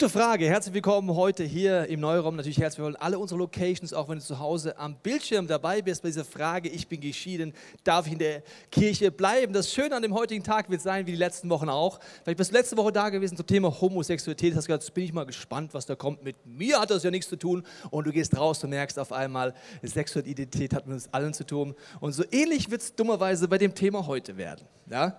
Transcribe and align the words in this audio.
Gute 0.00 0.10
Frage. 0.10 0.46
Herzlich 0.46 0.74
willkommen 0.74 1.12
heute 1.16 1.42
hier 1.42 1.86
im 1.86 1.98
Neuraum. 1.98 2.36
Natürlich 2.36 2.60
herzlich 2.60 2.78
willkommen 2.78 3.02
alle 3.02 3.18
unsere 3.18 3.36
Locations, 3.36 3.92
auch 3.92 4.08
wenn 4.08 4.18
du 4.18 4.24
zu 4.24 4.38
Hause 4.38 4.78
am 4.78 4.94
Bildschirm 4.94 5.48
dabei 5.48 5.82
bist 5.82 6.04
bei 6.04 6.08
dieser 6.08 6.24
Frage, 6.24 6.68
ich 6.68 6.86
bin 6.86 7.00
geschieden, 7.00 7.52
darf 7.82 8.06
ich 8.06 8.12
in 8.12 8.20
der 8.20 8.44
Kirche 8.70 9.10
bleiben? 9.10 9.52
Das 9.52 9.72
Schöne 9.72 9.96
an 9.96 10.02
dem 10.02 10.14
heutigen 10.14 10.44
Tag 10.44 10.70
wird 10.70 10.82
sein, 10.82 11.04
wie 11.08 11.10
die 11.10 11.16
letzten 11.16 11.50
Wochen 11.50 11.68
auch. 11.68 11.98
Vielleicht 12.22 12.38
bist 12.38 12.52
du 12.52 12.54
letzte 12.54 12.76
Woche 12.76 12.92
da 12.92 13.08
gewesen 13.08 13.36
zum 13.36 13.44
Thema 13.44 13.74
Homosexualität, 13.80 14.54
hast 14.54 14.68
gesagt, 14.68 14.94
bin 14.94 15.02
ich 15.02 15.12
mal 15.12 15.26
gespannt, 15.26 15.74
was 15.74 15.84
da 15.84 15.96
kommt. 15.96 16.22
Mit 16.22 16.36
mir 16.46 16.78
hat 16.78 16.92
das 16.92 17.02
ja 17.02 17.10
nichts 17.10 17.28
zu 17.28 17.34
tun. 17.34 17.66
Und 17.90 18.06
du 18.06 18.12
gehst 18.12 18.36
raus 18.36 18.62
und 18.62 18.70
merkst 18.70 19.00
auf 19.00 19.10
einmal, 19.10 19.52
Sexualität 19.82 20.74
hat 20.74 20.86
mit 20.86 20.94
uns 20.94 21.12
allen 21.12 21.34
zu 21.34 21.44
tun. 21.44 21.74
Und 21.98 22.12
so 22.12 22.22
ähnlich 22.30 22.70
wird 22.70 22.82
es 22.82 22.94
dummerweise 22.94 23.48
bei 23.48 23.58
dem 23.58 23.74
Thema 23.74 24.06
heute 24.06 24.36
werden. 24.36 24.64
Ja? 24.88 25.18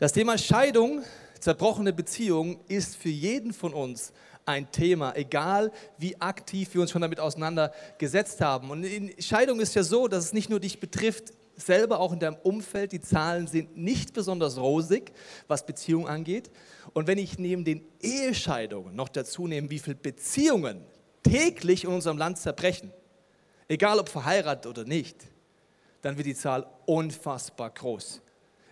Das 0.00 0.12
Thema 0.12 0.36
Scheidung 0.36 1.04
Zerbrochene 1.40 1.92
Beziehungen 1.92 2.58
ist 2.68 2.96
für 2.96 3.08
jeden 3.08 3.52
von 3.52 3.74
uns 3.74 4.12
ein 4.44 4.70
Thema, 4.70 5.14
egal 5.16 5.72
wie 5.98 6.20
aktiv 6.20 6.72
wir 6.72 6.80
uns 6.80 6.90
schon 6.90 7.02
damit 7.02 7.20
auseinandergesetzt 7.20 8.40
haben. 8.40 8.70
Und 8.70 8.86
Scheidung 9.18 9.60
ist 9.60 9.74
ja 9.74 9.82
so, 9.82 10.08
dass 10.08 10.24
es 10.24 10.32
nicht 10.32 10.48
nur 10.48 10.60
dich 10.60 10.80
betrifft, 10.80 11.32
selber 11.56 12.00
auch 12.00 12.12
in 12.12 12.20
deinem 12.20 12.36
Umfeld, 12.42 12.92
die 12.92 13.00
Zahlen 13.00 13.46
sind 13.46 13.76
nicht 13.76 14.12
besonders 14.12 14.58
rosig, 14.58 15.12
was 15.48 15.66
Beziehungen 15.66 16.06
angeht. 16.06 16.50
Und 16.92 17.06
wenn 17.06 17.18
ich 17.18 17.38
neben 17.38 17.64
den 17.64 17.84
Ehescheidungen 18.00 18.94
noch 18.94 19.08
dazu 19.08 19.46
nehme, 19.46 19.70
wie 19.70 19.78
viele 19.78 19.96
Beziehungen 19.96 20.84
täglich 21.22 21.84
in 21.84 21.90
unserem 21.90 22.18
Land 22.18 22.38
zerbrechen, 22.38 22.92
egal 23.68 23.98
ob 23.98 24.08
verheiratet 24.08 24.66
oder 24.66 24.84
nicht, 24.84 25.16
dann 26.02 26.16
wird 26.16 26.26
die 26.26 26.34
Zahl 26.34 26.66
unfassbar 26.84 27.70
groß. 27.70 28.22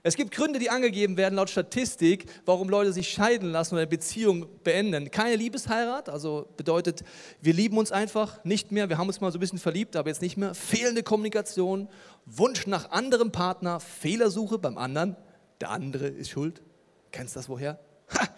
Es 0.06 0.16
gibt 0.16 0.32
Gründe, 0.32 0.58
die 0.58 0.68
angegeben 0.68 1.16
werden 1.16 1.36
laut 1.36 1.48
Statistik, 1.48 2.26
warum 2.44 2.68
Leute 2.68 2.92
sich 2.92 3.08
scheiden 3.08 3.50
lassen 3.50 3.72
oder 3.72 3.80
eine 3.80 3.88
Beziehung 3.88 4.46
beenden. 4.62 5.10
Keine 5.10 5.36
Liebesheirat, 5.36 6.10
also 6.10 6.46
bedeutet, 6.58 7.04
wir 7.40 7.54
lieben 7.54 7.78
uns 7.78 7.90
einfach 7.90 8.44
nicht 8.44 8.70
mehr, 8.70 8.90
wir 8.90 8.98
haben 8.98 9.06
uns 9.06 9.22
mal 9.22 9.32
so 9.32 9.38
ein 9.38 9.40
bisschen 9.40 9.58
verliebt, 9.58 9.96
aber 9.96 10.10
jetzt 10.10 10.20
nicht 10.20 10.36
mehr. 10.36 10.54
Fehlende 10.54 11.02
Kommunikation, 11.02 11.88
Wunsch 12.26 12.66
nach 12.66 12.90
anderem 12.90 13.32
Partner, 13.32 13.80
Fehlersuche 13.80 14.58
beim 14.58 14.76
anderen, 14.76 15.16
der 15.62 15.70
andere 15.70 16.08
ist 16.08 16.28
schuld. 16.28 16.60
Kennst 17.10 17.34
du 17.34 17.38
das 17.38 17.48
woher? 17.48 17.78
Ha, 18.12 18.28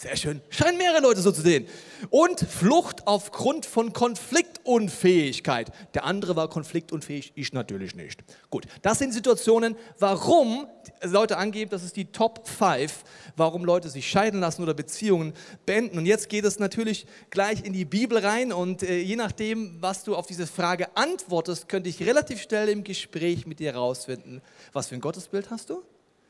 sehr 0.00 0.16
schön. 0.16 0.40
Scheinen 0.48 0.78
mehrere 0.78 1.00
Leute 1.00 1.20
so 1.20 1.32
zu 1.32 1.42
sehen. 1.42 1.66
Und 2.10 2.38
Flucht 2.40 3.06
aufgrund 3.06 3.66
von 3.66 3.92
Konfliktunfähigkeit. 3.92 5.72
Der 5.94 6.04
andere 6.04 6.36
war 6.36 6.48
konfliktunfähig, 6.48 7.32
ich 7.34 7.52
natürlich 7.52 7.96
nicht. 7.96 8.22
Gut, 8.48 8.66
das 8.82 9.00
sind 9.00 9.12
Situationen, 9.12 9.76
warum 9.98 10.68
Leute 11.02 11.36
angeben, 11.36 11.70
das 11.70 11.82
ist 11.82 11.96
die 11.96 12.04
Top 12.12 12.46
5, 12.46 13.02
warum 13.36 13.64
Leute 13.64 13.88
sich 13.88 14.08
scheiden 14.08 14.38
lassen 14.38 14.62
oder 14.62 14.72
Beziehungen 14.72 15.32
beenden. 15.66 15.98
Und 15.98 16.06
jetzt 16.06 16.28
geht 16.28 16.44
es 16.44 16.60
natürlich 16.60 17.06
gleich 17.30 17.64
in 17.64 17.72
die 17.72 17.84
Bibel 17.84 18.18
rein 18.18 18.52
und 18.52 18.84
äh, 18.84 19.00
je 19.00 19.16
nachdem, 19.16 19.82
was 19.82 20.04
du 20.04 20.14
auf 20.14 20.26
diese 20.26 20.46
Frage 20.46 20.96
antwortest, 20.96 21.68
könnte 21.68 21.88
ich 21.88 22.06
relativ 22.06 22.40
schnell 22.42 22.68
im 22.68 22.84
Gespräch 22.84 23.46
mit 23.46 23.58
dir 23.58 23.72
herausfinden, 23.72 24.42
was 24.72 24.86
für 24.86 24.94
ein 24.94 25.00
Gottesbild 25.00 25.50
hast 25.50 25.70
du, 25.70 25.82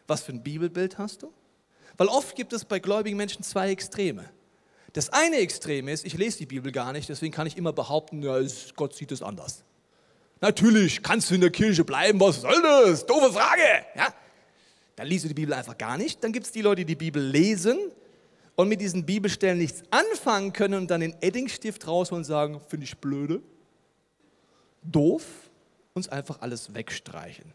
was 0.07 0.23
für 0.23 0.33
ein 0.33 0.43
Bibelbild 0.43 0.97
hast 0.97 1.23
du 1.23 1.33
weil 1.99 2.09
oft 2.09 2.35
gibt 2.35 2.55
es 2.55 2.65
bei 2.65 2.79
gläubigen 2.79 3.17
Menschen 3.17 3.43
zwei 3.43 3.71
Extreme. 3.71 4.25
Das 4.95 5.11
eine 5.11 5.37
Extrem 5.37 5.89
ist, 5.89 6.07
ich 6.07 6.17
lese 6.17 6.39
die 6.39 6.47
Bibel 6.47 6.73
gar 6.73 6.93
nicht, 6.93 7.09
deswegen 7.09 7.33
kann 7.33 7.47
ich 7.47 7.57
immer 7.59 7.75
behaupten, 7.75 8.23
ja, 8.23 8.41
Gott 8.75 8.95
sieht 8.95 9.13
es 9.13 9.23
anders. 9.23 9.65
Natürlich 10.41 11.03
kannst 11.03 11.31
du 11.31 11.35
in 11.35 11.41
der 11.41 11.51
Kirche 11.51 11.85
bleiben, 11.85 12.19
was 12.21 12.41
soll 12.41 12.63
das? 12.63 13.05
Doofe 13.05 13.33
Frage. 13.33 13.63
Ja? 13.95 14.15
Dann 14.97 15.07
liest 15.07 15.25
du 15.25 15.29
die 15.29 15.35
Bibel 15.35 15.53
einfach 15.53 15.77
gar 15.77 15.99
nicht. 15.99 16.23
Dann 16.23 16.33
gibt 16.33 16.47
es 16.47 16.53
die 16.53 16.63
Leute, 16.63 16.85
die 16.85 16.87
die 16.87 16.97
Bibel 16.97 17.23
lesen 17.23 17.79
und 18.55 18.69
mit 18.69 18.81
diesen 18.81 19.05
Bibelstellen 19.05 19.59
nichts 19.59 19.83
anfangen 19.91 20.53
können 20.53 20.75
und 20.75 20.91
dann 20.91 21.01
den 21.01 21.15
Eddingstift 21.21 21.87
rausholen 21.87 22.23
und 22.23 22.25
sagen, 22.25 22.61
finde 22.69 22.85
ich 22.85 22.97
blöde, 22.99 23.43
doof, 24.83 25.25
uns 25.95 26.09
einfach 26.09 26.41
alles 26.41 26.75
wegstreichen. 26.75 27.53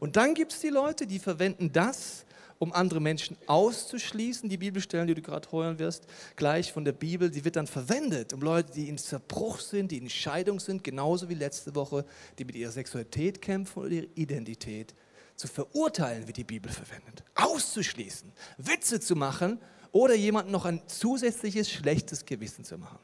Und 0.00 0.16
dann 0.16 0.34
gibt 0.34 0.52
es 0.52 0.60
die 0.60 0.68
Leute, 0.68 1.06
die 1.06 1.18
verwenden 1.18 1.72
das, 1.72 2.24
um 2.58 2.72
andere 2.72 3.00
Menschen 3.00 3.36
auszuschließen. 3.46 4.48
Die 4.48 4.56
Bibelstellen, 4.56 5.06
die 5.06 5.14
du 5.14 5.22
gerade 5.22 5.50
hören 5.50 5.78
wirst, 5.78 6.06
gleich 6.36 6.72
von 6.72 6.84
der 6.84 6.92
Bibel, 6.92 7.30
die 7.30 7.44
wird 7.44 7.56
dann 7.56 7.66
verwendet, 7.66 8.32
um 8.32 8.40
Leute, 8.40 8.72
die 8.72 8.88
in 8.88 8.98
Zerbruch 8.98 9.60
sind, 9.60 9.90
die 9.90 9.98
in 9.98 10.08
Scheidung 10.08 10.60
sind, 10.60 10.84
genauso 10.84 11.28
wie 11.28 11.34
letzte 11.34 11.74
Woche, 11.74 12.04
die 12.38 12.44
mit 12.44 12.56
ihrer 12.56 12.72
Sexualität 12.72 13.42
kämpfen 13.42 13.80
oder 13.80 13.90
ihrer 13.90 14.06
Identität, 14.14 14.94
zu 15.36 15.48
verurteilen, 15.48 16.26
wird 16.26 16.36
die 16.36 16.44
Bibel 16.44 16.70
verwendet. 16.70 17.24
Auszuschließen, 17.34 18.32
Witze 18.58 19.00
zu 19.00 19.16
machen 19.16 19.58
oder 19.90 20.14
jemandem 20.14 20.52
noch 20.52 20.64
ein 20.64 20.82
zusätzliches 20.86 21.70
schlechtes 21.70 22.24
Gewissen 22.24 22.64
zu 22.64 22.78
machen. 22.78 22.98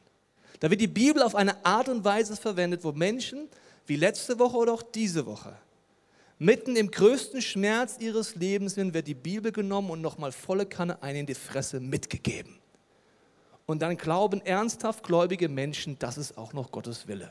Da 0.61 0.71
wird 0.71 0.81
die 0.81 0.89
Bibel 0.89 1.23
auf 1.23 1.35
eine 1.35 1.65
Art 1.65 1.89
und 1.89 2.05
Weise 2.05 2.37
verwendet, 2.37 2.85
wo 2.85 2.93
Menschen, 2.93 3.49
wie 3.87 3.97
letzte 3.97 4.39
Woche 4.39 4.57
oder 4.57 4.73
auch 4.75 4.83
diese 4.83 5.27
Woche, 5.27 5.57
Mitten 6.43 6.75
im 6.75 6.91
größten 6.91 7.43
Schmerz 7.43 7.97
ihres 7.99 8.35
Lebens 8.35 8.79
wird 8.79 9.07
die 9.07 9.15
Bibel 9.15 9.53
genommen 9.53 9.91
und 9.91 10.01
nochmal 10.01 10.33
volle 10.33 10.65
Kanne 10.65 11.03
ein 11.03 11.15
in 11.15 11.27
die 11.27 11.35
Fresse 11.35 11.81
mitgegeben. 11.81 12.59
Und 13.67 13.83
dann 13.83 13.99
glauben 13.99 14.41
ernsthaft 14.41 15.05
gläubige 15.05 15.51
Menschen, 15.51 15.99
das 15.99 16.17
ist 16.17 16.39
auch 16.39 16.55
noch 16.55 16.73
Gottes 16.73 17.07
Wille. 17.07 17.31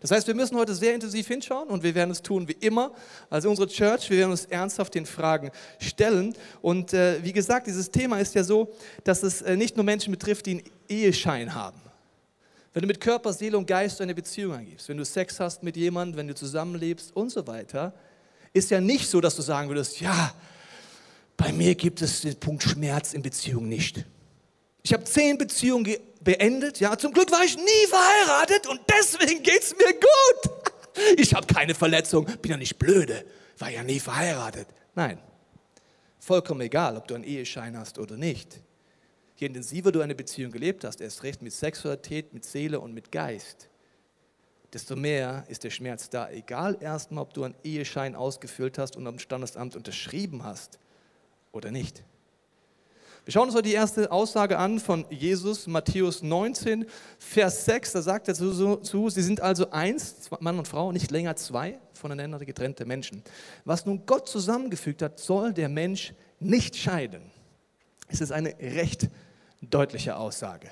Das 0.00 0.10
heißt, 0.10 0.26
wir 0.26 0.34
müssen 0.34 0.56
heute 0.56 0.74
sehr 0.74 0.94
intensiv 0.94 1.28
hinschauen 1.28 1.68
und 1.68 1.82
wir 1.82 1.94
werden 1.94 2.10
es 2.12 2.22
tun 2.22 2.48
wie 2.48 2.56
immer. 2.60 2.92
Also 3.28 3.50
unsere 3.50 3.68
Church, 3.68 4.08
wir 4.08 4.16
werden 4.16 4.30
uns 4.30 4.46
ernsthaft 4.46 4.94
den 4.94 5.04
Fragen 5.04 5.50
stellen. 5.78 6.34
Und 6.62 6.94
äh, 6.94 7.22
wie 7.22 7.34
gesagt, 7.34 7.66
dieses 7.66 7.90
Thema 7.90 8.18
ist 8.20 8.34
ja 8.34 8.42
so, 8.42 8.72
dass 9.04 9.22
es 9.22 9.42
äh, 9.42 9.54
nicht 9.54 9.76
nur 9.76 9.84
Menschen 9.84 10.12
betrifft, 10.12 10.46
die 10.46 10.52
einen 10.52 10.62
Eheschein 10.88 11.54
haben. 11.54 11.80
Wenn 12.72 12.82
du 12.82 12.86
mit 12.86 13.00
Körper, 13.00 13.32
Seele 13.32 13.58
und 13.58 13.66
Geist 13.66 14.00
eine 14.00 14.14
Beziehung 14.14 14.54
angibst, 14.54 14.88
wenn 14.88 14.96
du 14.96 15.04
Sex 15.04 15.38
hast 15.40 15.62
mit 15.62 15.76
jemandem, 15.76 16.16
wenn 16.16 16.28
du 16.28 16.34
zusammenlebst 16.34 17.14
und 17.14 17.30
so 17.30 17.46
weiter, 17.46 17.92
ist 18.54 18.70
ja 18.70 18.80
nicht 18.80 19.08
so, 19.08 19.20
dass 19.20 19.36
du 19.36 19.42
sagen 19.42 19.68
würdest, 19.68 20.00
ja, 20.00 20.34
bei 21.36 21.52
mir 21.52 21.74
gibt 21.74 22.00
es 22.00 22.22
den 22.22 22.36
Punkt 22.36 22.62
Schmerz 22.62 23.12
in 23.12 23.22
Beziehung 23.22 23.68
nicht. 23.68 24.04
Ich 24.82 24.92
habe 24.92 25.04
zehn 25.04 25.36
Beziehungen 25.36 25.96
beendet, 26.20 26.80
ja, 26.80 26.96
zum 26.96 27.12
Glück 27.12 27.30
war 27.30 27.44
ich 27.44 27.56
nie 27.56 27.86
verheiratet 27.88 28.66
und 28.66 28.80
deswegen 28.88 29.42
geht 29.42 29.62
es 29.62 29.76
mir 29.76 29.92
gut. 29.92 30.52
Ich 31.16 31.32
habe 31.32 31.46
keine 31.46 31.74
Verletzung, 31.74 32.26
bin 32.42 32.50
ja 32.50 32.58
nicht 32.58 32.78
blöde, 32.78 33.24
war 33.56 33.70
ja 33.70 33.82
nie 33.82 33.98
verheiratet. 33.98 34.68
Nein, 34.94 35.18
vollkommen 36.18 36.60
egal, 36.60 36.98
ob 36.98 37.08
du 37.08 37.14
einen 37.14 37.24
Eheschein 37.24 37.78
hast 37.78 37.98
oder 37.98 38.18
nicht 38.18 38.60
je 39.42 39.48
intensiver 39.48 39.90
du 39.92 40.00
eine 40.00 40.14
Beziehung 40.14 40.52
gelebt 40.52 40.84
hast, 40.84 41.00
erst 41.00 41.24
recht 41.24 41.42
mit 41.42 41.52
Sexualität, 41.52 42.32
mit 42.32 42.44
Seele 42.44 42.80
und 42.80 42.94
mit 42.94 43.10
Geist, 43.10 43.68
desto 44.72 44.96
mehr 44.96 45.44
ist 45.48 45.64
der 45.64 45.70
Schmerz 45.70 46.08
da. 46.08 46.30
Egal 46.30 46.78
erstmal, 46.80 47.22
ob 47.22 47.34
du 47.34 47.42
einen 47.42 47.56
Eheschein 47.64 48.14
ausgefüllt 48.14 48.78
hast 48.78 48.96
und 48.96 49.06
am 49.06 49.18
Standesamt 49.18 49.76
unterschrieben 49.76 50.44
hast 50.44 50.78
oder 51.50 51.70
nicht. 51.70 52.04
Wir 53.24 53.32
schauen 53.32 53.46
uns 53.46 53.54
heute 53.54 53.68
die 53.68 53.74
erste 53.74 54.10
Aussage 54.10 54.58
an 54.58 54.80
von 54.80 55.06
Jesus, 55.10 55.66
Matthäus 55.66 56.22
19, 56.22 56.86
Vers 57.18 57.64
6. 57.66 57.92
Da 57.92 58.02
sagt 58.02 58.28
er 58.28 58.34
zu, 58.34 58.76
zu, 58.76 59.10
sie 59.10 59.22
sind 59.22 59.40
also 59.40 59.70
eins, 59.70 60.30
Mann 60.40 60.58
und 60.58 60.66
Frau, 60.66 60.90
nicht 60.92 61.10
länger 61.10 61.36
zwei 61.36 61.78
voneinander 61.92 62.38
getrennte 62.44 62.84
Menschen. 62.84 63.22
Was 63.64 63.86
nun 63.86 64.06
Gott 64.06 64.28
zusammengefügt 64.28 65.02
hat, 65.02 65.20
soll 65.20 65.52
der 65.52 65.68
Mensch 65.68 66.14
nicht 66.40 66.76
scheiden. 66.76 67.22
Es 68.08 68.20
ist 68.20 68.32
eine 68.32 68.56
recht 68.58 69.08
deutliche 69.62 70.16
Aussage. 70.16 70.70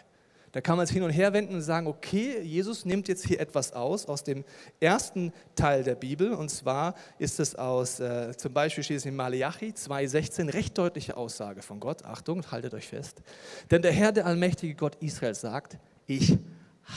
Da 0.52 0.60
kann 0.60 0.76
man 0.76 0.84
es 0.84 0.90
hin 0.90 1.04
und 1.04 1.10
her 1.10 1.32
wenden 1.32 1.54
und 1.54 1.62
sagen, 1.62 1.86
okay, 1.86 2.40
Jesus 2.40 2.84
nimmt 2.84 3.06
jetzt 3.06 3.24
hier 3.24 3.38
etwas 3.38 3.72
aus, 3.72 4.06
aus 4.06 4.24
dem 4.24 4.44
ersten 4.80 5.32
Teil 5.54 5.84
der 5.84 5.94
Bibel. 5.94 6.32
Und 6.32 6.48
zwar 6.48 6.94
ist 7.18 7.38
es 7.38 7.54
aus, 7.54 8.00
äh, 8.00 8.36
zum 8.36 8.52
Beispiel 8.52 8.82
steht 8.82 8.96
es 8.96 9.06
in 9.06 9.14
Malachi 9.14 9.66
2,16, 9.70 10.52
recht 10.52 10.76
deutliche 10.76 11.16
Aussage 11.16 11.62
von 11.62 11.78
Gott. 11.78 12.04
Achtung, 12.04 12.50
haltet 12.50 12.74
euch 12.74 12.88
fest. 12.88 13.22
Denn 13.70 13.80
der 13.80 13.92
Herr, 13.92 14.10
der 14.10 14.26
allmächtige 14.26 14.74
Gott 14.74 14.96
Israel 14.96 15.36
sagt, 15.36 15.78
ich 16.06 16.36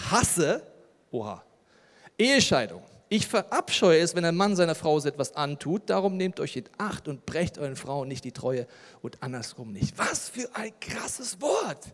hasse, 0.10 0.64
oha, 1.12 1.44
Ehescheidung. 2.18 2.82
Ich 3.14 3.28
verabscheue 3.28 4.00
es, 4.00 4.16
wenn 4.16 4.26
ein 4.26 4.36
Mann 4.36 4.56
seiner 4.56 4.74
Frau 4.74 5.00
so 5.00 5.08
etwas 5.08 5.36
antut. 5.36 5.88
Darum 5.92 6.18
nehmt 6.18 6.40
euch 6.40 6.56
in 6.56 6.64
Acht 6.80 7.08
und 7.08 7.28
brecht 7.28 7.60
euren 7.60 7.76
Frauen 7.76 8.08
nicht 8.08 8.24
die 8.24 8.32
Treue 8.32 8.66
und 9.04 9.22
andersrum 9.22 9.72
nicht. 9.72 9.96
Was 10.00 10.30
für 10.30 10.50
ein 10.56 10.72
krasses 10.82 11.40
Wort. 11.40 11.94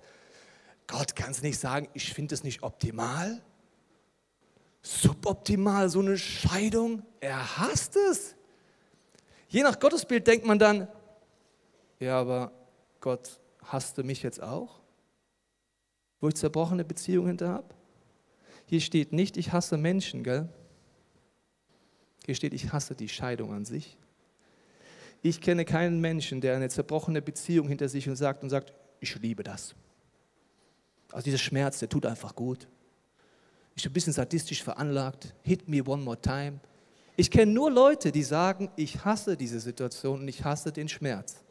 Gott 0.88 1.18
kann 1.18 1.32
es 1.32 1.42
nicht 1.42 1.60
sagen, 1.60 1.90
ich 1.94 2.14
finde 2.14 2.36
es 2.36 2.46
nicht 2.46 2.64
optimal. 2.64 3.42
Suboptimal, 4.82 5.90
so 5.90 6.00
eine 6.00 6.18
Scheidung. 6.18 7.04
Er 7.20 7.58
hasst 7.58 7.98
es. 7.98 8.38
Je 9.50 9.62
nach 9.64 9.78
Gottesbild 9.78 10.26
denkt 10.26 10.46
man 10.46 10.58
dann, 10.58 10.88
ja, 12.00 12.18
aber 12.18 12.54
Gott 13.02 13.42
hasste 13.66 14.04
mich 14.04 14.24
jetzt 14.24 14.42
auch. 14.42 14.80
wo 16.22 16.30
ich 16.30 16.36
zerbrochene 16.36 16.86
Beziehungen 16.86 17.28
hinter 17.28 17.50
habe? 17.50 17.76
Hier 18.68 18.80
steht 18.80 19.12
nicht, 19.12 19.36
ich 19.36 19.52
hasse 19.52 19.76
Menschen, 19.76 20.24
gell? 20.24 20.48
Hier 22.30 22.36
steht, 22.36 22.54
ich 22.54 22.72
hasse 22.72 22.94
die 22.94 23.10
Scheidung 23.10 23.52
an 23.54 23.66
sich. 23.66 23.98
Ich 25.24 25.42
kenne 25.42 25.66
keinen 25.66 26.00
Menschen, 26.00 26.42
der 26.42 26.56
eine 26.56 26.70
zerbrochene 26.70 27.24
Beziehung 27.24 27.68
hinter 27.68 27.90
sich 27.90 28.08
und 28.08 28.18
sagt 28.18 28.44
und 28.44 28.52
sagt, 28.52 28.72
ich 29.00 29.16
liebe 29.16 29.42
das. 29.42 29.74
Also 31.12 31.24
dieser 31.24 31.40
Schmerz, 31.40 31.80
der 31.80 31.90
tut 31.90 32.06
einfach 32.06 32.36
gut. 32.36 32.68
Ich 33.76 33.82
bin 33.82 33.90
ein 33.90 33.94
bisschen 33.94 34.14
sadistisch 34.14 34.62
veranlagt. 34.62 35.34
Hit 35.42 35.68
me 35.68 35.84
one 35.84 36.04
more 36.04 36.22
time. 36.22 36.60
Ich 37.18 37.32
kenne 37.32 37.52
nur 37.52 37.72
Leute, 37.72 38.12
die 38.12 38.22
sagen, 38.22 38.70
ich 38.76 39.04
hasse 39.04 39.36
diese 39.36 39.60
Situation 39.60 40.20
und 40.20 40.28
ich 40.28 40.44
hasse 40.44 40.72
den 40.72 40.88
Schmerz. 40.88 41.42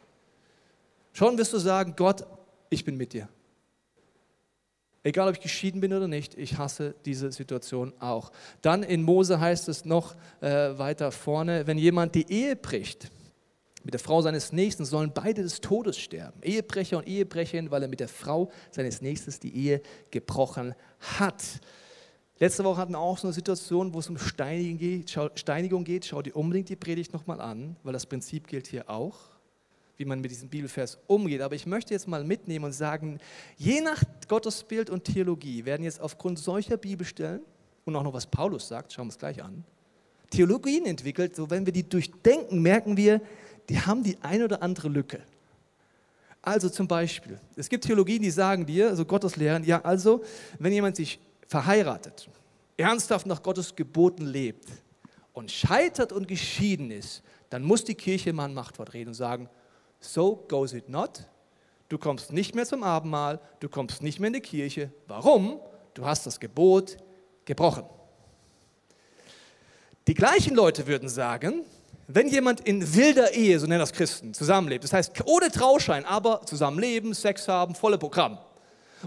Schon 1.12 1.36
wirst 1.38 1.52
du 1.54 1.58
sagen, 1.58 1.94
Gott, 1.96 2.24
ich 2.70 2.84
bin 2.84 2.96
mit 2.96 3.14
dir. 3.14 3.28
Egal, 5.08 5.26
ob 5.26 5.36
ich 5.36 5.40
geschieden 5.40 5.80
bin 5.80 5.94
oder 5.94 6.06
nicht, 6.06 6.36
ich 6.36 6.58
hasse 6.58 6.94
diese 7.06 7.32
Situation 7.32 7.94
auch. 7.98 8.30
Dann 8.60 8.82
in 8.82 9.02
Mose 9.02 9.40
heißt 9.40 9.66
es 9.70 9.86
noch 9.86 10.14
äh, 10.42 10.76
weiter 10.76 11.12
vorne, 11.12 11.66
wenn 11.66 11.78
jemand 11.78 12.14
die 12.14 12.30
Ehe 12.30 12.56
bricht, 12.56 13.10
mit 13.84 13.94
der 13.94 14.00
Frau 14.00 14.20
seines 14.20 14.52
Nächsten 14.52 14.84
sollen 14.84 15.12
beide 15.14 15.42
des 15.42 15.62
Todes 15.62 15.96
sterben. 15.96 16.42
Ehebrecher 16.42 16.98
und 16.98 17.08
Ehebrecherin, 17.08 17.70
weil 17.70 17.80
er 17.80 17.88
mit 17.88 18.00
der 18.00 18.08
Frau 18.08 18.50
seines 18.70 19.00
Nächsten 19.00 19.32
die 19.40 19.56
Ehe 19.56 19.80
gebrochen 20.10 20.74
hat. 21.16 21.42
Letzte 22.38 22.62
Woche 22.64 22.76
hatten 22.76 22.92
wir 22.92 22.98
auch 22.98 23.16
so 23.16 23.28
eine 23.28 23.32
Situation, 23.32 23.94
wo 23.94 24.00
es 24.00 24.10
um 24.10 24.18
Steinigung 24.18 24.76
geht. 24.76 25.08
Schau, 25.08 25.30
Steinigung 25.36 25.84
geht. 25.84 26.04
Schau 26.04 26.20
dir 26.20 26.36
unbedingt 26.36 26.68
die 26.68 26.76
Predigt 26.76 27.14
nochmal 27.14 27.40
an, 27.40 27.76
weil 27.82 27.94
das 27.94 28.04
Prinzip 28.04 28.46
gilt 28.46 28.66
hier 28.66 28.90
auch 28.90 29.37
wie 29.98 30.04
man 30.04 30.20
mit 30.20 30.30
diesem 30.30 30.48
Bibelvers 30.48 30.96
umgeht. 31.08 31.42
Aber 31.42 31.56
ich 31.56 31.66
möchte 31.66 31.92
jetzt 31.92 32.06
mal 32.06 32.24
mitnehmen 32.24 32.64
und 32.64 32.72
sagen, 32.72 33.18
je 33.56 33.80
nach 33.80 34.02
Gottesbild 34.28 34.90
und 34.90 35.04
Theologie 35.04 35.64
werden 35.64 35.82
jetzt 35.82 36.00
aufgrund 36.00 36.38
solcher 36.38 36.76
Bibelstellen 36.76 37.42
und 37.84 37.96
auch 37.96 38.04
noch 38.04 38.14
was 38.14 38.26
Paulus 38.26 38.68
sagt, 38.68 38.92
schauen 38.92 39.06
wir 39.06 39.08
uns 39.08 39.18
gleich 39.18 39.42
an, 39.42 39.64
Theologien 40.30 40.86
entwickelt, 40.86 41.34
so 41.34 41.50
wenn 41.50 41.66
wir 41.66 41.72
die 41.72 41.88
durchdenken, 41.88 42.62
merken 42.62 42.96
wir, 42.96 43.20
die 43.68 43.80
haben 43.80 44.02
die 44.02 44.16
eine 44.22 44.44
oder 44.44 44.62
andere 44.62 44.88
Lücke. 44.88 45.20
Also 46.42 46.68
zum 46.68 46.86
Beispiel, 46.86 47.40
es 47.56 47.68
gibt 47.68 47.84
Theologien, 47.84 48.22
die 48.22 48.30
sagen 48.30 48.64
dir, 48.64 48.88
also 48.88 49.04
Gotteslehren, 49.04 49.64
ja 49.64 49.82
also, 49.84 50.22
wenn 50.58 50.72
jemand 50.72 50.96
sich 50.96 51.18
verheiratet, 51.48 52.28
ernsthaft 52.76 53.26
nach 53.26 53.42
Gottes 53.42 53.74
Geboten 53.74 54.26
lebt 54.26 54.68
und 55.32 55.50
scheitert 55.50 56.12
und 56.12 56.28
geschieden 56.28 56.92
ist, 56.92 57.22
dann 57.50 57.64
muss 57.64 57.82
die 57.82 57.94
Kirche 57.94 58.32
mal 58.32 58.44
ein 58.44 58.54
Machtwort 58.54 58.92
reden 58.94 59.08
und 59.08 59.14
sagen, 59.14 59.48
so 60.00 60.44
goes 60.48 60.72
it 60.72 60.88
not. 60.88 61.24
Du 61.88 61.98
kommst 61.98 62.32
nicht 62.32 62.54
mehr 62.54 62.66
zum 62.66 62.82
Abendmahl, 62.82 63.40
du 63.60 63.68
kommst 63.68 64.02
nicht 64.02 64.20
mehr 64.20 64.28
in 64.28 64.34
die 64.34 64.40
Kirche. 64.40 64.92
Warum? 65.06 65.60
Du 65.94 66.04
hast 66.04 66.26
das 66.26 66.38
Gebot 66.38 66.98
gebrochen. 67.44 67.84
Die 70.06 70.14
gleichen 70.14 70.54
Leute 70.54 70.86
würden 70.86 71.08
sagen, 71.08 71.64
wenn 72.06 72.28
jemand 72.28 72.60
in 72.60 72.94
wilder 72.94 73.34
Ehe, 73.34 73.58
so 73.58 73.66
nennen 73.66 73.80
das 73.80 73.92
Christen, 73.92 74.32
zusammenlebt, 74.32 74.84
das 74.84 74.92
heißt 74.92 75.12
ohne 75.26 75.50
Trauschein, 75.50 76.04
aber 76.04 76.42
zusammenleben, 76.46 77.12
Sex 77.12 77.48
haben, 77.48 77.74
volle 77.74 77.98
Programm, 77.98 78.38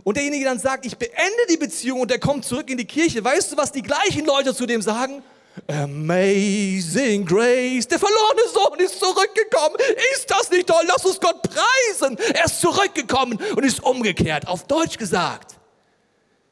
und 0.03 0.15
derjenige 0.15 0.45
dann 0.45 0.59
sagt, 0.59 0.85
ich 0.85 0.97
beende 0.97 1.17
die 1.49 1.57
Beziehung 1.57 2.01
und 2.01 2.11
der 2.11 2.19
kommt 2.19 2.45
zurück 2.45 2.69
in 2.69 2.77
die 2.77 2.85
Kirche, 2.85 3.23
weißt 3.23 3.51
du, 3.51 3.57
was 3.57 3.71
die 3.71 3.81
gleichen 3.81 4.25
Leute 4.25 4.53
zu 4.53 4.65
dem 4.65 4.81
sagen? 4.81 5.23
Amazing 5.67 7.25
Grace, 7.25 7.87
der 7.87 7.99
verlorene 7.99 8.41
Sohn 8.53 8.79
ist 8.79 8.99
zurückgekommen. 8.99 9.75
Ist 10.13 10.29
das 10.29 10.49
nicht 10.49 10.67
toll? 10.67 10.83
Lass 10.87 11.05
uns 11.05 11.19
Gott 11.19 11.41
preisen. 11.41 12.17
Er 12.33 12.45
ist 12.45 12.61
zurückgekommen 12.61 13.37
und 13.55 13.63
ist 13.63 13.83
umgekehrt. 13.83 14.47
Auf 14.47 14.65
Deutsch 14.65 14.97
gesagt, 14.97 15.59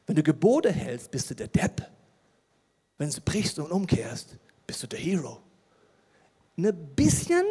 wenn 0.06 0.16
du 0.16 0.22
Gebote 0.22 0.70
hältst, 0.70 1.10
bist 1.10 1.30
du 1.30 1.34
der 1.34 1.48
Depp. 1.48 1.82
Wenn 2.98 3.10
du 3.10 3.20
brichst 3.22 3.58
und 3.58 3.70
umkehrst, 3.70 4.36
bist 4.66 4.82
du 4.82 4.86
der 4.86 4.98
Hero. 4.98 5.40
Ein 6.58 6.94
bisschen 6.94 7.44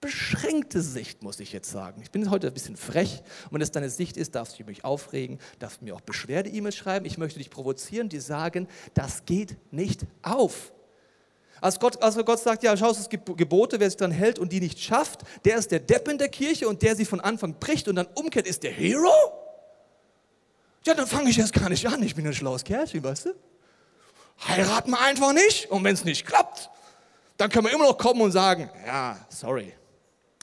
beschränkte 0.00 0.80
Sicht, 0.80 1.22
muss 1.22 1.40
ich 1.40 1.52
jetzt 1.52 1.70
sagen. 1.70 2.00
Ich 2.02 2.10
bin 2.10 2.30
heute 2.30 2.46
ein 2.46 2.54
bisschen 2.54 2.76
frech. 2.76 3.22
Und 3.46 3.52
wenn 3.52 3.60
das 3.60 3.72
deine 3.72 3.90
Sicht 3.90 4.16
ist, 4.16 4.34
darfst 4.34 4.58
du 4.58 4.64
mich 4.64 4.84
aufregen, 4.84 5.38
darfst 5.58 5.82
mir 5.82 5.94
auch 5.94 6.00
Beschwerde-E-Mails 6.00 6.76
schreiben. 6.76 7.04
Ich 7.04 7.18
möchte 7.18 7.38
dich 7.38 7.50
provozieren, 7.50 8.08
die 8.08 8.20
sagen, 8.20 8.68
das 8.94 9.24
geht 9.24 9.56
nicht 9.72 10.02
auf. 10.22 10.72
Als 11.60 11.80
Gott, 11.80 12.00
also 12.02 12.22
Gott 12.22 12.38
sagt, 12.38 12.62
ja, 12.62 12.76
schau, 12.76 12.90
es 12.90 13.08
gibt 13.08 13.36
Gebote, 13.36 13.80
wer 13.80 13.90
sich 13.90 13.96
dann 13.96 14.12
hält 14.12 14.38
und 14.38 14.52
die 14.52 14.60
nicht 14.60 14.78
schafft, 14.78 15.22
der 15.44 15.56
ist 15.56 15.72
der 15.72 15.80
Depp 15.80 16.06
in 16.06 16.18
der 16.18 16.28
Kirche 16.28 16.68
und 16.68 16.82
der 16.82 16.94
sie 16.94 17.04
von 17.04 17.20
Anfang 17.20 17.54
bricht 17.58 17.88
und 17.88 17.96
dann 17.96 18.06
umkehrt, 18.14 18.46
ist 18.46 18.62
der 18.62 18.70
Hero? 18.70 19.12
Ja, 20.86 20.94
dann 20.94 21.08
fange 21.08 21.30
ich 21.30 21.38
erst 21.38 21.52
gar 21.52 21.68
nicht 21.68 21.84
an. 21.86 22.00
Ich 22.04 22.14
bin 22.14 22.24
ein 22.26 22.32
schlaues 22.32 22.62
Kerlchen, 22.62 23.02
weißt 23.02 23.26
du? 23.26 23.34
Heiraten 24.46 24.92
wir 24.92 25.00
einfach 25.00 25.32
nicht 25.32 25.68
und 25.70 25.82
wenn 25.82 25.94
es 25.94 26.04
nicht 26.04 26.24
klappt, 26.24 26.70
dann 27.36 27.50
können 27.50 27.66
wir 27.66 27.72
immer 27.72 27.88
noch 27.88 27.98
kommen 27.98 28.20
und 28.20 28.30
sagen, 28.30 28.70
ja, 28.86 29.18
sorry, 29.28 29.74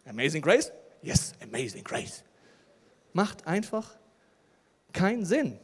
Amazing 0.05 0.41
Grace? 0.41 0.71
Yes, 1.01 1.33
Amazing 1.41 1.83
Grace. 1.83 2.23
Macht 3.13 3.45
einfach 3.47 3.97
keinen 4.93 5.25
Sinn. 5.25 5.59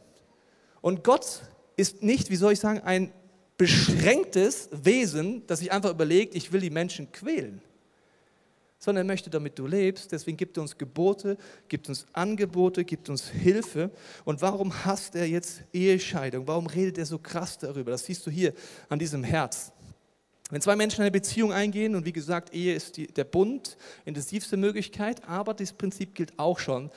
Und 0.80 1.04
Gott 1.04 1.42
ist 1.76 2.02
nicht, 2.02 2.30
wie 2.30 2.36
soll 2.36 2.52
ich 2.52 2.60
sagen, 2.60 2.80
ein 2.80 3.12
beschränktes 3.56 4.68
Wesen, 4.72 5.46
das 5.46 5.60
sich 5.60 5.72
einfach 5.72 5.90
überlegt, 5.90 6.34
ich 6.34 6.52
will 6.52 6.60
die 6.60 6.70
Menschen 6.70 7.12
quälen, 7.12 7.62
sondern 8.78 9.06
er 9.06 9.12
möchte, 9.12 9.30
damit 9.30 9.58
du 9.58 9.66
lebst. 9.66 10.10
Deswegen 10.10 10.36
gibt 10.36 10.56
er 10.56 10.62
uns 10.62 10.76
Gebote, 10.76 11.36
gibt 11.68 11.88
uns 11.88 12.06
Angebote, 12.12 12.84
gibt 12.84 13.08
uns 13.08 13.28
Hilfe. 13.28 13.90
Und 14.24 14.42
warum 14.42 14.84
hasst 14.84 15.14
er 15.14 15.28
jetzt 15.28 15.62
Ehescheidung? 15.72 16.46
Warum 16.48 16.66
redet 16.66 16.98
er 16.98 17.06
so 17.06 17.18
krass 17.18 17.58
darüber? 17.58 17.92
Das 17.92 18.04
siehst 18.04 18.26
du 18.26 18.30
hier 18.30 18.52
an 18.88 18.98
diesem 18.98 19.22
Herz. 19.22 19.70
Wenn 20.52 20.60
zwei 20.60 20.76
Menschen 20.76 21.00
eine 21.00 21.10
Beziehung 21.10 21.50
eingehen, 21.50 21.94
und 21.94 22.04
wie 22.04 22.12
gesagt, 22.12 22.52
Ehe 22.52 22.74
ist 22.74 22.98
die, 22.98 23.06
der 23.06 23.24
Bund, 23.24 23.78
intensivste 24.04 24.58
Möglichkeit, 24.58 25.26
aber 25.26 25.54
dieses 25.54 25.72
Prinzip 25.72 26.14
gilt 26.14 26.38
auch 26.38 26.58
schon, 26.58 26.90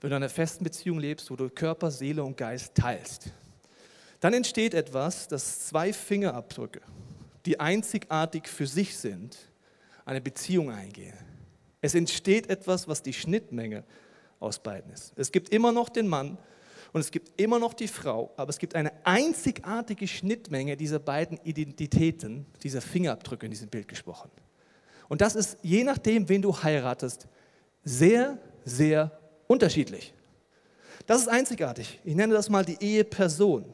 wenn 0.00 0.08
du 0.08 0.16
in 0.16 0.22
einer 0.22 0.30
festen 0.30 0.64
Beziehung 0.64 0.98
lebst, 0.98 1.30
wo 1.30 1.36
du 1.36 1.50
Körper, 1.50 1.90
Seele 1.90 2.24
und 2.24 2.38
Geist 2.38 2.74
teilst. 2.74 3.26
Dann 4.20 4.32
entsteht 4.32 4.72
etwas, 4.72 5.28
das 5.28 5.66
zwei 5.66 5.92
Fingerabdrücke, 5.92 6.80
die 7.44 7.60
einzigartig 7.60 8.48
für 8.48 8.66
sich 8.66 8.96
sind, 8.96 9.36
eine 10.06 10.22
Beziehung 10.22 10.70
eingehen. 10.70 11.18
Es 11.82 11.94
entsteht 11.94 12.48
etwas, 12.48 12.88
was 12.88 13.02
die 13.02 13.12
Schnittmenge 13.12 13.84
aus 14.40 14.58
beiden 14.60 14.90
ist. 14.90 15.12
Es 15.16 15.30
gibt 15.30 15.50
immer 15.50 15.72
noch 15.72 15.90
den 15.90 16.08
Mann, 16.08 16.38
und 16.94 17.00
es 17.00 17.10
gibt 17.10 17.40
immer 17.40 17.58
noch 17.58 17.74
die 17.74 17.88
Frau, 17.88 18.32
aber 18.36 18.50
es 18.50 18.58
gibt 18.58 18.76
eine 18.76 18.92
einzigartige 19.04 20.06
Schnittmenge 20.06 20.76
dieser 20.76 21.00
beiden 21.00 21.40
Identitäten, 21.42 22.46
dieser 22.62 22.80
Fingerabdrücke 22.80 23.46
in 23.46 23.50
diesem 23.50 23.68
Bild 23.68 23.88
gesprochen. 23.88 24.30
Und 25.08 25.20
das 25.20 25.34
ist 25.34 25.58
je 25.60 25.82
nachdem, 25.82 26.28
wen 26.28 26.40
du 26.40 26.56
heiratest, 26.56 27.26
sehr, 27.82 28.38
sehr 28.64 29.10
unterschiedlich. 29.48 30.14
Das 31.04 31.20
ist 31.20 31.26
einzigartig. 31.26 31.98
Ich 32.04 32.14
nenne 32.14 32.32
das 32.32 32.48
mal 32.48 32.64
die 32.64 32.80
Eheperson. 32.80 33.64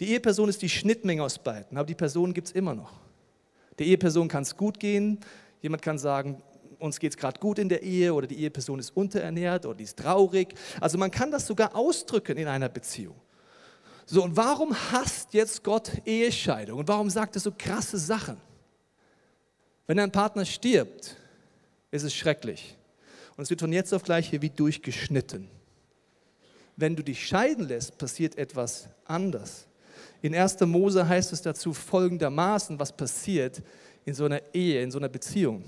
Die 0.00 0.10
Eheperson 0.10 0.48
ist 0.48 0.60
die 0.60 0.68
Schnittmenge 0.68 1.22
aus 1.22 1.38
beiden, 1.38 1.78
aber 1.78 1.86
die 1.86 1.94
Person 1.94 2.34
gibt 2.34 2.48
es 2.48 2.52
immer 2.52 2.74
noch. 2.74 2.94
Der 3.78 3.86
Eheperson 3.86 4.26
kann 4.26 4.42
es 4.42 4.56
gut 4.56 4.80
gehen. 4.80 5.20
Jemand 5.62 5.82
kann 5.82 5.98
sagen, 5.98 6.42
uns 6.78 6.98
geht 6.98 7.12
es 7.12 7.16
gerade 7.16 7.40
gut 7.40 7.58
in 7.58 7.68
der 7.68 7.82
Ehe 7.82 8.12
oder 8.12 8.26
die 8.26 8.38
Eheperson 8.40 8.78
ist 8.78 8.96
unterernährt 8.96 9.66
oder 9.66 9.74
die 9.74 9.84
ist 9.84 9.98
traurig. 9.98 10.54
Also 10.80 10.98
man 10.98 11.10
kann 11.10 11.30
das 11.30 11.46
sogar 11.46 11.74
ausdrücken 11.74 12.36
in 12.36 12.48
einer 12.48 12.68
Beziehung. 12.68 13.16
So, 14.06 14.22
und 14.22 14.36
warum 14.36 14.74
hasst 14.92 15.34
jetzt 15.34 15.64
Gott 15.64 15.90
Ehescheidung? 16.04 16.78
Und 16.78 16.88
warum 16.88 17.10
sagt 17.10 17.36
er 17.36 17.40
so 17.40 17.52
krasse 17.56 17.98
Sachen? 17.98 18.36
Wenn 19.86 19.98
ein 19.98 20.12
Partner 20.12 20.44
stirbt, 20.44 21.16
ist 21.90 22.04
es 22.04 22.14
schrecklich. 22.14 22.76
Und 23.36 23.44
es 23.44 23.50
wird 23.50 23.60
von 23.60 23.72
jetzt 23.72 23.92
auf 23.92 24.02
gleich 24.02 24.30
hier 24.30 24.42
wie 24.42 24.50
durchgeschnitten. 24.50 25.48
Wenn 26.76 26.94
du 26.94 27.02
dich 27.02 27.26
scheiden 27.26 27.66
lässt, 27.66 27.98
passiert 27.98 28.36
etwas 28.38 28.88
anders. 29.04 29.66
In 30.22 30.34
1. 30.34 30.60
Mose 30.60 31.08
heißt 31.08 31.32
es 31.32 31.42
dazu 31.42 31.72
folgendermaßen, 31.72 32.78
was 32.78 32.96
passiert 32.96 33.62
in 34.04 34.14
so 34.14 34.24
einer 34.24 34.40
Ehe, 34.54 34.82
in 34.82 34.90
so 34.90 34.98
einer 34.98 35.08
Beziehung. 35.08 35.64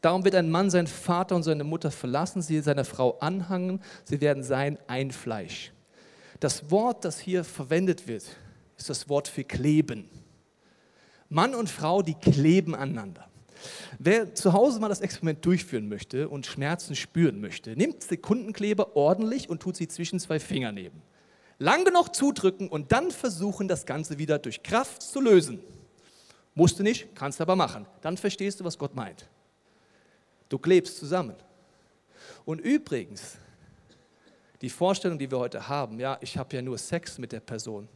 Darum 0.00 0.24
wird 0.24 0.34
ein 0.34 0.50
Mann 0.50 0.70
seinen 0.70 0.86
Vater 0.86 1.34
und 1.34 1.42
seine 1.42 1.64
Mutter 1.64 1.90
verlassen, 1.90 2.40
sie 2.42 2.60
seiner 2.60 2.84
Frau 2.84 3.18
anhangen, 3.18 3.80
sie 4.04 4.20
werden 4.20 4.42
sein 4.42 4.78
ein 4.86 5.10
Fleisch. 5.10 5.72
Das 6.40 6.70
Wort, 6.70 7.04
das 7.04 7.18
hier 7.18 7.42
verwendet 7.42 8.06
wird, 8.06 8.24
ist 8.76 8.88
das 8.88 9.08
Wort 9.08 9.26
für 9.26 9.42
kleben. 9.42 10.08
Mann 11.28 11.54
und 11.54 11.68
Frau, 11.68 12.02
die 12.02 12.14
kleben 12.14 12.74
aneinander. 12.74 13.28
Wer 13.98 14.34
zu 14.34 14.52
Hause 14.52 14.78
mal 14.78 14.88
das 14.88 15.00
Experiment 15.00 15.44
durchführen 15.44 15.88
möchte 15.88 16.28
und 16.28 16.46
Schmerzen 16.46 16.94
spüren 16.94 17.40
möchte, 17.40 17.76
nimmt 17.76 18.04
Sekundenkleber 18.04 18.96
ordentlich 18.96 19.50
und 19.50 19.60
tut 19.60 19.76
sie 19.76 19.88
zwischen 19.88 20.20
zwei 20.20 20.38
Fingernäben. 20.38 21.02
Lang 21.58 21.84
genug 21.84 22.14
zudrücken 22.14 22.68
und 22.68 22.92
dann 22.92 23.10
versuchen, 23.10 23.66
das 23.66 23.84
Ganze 23.84 24.18
wieder 24.18 24.38
durch 24.38 24.62
Kraft 24.62 25.02
zu 25.02 25.20
lösen. 25.20 25.58
Musst 26.54 26.78
du 26.78 26.84
nicht, 26.84 27.16
kannst 27.16 27.40
aber 27.40 27.56
machen. 27.56 27.86
Dann 28.00 28.16
verstehst 28.16 28.60
du, 28.60 28.64
was 28.64 28.78
Gott 28.78 28.94
meint. 28.94 29.28
Du 30.48 30.58
klebst 30.58 30.98
zusammen. 30.98 31.36
Und 32.44 32.60
übrigens, 32.60 33.38
Die 34.60 34.70
Vorstellung, 34.70 35.18
die 35.18 35.30
wir 35.30 35.38
heute 35.38 35.68
haben, 35.68 36.00
ja, 36.00 36.18
ich 36.20 36.36
habe 36.36 36.56
ja 36.56 36.62
nur 36.62 36.78
Sex 36.78 37.18
mit 37.18 37.30
der 37.30 37.40
Person, 37.40 37.88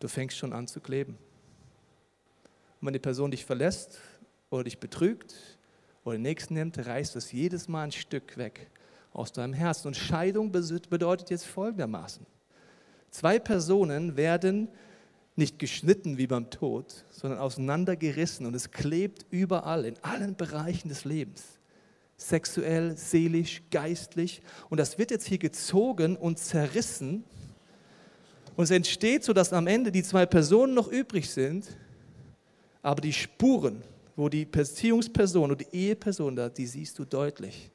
du 0.00 0.08
fängst 0.08 0.36
schon 0.36 0.52
an 0.52 0.66
zu 0.66 0.80
kleben. 0.80 1.16
Und 2.80 2.86
wenn 2.86 2.92
die 2.92 2.98
Person 2.98 3.30
dich 3.30 3.44
verlässt 3.44 4.00
oder 4.50 4.64
dich 4.64 4.78
betrügt 4.78 5.34
oder 6.04 6.16
den 6.16 6.22
nächsten 6.22 6.54
nimmt, 6.54 6.76
reißt 6.84 7.14
es 7.14 7.30
jedes 7.30 7.68
Mal 7.68 7.84
ein 7.84 7.92
Stück 7.92 8.36
weg 8.36 8.68
aus 9.12 9.30
deinem 9.30 9.52
Herzen. 9.52 9.88
Und 9.88 9.96
Scheidung 9.96 10.50
bedeutet 10.50 11.30
jetzt 11.30 11.46
folgendermaßen. 11.46 12.26
Zwei 13.10 13.38
Personen 13.38 14.16
werden 14.16 14.68
nicht 15.40 15.58
geschnitten 15.58 16.18
wie 16.18 16.28
beim 16.28 16.50
Tod, 16.50 17.04
sondern 17.10 17.40
auseinandergerissen 17.40 18.46
und 18.46 18.54
es 18.54 18.70
klebt 18.70 19.26
überall, 19.30 19.84
in 19.84 19.96
allen 20.02 20.36
Bereichen 20.36 20.88
des 20.88 21.04
Lebens. 21.04 21.42
Sexuell, 22.16 22.96
seelisch, 22.96 23.62
geistlich. 23.70 24.42
Und 24.68 24.78
das 24.78 24.98
wird 24.98 25.10
jetzt 25.10 25.26
hier 25.26 25.38
gezogen 25.38 26.16
und 26.16 26.38
zerrissen. 26.38 27.24
Und 28.54 28.64
es 28.64 28.70
entsteht 28.70 29.24
so, 29.24 29.32
dass 29.32 29.52
am 29.52 29.66
Ende 29.66 29.90
die 29.90 30.02
zwei 30.02 30.26
Personen 30.26 30.74
noch 30.74 30.88
übrig 30.88 31.30
sind, 31.30 31.66
aber 32.82 33.00
die 33.00 33.12
Spuren, 33.12 33.82
wo 34.16 34.28
die 34.28 34.44
Beziehungsperson 34.44 35.50
oder 35.50 35.64
die 35.64 35.76
Eheperson 35.76 36.36
da, 36.36 36.48
die 36.50 36.66
siehst 36.66 36.98
du 36.98 37.04
deutlich. 37.04 37.70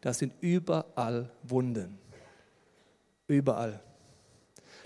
Das 0.00 0.18
sind 0.18 0.32
überall 0.40 1.30
Wunden. 1.42 1.98
Überall. 3.26 3.80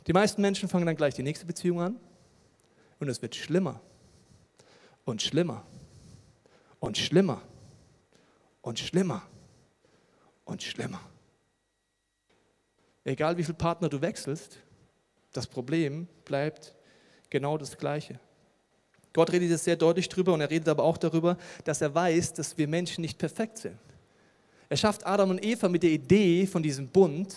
Die 0.07 0.13
meisten 0.13 0.41
Menschen 0.41 0.69
fangen 0.69 0.87
dann 0.87 0.97
gleich 0.97 1.15
die 1.15 1.23
nächste 1.23 1.45
Beziehung 1.45 1.81
an 1.81 1.97
und 2.99 3.09
es 3.09 3.21
wird 3.23 3.35
schlimmer 3.35 3.81
und 5.05 5.23
schlimmer 5.23 5.65
und 6.81 6.99
schlimmer 6.99 7.43
und 8.63 8.79
schlimmer 8.79 9.23
und 10.45 10.63
schlimmer. 10.63 11.01
Egal 13.05 13.37
wie 13.37 13.45
viele 13.45 13.57
Partner 13.57 13.89
du 13.89 14.01
wechselst, 14.01 14.59
das 15.33 15.47
Problem 15.47 16.09
bleibt 16.25 16.75
genau 17.31 17.59
das 17.59 17.77
gleiche. 17.77 18.19
Gott 19.13 19.33
redet 19.33 19.51
jetzt 19.51 19.65
sehr 19.65 19.77
deutlich 19.77 20.09
drüber 20.09 20.35
und 20.35 20.41
er 20.41 20.51
redet 20.51 20.69
aber 20.69 20.83
auch 20.83 20.99
darüber, 20.99 21.39
dass 21.65 21.81
er 21.81 21.95
weiß, 21.95 22.35
dass 22.35 22.59
wir 22.59 22.69
Menschen 22.69 23.01
nicht 23.03 23.19
perfekt 23.19 23.59
sind. 23.59 23.79
Er 24.69 24.77
schafft 24.77 25.07
Adam 25.07 25.31
und 25.31 25.45
Eva 25.45 25.69
mit 25.69 25.83
der 25.83 25.91
Idee 25.91 26.47
von 26.47 26.63
diesem 26.63 26.89
Bund 26.89 27.35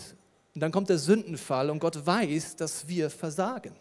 und 0.54 0.60
dann 0.60 0.72
kommt 0.72 0.88
der 0.88 0.98
Sündenfall 0.98 1.70
und 1.70 1.78
Gott 1.78 2.04
weiß, 2.04 2.56
dass 2.56 2.86
wir 2.88 3.08
versagen. 3.08 3.74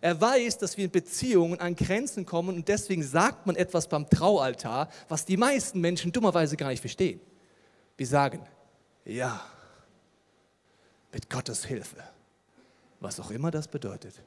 Er 0.00 0.20
weiß, 0.20 0.58
dass 0.58 0.76
wir 0.76 0.84
in 0.84 0.90
Beziehungen 0.90 1.60
an 1.60 1.76
Grenzen 1.76 2.26
kommen 2.26 2.56
und 2.56 2.68
deswegen 2.68 3.02
sagt 3.02 3.46
man 3.46 3.56
etwas 3.56 3.88
beim 3.88 4.08
Traualtar, 4.08 4.88
was 5.08 5.24
die 5.24 5.36
meisten 5.36 5.80
Menschen 5.80 6.12
dummerweise 6.12 6.56
gar 6.56 6.68
nicht 6.68 6.80
verstehen. 6.80 7.20
Wir 7.96 8.06
sagen, 8.06 8.40
ja, 9.04 9.40
mit 11.12 11.30
Gottes 11.30 11.64
Hilfe, 11.64 11.96
was 13.00 13.20
auch 13.20 13.30
immer 13.30 13.50
das 13.50 13.68
bedeutet. 13.68 14.20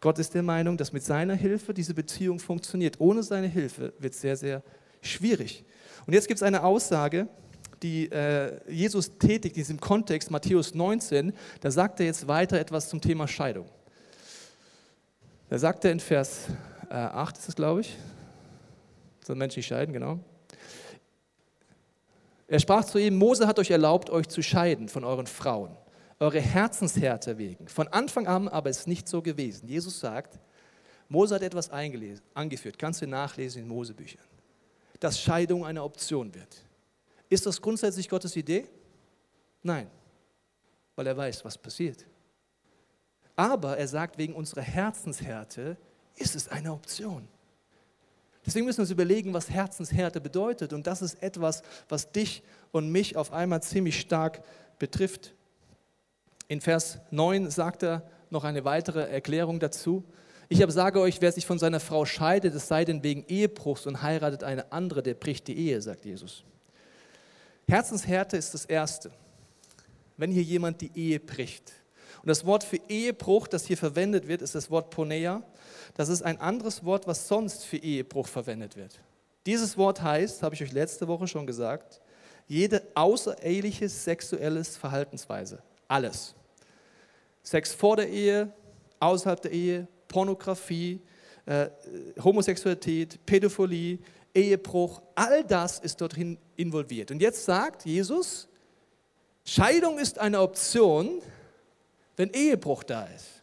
Gott 0.00 0.18
ist 0.18 0.34
der 0.34 0.42
Meinung, 0.42 0.76
dass 0.76 0.92
mit 0.92 1.02
seiner 1.02 1.34
Hilfe 1.34 1.72
diese 1.72 1.94
Beziehung 1.94 2.38
funktioniert. 2.38 3.00
Ohne 3.00 3.22
seine 3.22 3.46
Hilfe 3.46 3.94
wird 3.98 4.14
es 4.14 4.20
sehr, 4.20 4.36
sehr 4.36 4.62
schwierig. 5.00 5.64
Und 6.06 6.12
jetzt 6.12 6.28
gibt 6.28 6.38
es 6.38 6.42
eine 6.42 6.62
Aussage, 6.62 7.28
die 7.84 8.10
äh, 8.10 8.58
Jesus 8.66 9.18
tätigt 9.18 9.56
in 9.56 9.62
diesem 9.62 9.78
Kontext, 9.78 10.30
Matthäus 10.30 10.74
19, 10.74 11.34
da 11.60 11.70
sagt 11.70 12.00
er 12.00 12.06
jetzt 12.06 12.26
weiter 12.26 12.58
etwas 12.58 12.88
zum 12.88 12.98
Thema 12.98 13.28
Scheidung. 13.28 13.66
Da 15.50 15.58
sagt 15.58 15.84
er 15.84 15.92
in 15.92 16.00
Vers 16.00 16.46
äh, 16.88 16.94
8, 16.94 17.36
ist 17.36 17.48
es 17.50 17.54
glaube 17.54 17.82
ich, 17.82 17.94
soll 19.22 19.36
Menschen 19.36 19.58
nicht 19.58 19.66
scheiden, 19.66 19.92
genau. 19.92 20.18
Er 22.48 22.58
sprach 22.58 22.86
zu 22.86 22.96
ihm, 22.96 23.16
Mose 23.16 23.46
hat 23.46 23.58
euch 23.58 23.70
erlaubt, 23.70 24.08
euch 24.08 24.28
zu 24.28 24.42
scheiden 24.42 24.88
von 24.88 25.04
euren 25.04 25.26
Frauen, 25.26 25.76
eure 26.20 26.40
Herzenshärte 26.40 27.36
wegen. 27.36 27.68
Von 27.68 27.88
Anfang 27.88 28.26
an 28.26 28.48
aber 28.48 28.70
ist 28.70 28.86
nicht 28.86 29.08
so 29.08 29.20
gewesen. 29.20 29.68
Jesus 29.68 30.00
sagt, 30.00 30.38
Mose 31.10 31.34
hat 31.34 31.42
etwas 31.42 31.68
angeführt, 31.68 32.78
kannst 32.78 33.02
du 33.02 33.06
nachlesen 33.06 33.62
in 33.62 33.68
Mosebüchern, 33.68 34.24
dass 35.00 35.20
Scheidung 35.20 35.66
eine 35.66 35.82
Option 35.82 36.34
wird. 36.34 36.63
Ist 37.34 37.46
das 37.46 37.60
grundsätzlich 37.60 38.08
Gottes 38.08 38.36
Idee? 38.36 38.64
Nein, 39.60 39.90
weil 40.94 41.04
er 41.08 41.16
weiß, 41.16 41.44
was 41.44 41.58
passiert. 41.58 42.06
Aber 43.34 43.76
er 43.76 43.88
sagt, 43.88 44.18
wegen 44.18 44.34
unserer 44.34 44.62
Herzenshärte 44.62 45.76
ist 46.14 46.36
es 46.36 46.46
eine 46.46 46.72
Option. 46.72 47.26
Deswegen 48.46 48.66
müssen 48.66 48.78
wir 48.78 48.82
uns 48.82 48.92
überlegen, 48.92 49.34
was 49.34 49.50
Herzenshärte 49.50 50.20
bedeutet. 50.20 50.72
Und 50.72 50.86
das 50.86 51.02
ist 51.02 51.20
etwas, 51.24 51.64
was 51.88 52.12
dich 52.12 52.44
und 52.70 52.92
mich 52.92 53.16
auf 53.16 53.32
einmal 53.32 53.60
ziemlich 53.64 53.98
stark 53.98 54.44
betrifft. 54.78 55.34
In 56.46 56.60
Vers 56.60 57.00
9 57.10 57.50
sagt 57.50 57.82
er 57.82 58.08
noch 58.30 58.44
eine 58.44 58.64
weitere 58.64 59.10
Erklärung 59.10 59.58
dazu. 59.58 60.04
Ich 60.48 60.62
aber 60.62 60.70
sage 60.70 61.00
euch, 61.00 61.20
wer 61.20 61.32
sich 61.32 61.46
von 61.46 61.58
seiner 61.58 61.80
Frau 61.80 62.04
scheidet, 62.04 62.54
es 62.54 62.68
sei 62.68 62.84
denn 62.84 63.02
wegen 63.02 63.24
Ehebruchs 63.26 63.86
und 63.86 64.02
heiratet 64.02 64.44
eine 64.44 64.70
andere, 64.70 65.02
der 65.02 65.14
bricht 65.14 65.48
die 65.48 65.58
Ehe, 65.58 65.82
sagt 65.82 66.04
Jesus. 66.04 66.44
Herzenshärte 67.68 68.36
ist 68.36 68.54
das 68.54 68.64
Erste. 68.64 69.10
Wenn 70.16 70.30
hier 70.30 70.42
jemand 70.42 70.80
die 70.80 70.90
Ehe 70.94 71.20
bricht. 71.20 71.72
Und 72.22 72.28
das 72.28 72.46
Wort 72.46 72.64
für 72.64 72.78
Ehebruch, 72.88 73.46
das 73.48 73.66
hier 73.66 73.76
verwendet 73.76 74.28
wird, 74.28 74.42
ist 74.42 74.54
das 74.54 74.70
Wort 74.70 74.90
Poneia. 74.90 75.42
Das 75.94 76.08
ist 76.08 76.22
ein 76.22 76.40
anderes 76.40 76.84
Wort, 76.84 77.06
was 77.06 77.28
sonst 77.28 77.64
für 77.64 77.76
Ehebruch 77.76 78.26
verwendet 78.26 78.76
wird. 78.76 79.00
Dieses 79.46 79.76
Wort 79.76 80.02
heißt, 80.02 80.42
habe 80.42 80.54
ich 80.54 80.62
euch 80.62 80.72
letzte 80.72 81.06
Woche 81.06 81.28
schon 81.28 81.46
gesagt, 81.46 82.00
jede 82.46 82.82
außereheliche 82.94 83.88
sexuelles 83.88 84.76
Verhaltensweise. 84.76 85.62
Alles. 85.88 86.34
Sex 87.42 87.72
vor 87.74 87.96
der 87.96 88.08
Ehe, 88.08 88.52
außerhalb 89.00 89.42
der 89.42 89.52
Ehe, 89.52 89.88
Pornografie, 90.08 91.00
äh, 91.44 91.68
Homosexualität, 92.22 93.18
Pädophilie, 93.26 93.98
Ehebruch, 94.34 95.00
all 95.14 95.44
das 95.44 95.78
ist 95.78 96.00
dorthin 96.00 96.38
involviert. 96.56 97.10
Und 97.10 97.20
jetzt 97.20 97.44
sagt 97.44 97.84
Jesus, 97.84 98.48
Scheidung 99.44 99.98
ist 99.98 100.18
eine 100.18 100.40
Option, 100.40 101.22
wenn 102.16 102.30
Ehebruch 102.30 102.82
da 102.82 103.04
ist. 103.06 103.42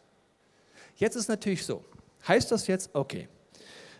Jetzt 0.96 1.16
ist 1.16 1.28
natürlich 1.28 1.64
so, 1.64 1.84
heißt 2.28 2.50
das 2.52 2.66
jetzt, 2.66 2.90
okay, 2.94 3.28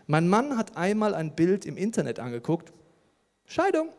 mein 0.05 0.27
Mann 0.27 0.57
hat 0.57 0.77
einmal 0.77 1.15
ein 1.15 1.35
Bild 1.35 1.65
im 1.65 1.77
Internet 1.77 2.19
angeguckt, 2.19 2.71
Scheidung. 3.45 3.89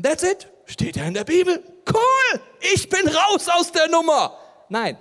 That's 0.00 0.22
it, 0.22 0.48
steht 0.64 0.96
ja 0.96 1.04
in 1.04 1.14
der 1.14 1.24
Bibel. 1.24 1.62
Cool, 1.88 2.40
ich 2.72 2.88
bin 2.88 3.06
raus 3.08 3.48
aus 3.48 3.72
der 3.72 3.88
Nummer. 3.88 4.38
Nein, 4.68 4.96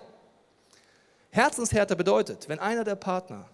Herzenshärte 1.29 1.95
bedeutet, 1.95 2.49
wenn 2.49 2.59
einer 2.59 2.83
der 2.83 2.95
Partner 2.95 3.47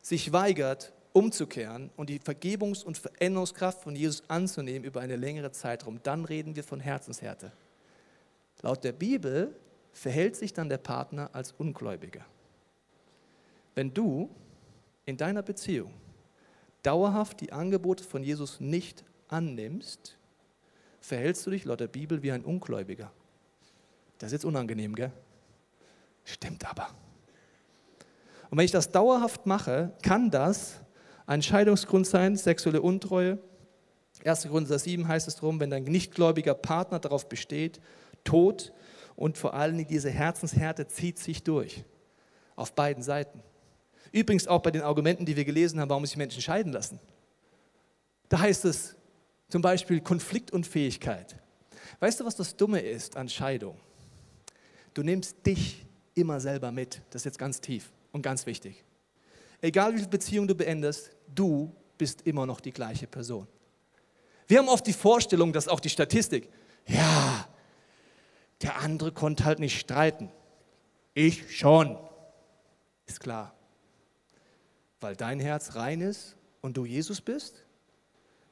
sich 0.00 0.32
weigert, 0.32 0.92
umzukehren 1.18 1.90
und 1.96 2.08
die 2.08 2.20
Vergebungs- 2.20 2.84
und 2.84 2.96
Veränderungskraft 2.96 3.82
von 3.82 3.96
Jesus 3.96 4.22
anzunehmen 4.28 4.84
über 4.84 5.00
eine 5.00 5.16
längere 5.16 5.50
Zeitraum, 5.50 6.00
dann 6.04 6.24
reden 6.24 6.54
wir 6.54 6.62
von 6.62 6.78
Herzenshärte. 6.78 7.50
Laut 8.62 8.84
der 8.84 8.92
Bibel 8.92 9.52
verhält 9.92 10.36
sich 10.36 10.52
dann 10.52 10.68
der 10.68 10.78
Partner 10.78 11.30
als 11.32 11.52
Ungläubiger. 11.52 12.24
Wenn 13.74 13.92
du 13.92 14.30
in 15.06 15.16
deiner 15.16 15.42
Beziehung 15.42 15.92
dauerhaft 16.84 17.40
die 17.40 17.52
Angebote 17.52 18.04
von 18.04 18.22
Jesus 18.22 18.60
nicht 18.60 19.04
annimmst, 19.26 20.16
verhältst 21.00 21.44
du 21.46 21.50
dich 21.50 21.64
laut 21.64 21.80
der 21.80 21.88
Bibel 21.88 22.22
wie 22.22 22.30
ein 22.30 22.44
Ungläubiger. 22.44 23.10
Das 24.18 24.28
ist 24.28 24.34
jetzt 24.34 24.44
unangenehm, 24.44 24.94
gell? 24.94 25.12
Stimmt 26.24 26.68
aber. 26.68 26.88
Und 28.50 28.58
wenn 28.58 28.64
ich 28.64 28.70
das 28.70 28.92
dauerhaft 28.92 29.46
mache, 29.46 29.92
kann 30.02 30.30
das 30.30 30.80
ein 31.28 31.42
Scheidungsgrund 31.42 32.06
sein, 32.06 32.36
sexuelle 32.36 32.80
Untreue. 32.80 33.38
1. 34.24 34.48
Korinther 34.48 34.78
7 34.78 35.06
heißt 35.06 35.28
es 35.28 35.36
darum, 35.36 35.60
wenn 35.60 35.68
dein 35.68 35.84
nichtgläubiger 35.84 36.54
Partner 36.54 36.98
darauf 36.98 37.28
besteht, 37.28 37.80
Tod 38.24 38.72
und 39.14 39.36
vor 39.36 39.52
allem 39.52 39.86
diese 39.86 40.10
Herzenshärte 40.10 40.88
zieht 40.88 41.18
sich 41.18 41.44
durch. 41.44 41.84
Auf 42.56 42.74
beiden 42.74 43.02
Seiten. 43.02 43.42
Übrigens 44.10 44.48
auch 44.48 44.62
bei 44.62 44.70
den 44.70 44.80
Argumenten, 44.80 45.26
die 45.26 45.36
wir 45.36 45.44
gelesen 45.44 45.78
haben, 45.80 45.90
warum 45.90 46.06
sich 46.06 46.16
Menschen 46.16 46.40
scheiden 46.40 46.72
lassen. 46.72 46.98
Da 48.30 48.40
heißt 48.40 48.64
es 48.64 48.96
zum 49.50 49.60
Beispiel 49.60 50.00
Konfliktunfähigkeit. 50.00 51.36
Weißt 52.00 52.20
du, 52.20 52.24
was 52.24 52.36
das 52.36 52.56
Dumme 52.56 52.80
ist 52.80 53.18
an 53.18 53.28
Scheidung? 53.28 53.78
Du 54.94 55.02
nimmst 55.02 55.44
dich 55.46 55.84
immer 56.14 56.40
selber 56.40 56.72
mit. 56.72 57.02
Das 57.10 57.20
ist 57.20 57.26
jetzt 57.26 57.38
ganz 57.38 57.60
tief 57.60 57.92
und 58.12 58.22
ganz 58.22 58.46
wichtig. 58.46 58.82
Egal 59.60 59.92
wie 59.94 59.98
viele 59.98 60.08
Beziehungen 60.08 60.48
du 60.48 60.54
beendest, 60.54 61.10
du 61.34 61.74
bist 61.96 62.22
immer 62.22 62.46
noch 62.46 62.60
die 62.60 62.72
gleiche 62.72 63.06
Person. 63.06 63.46
Wir 64.46 64.58
haben 64.58 64.68
oft 64.68 64.86
die 64.86 64.92
Vorstellung, 64.92 65.52
dass 65.52 65.68
auch 65.68 65.80
die 65.80 65.90
Statistik, 65.90 66.48
ja, 66.86 67.46
der 68.62 68.78
andere 68.80 69.12
konnte 69.12 69.44
halt 69.44 69.58
nicht 69.58 69.78
streiten. 69.78 70.30
Ich 71.14 71.56
schon. 71.56 71.98
Ist 73.06 73.20
klar. 73.20 73.54
Weil 75.00 75.16
dein 75.16 75.38
Herz 75.38 75.74
rein 75.74 76.00
ist 76.00 76.36
und 76.60 76.76
du 76.76 76.84
Jesus 76.84 77.20
bist, 77.20 77.64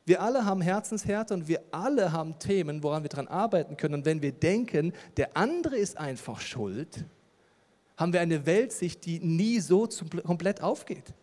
Wir 0.08 0.22
alle 0.22 0.44
haben 0.44 0.60
Herzenshärte 0.60 1.34
und 1.34 1.48
wir 1.48 1.60
alle 1.72 2.12
haben 2.12 2.38
Themen, 2.38 2.84
woran 2.84 3.02
wir 3.02 3.08
daran 3.08 3.26
arbeiten 3.26 3.76
können. 3.76 3.94
Und 3.94 4.04
wenn 4.04 4.22
wir 4.22 4.30
denken, 4.30 4.92
der 5.16 5.36
andere 5.36 5.76
ist 5.76 5.98
einfach 5.98 6.40
schuld, 6.40 7.04
haben 7.96 8.12
wir 8.12 8.20
eine 8.20 8.44
Weltsicht, 8.44 9.04
die 9.06 9.20
nie 9.20 9.60
so 9.60 9.88
komplett 10.24 10.60
aufgeht. 10.60 11.14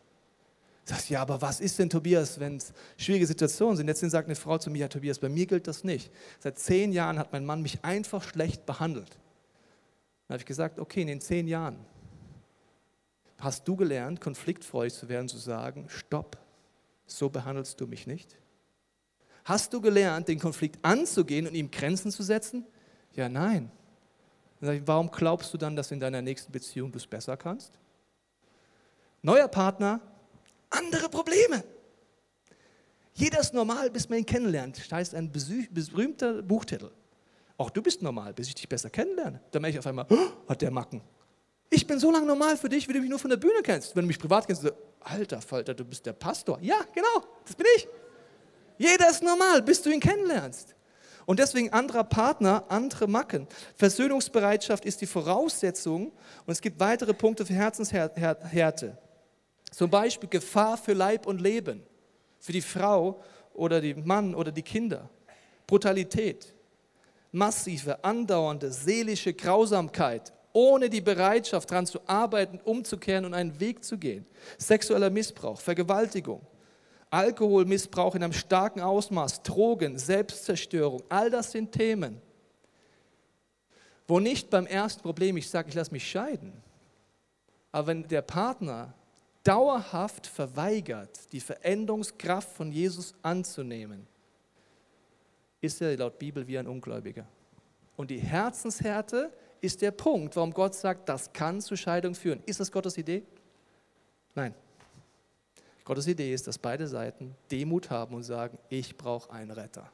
Sagst, 0.86 1.10
ja, 1.10 1.22
aber 1.22 1.42
was 1.42 1.62
ist 1.62 1.80
denn, 1.80 1.90
Tobias, 1.90 2.40
wenn 2.40 2.58
es 2.58 2.74
schwierige 2.98 3.26
Situationen 3.26 3.78
sind? 3.78 3.88
Letztens 3.88 4.12
sagt 4.12 4.28
eine 4.28 4.36
Frau 4.36 4.58
zu 4.58 4.70
mir, 4.70 4.80
ja, 4.80 4.88
Tobias, 4.90 5.18
bei 5.18 5.30
mir 5.30 5.46
gilt 5.46 5.68
das 5.68 5.84
nicht. 5.84 6.12
Seit 6.40 6.60
zehn 6.60 6.92
Jahren 6.92 7.18
hat 7.18 7.32
mein 7.32 7.46
Mann 7.46 7.62
mich 7.62 7.86
einfach 7.86 8.22
schlecht 8.22 8.66
behandelt. 8.66 9.12
Dann 10.28 10.36
habe 10.36 10.40
ich 10.40 10.46
gesagt, 10.46 10.80
okay, 10.80 11.02
in 11.02 11.08
den 11.08 11.22
zehn 11.22 11.48
Jahren 11.48 11.78
hast 13.40 13.66
du 13.68 13.78
gelernt, 13.78 14.20
konfliktfreudig 14.20 14.94
zu 14.94 15.08
werden, 15.08 15.30
zu 15.30 15.38
sagen, 15.38 15.86
stopp, 15.88 16.38
so 17.06 17.30
behandelst 17.30 17.80
du 17.80 17.88
mich 17.88 18.06
nicht. 18.06 18.38
Hast 19.46 19.74
du 19.74 19.80
gelernt, 19.80 20.28
den 20.28 20.40
Konflikt 20.40 20.84
anzugehen 20.84 21.48
und 21.48 21.54
ihm 21.54 21.72
Grenzen 21.72 22.12
zu 22.12 22.24
setzen? 22.24 22.66
Ja, 23.14 23.30
nein. 23.30 23.72
Ich, 24.72 24.82
warum 24.86 25.12
glaubst 25.12 25.54
du 25.54 25.58
dann, 25.58 25.76
dass 25.76 25.92
in 25.92 26.00
deiner 26.00 26.22
nächsten 26.22 26.52
Beziehung 26.52 26.92
du 26.92 26.98
es 26.98 27.08
besser 27.08 27.36
kannst? 27.36 27.74
Neuer 29.22 29.48
Partner, 29.48 30.00
andere 30.70 31.10
Probleme. 31.10 31.64
Jeder 33.14 33.40
ist 33.40 33.54
normal, 33.54 33.90
bis 33.90 34.10
man 34.10 34.20
ihn 34.20 34.26
kennenlernt. 34.26 34.78
Das 34.78 34.92
heißt 34.92 35.16
ein 35.16 35.32
berühmter 35.32 36.42
Buchtitel. 36.42 36.92
Auch 37.58 37.70
du 37.70 37.82
bist 37.82 38.02
normal, 38.02 38.34
bis 38.34 38.48
ich 38.48 38.56
dich 38.56 38.68
besser 38.68 38.90
kennenlerne. 38.90 39.40
Dann 39.52 39.62
merke 39.62 39.76
ich 39.76 39.80
auf 39.80 39.88
einmal, 39.88 40.06
oh, 40.10 40.50
hat 40.50 40.62
der 40.62 40.72
Macken. 40.72 41.02
Ich 41.70 41.86
bin 41.86 42.00
so 42.00 42.12
lange 42.12 42.26
normal 42.26 42.58
für 42.58 42.70
dich, 42.70 42.88
wie 42.88 42.94
du 42.94 43.00
mich 43.00 43.10
nur 43.10 43.20
von 43.20 43.30
der 43.30 43.38
Bühne 43.38 43.62
kennst. 43.64 43.96
Wenn 43.96 44.04
du 44.04 44.08
mich 44.08 44.20
privat 44.20 44.48
kennst, 44.48 44.64
so, 44.64 44.72
alter 45.02 45.42
Falter, 45.42 45.74
du 45.74 45.86
bist 45.86 46.06
der 46.06 46.14
Pastor. 46.14 46.60
Ja, 46.62 46.82
genau, 46.94 47.28
das 47.46 47.56
bin 47.56 47.68
ich. 47.76 47.88
Jeder 48.78 49.10
ist 49.10 49.22
normal, 49.22 49.62
bis 49.62 49.82
du 49.82 49.92
ihn 49.92 50.00
kennenlernst. 50.00 50.76
Und 51.26 51.40
deswegen 51.40 51.72
anderer 51.72 52.04
Partner, 52.04 52.66
andere 52.70 53.08
Macken. 53.08 53.48
Versöhnungsbereitschaft 53.76 54.86
ist 54.86 55.02
die 55.02 55.06
Voraussetzung 55.06 56.12
und 56.46 56.52
es 56.52 56.62
gibt 56.62 56.80
weitere 56.80 57.14
Punkte 57.14 57.46
für 57.46 57.54
Herzenshärte. 57.54 58.98
Zum 59.72 59.90
Beispiel 59.90 60.30
Gefahr 60.30 60.78
für 60.78 60.94
Leib 60.94 61.26
und 61.26 61.42
Leben, 61.42 61.84
für 62.40 62.52
die 62.52 62.62
Frau 62.62 63.22
oder 63.54 63.82
den 63.82 64.06
Mann 64.06 64.36
oder 64.36 64.52
die 64.52 64.62
Kinder. 64.62 65.10
Brutalität, 65.66 66.54
massive, 67.32 68.04
andauernde 68.04 68.72
seelische 68.72 69.34
Grausamkeit, 69.34 70.34
ohne 70.52 70.90
die 70.90 71.02
Bereitschaft 71.02 71.72
daran 71.72 71.88
zu 71.88 72.00
arbeiten, 72.06 72.60
umzukehren 72.64 73.26
und 73.26 73.34
einen 73.34 73.60
Weg 73.60 73.84
zu 73.84 73.98
gehen. 73.98 74.26
Sexueller 74.60 75.10
Missbrauch, 75.10 75.60
Vergewaltigung, 75.60 76.42
Alkoholmissbrauch 77.14 78.16
in 78.16 78.24
einem 78.24 78.34
starken 78.34 78.82
Ausmaß, 78.82 79.44
Drogen, 79.44 80.00
Selbstzerstörung, 80.00 81.04
all 81.10 81.30
das 81.30 81.52
sind 81.52 81.72
Themen, 81.72 82.20
wo 84.08 84.20
nicht 84.20 84.50
beim 84.50 84.66
ersten 84.66 85.04
Problem 85.04 85.38
ich 85.38 85.48
sage, 85.48 85.70
ich 85.70 85.76
lasse 85.76 85.92
mich 85.92 86.10
scheiden, 86.10 86.54
aber 87.72 87.88
wenn 87.88 88.08
der 88.08 88.24
Partner 88.24 88.96
dauerhaft 89.44 90.26
verweigert, 90.26 91.32
die 91.32 91.40
Veränderungskraft 91.40 92.50
von 92.50 92.72
Jesus 92.72 93.14
anzunehmen, 93.22 94.08
ist 95.62 95.82
er 95.82 95.96
laut 95.96 96.18
Bibel 96.18 96.48
wie 96.48 96.58
ein 96.58 96.68
Ungläubiger. 96.68 97.28
Und 97.96 98.10
die 98.10 98.20
Herzenshärte 98.20 99.32
ist 99.62 99.82
der 99.82 99.92
Punkt, 99.92 100.36
warum 100.36 100.52
Gott 100.52 100.74
sagt, 100.74 101.08
das 101.08 101.32
kann 101.32 101.62
zu 101.62 101.76
Scheidung 101.76 102.16
führen. 102.16 102.42
Ist 102.48 102.60
das 102.60 102.72
Gottes 102.72 102.98
Idee? 102.98 103.24
Nein. 104.34 104.56
Gottes 105.86 106.08
Idee 106.08 106.34
ist, 106.34 106.48
dass 106.48 106.58
beide 106.58 106.88
Seiten 106.88 107.36
Demut 107.52 107.90
haben 107.90 108.16
und 108.16 108.24
sagen, 108.24 108.58
ich 108.70 108.98
brauche 108.98 109.32
einen 109.32 109.52
Retter. 109.52 109.92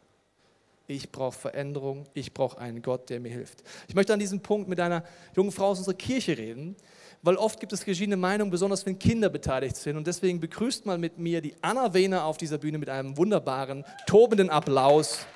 Ich 0.85 1.11
brauche 1.11 1.37
Veränderung, 1.37 2.05
ich 2.15 2.33
brauche 2.33 2.57
einen 2.57 2.81
Gott, 2.81 3.11
der 3.11 3.19
mir 3.19 3.29
hilft. 3.29 3.63
Ich 3.87 3.93
möchte 3.93 4.11
an 4.11 4.19
diesem 4.19 4.41
Punkt 4.41 4.67
mit 4.67 4.79
einer 4.79 5.03
jungen 5.35 5.51
Frau 5.51 5.67
aus 5.67 5.77
unserer 5.77 5.95
Kirche 5.95 6.35
reden, 6.35 6.75
weil 7.21 7.35
oft 7.35 7.59
gibt 7.59 7.73
es 7.73 7.83
verschiedene 7.83 8.17
Meinungen, 8.17 8.49
besonders 8.49 8.85
wenn 8.87 8.97
Kinder 8.97 9.29
beteiligt 9.29 9.75
sind. 9.75 9.97
Und 9.97 10.07
deswegen 10.07 10.39
begrüßt 10.39 10.87
mal 10.87 10.97
mit 10.97 11.19
mir 11.19 11.41
die 11.41 11.53
Anna 11.61 11.93
Wehner 11.93 12.23
auf 12.23 12.37
dieser 12.37 12.57
Bühne 12.57 12.79
mit 12.79 12.89
einem 12.89 13.17
wunderbaren, 13.17 13.85
tobenden 14.07 14.49
Applaus. 14.49 15.27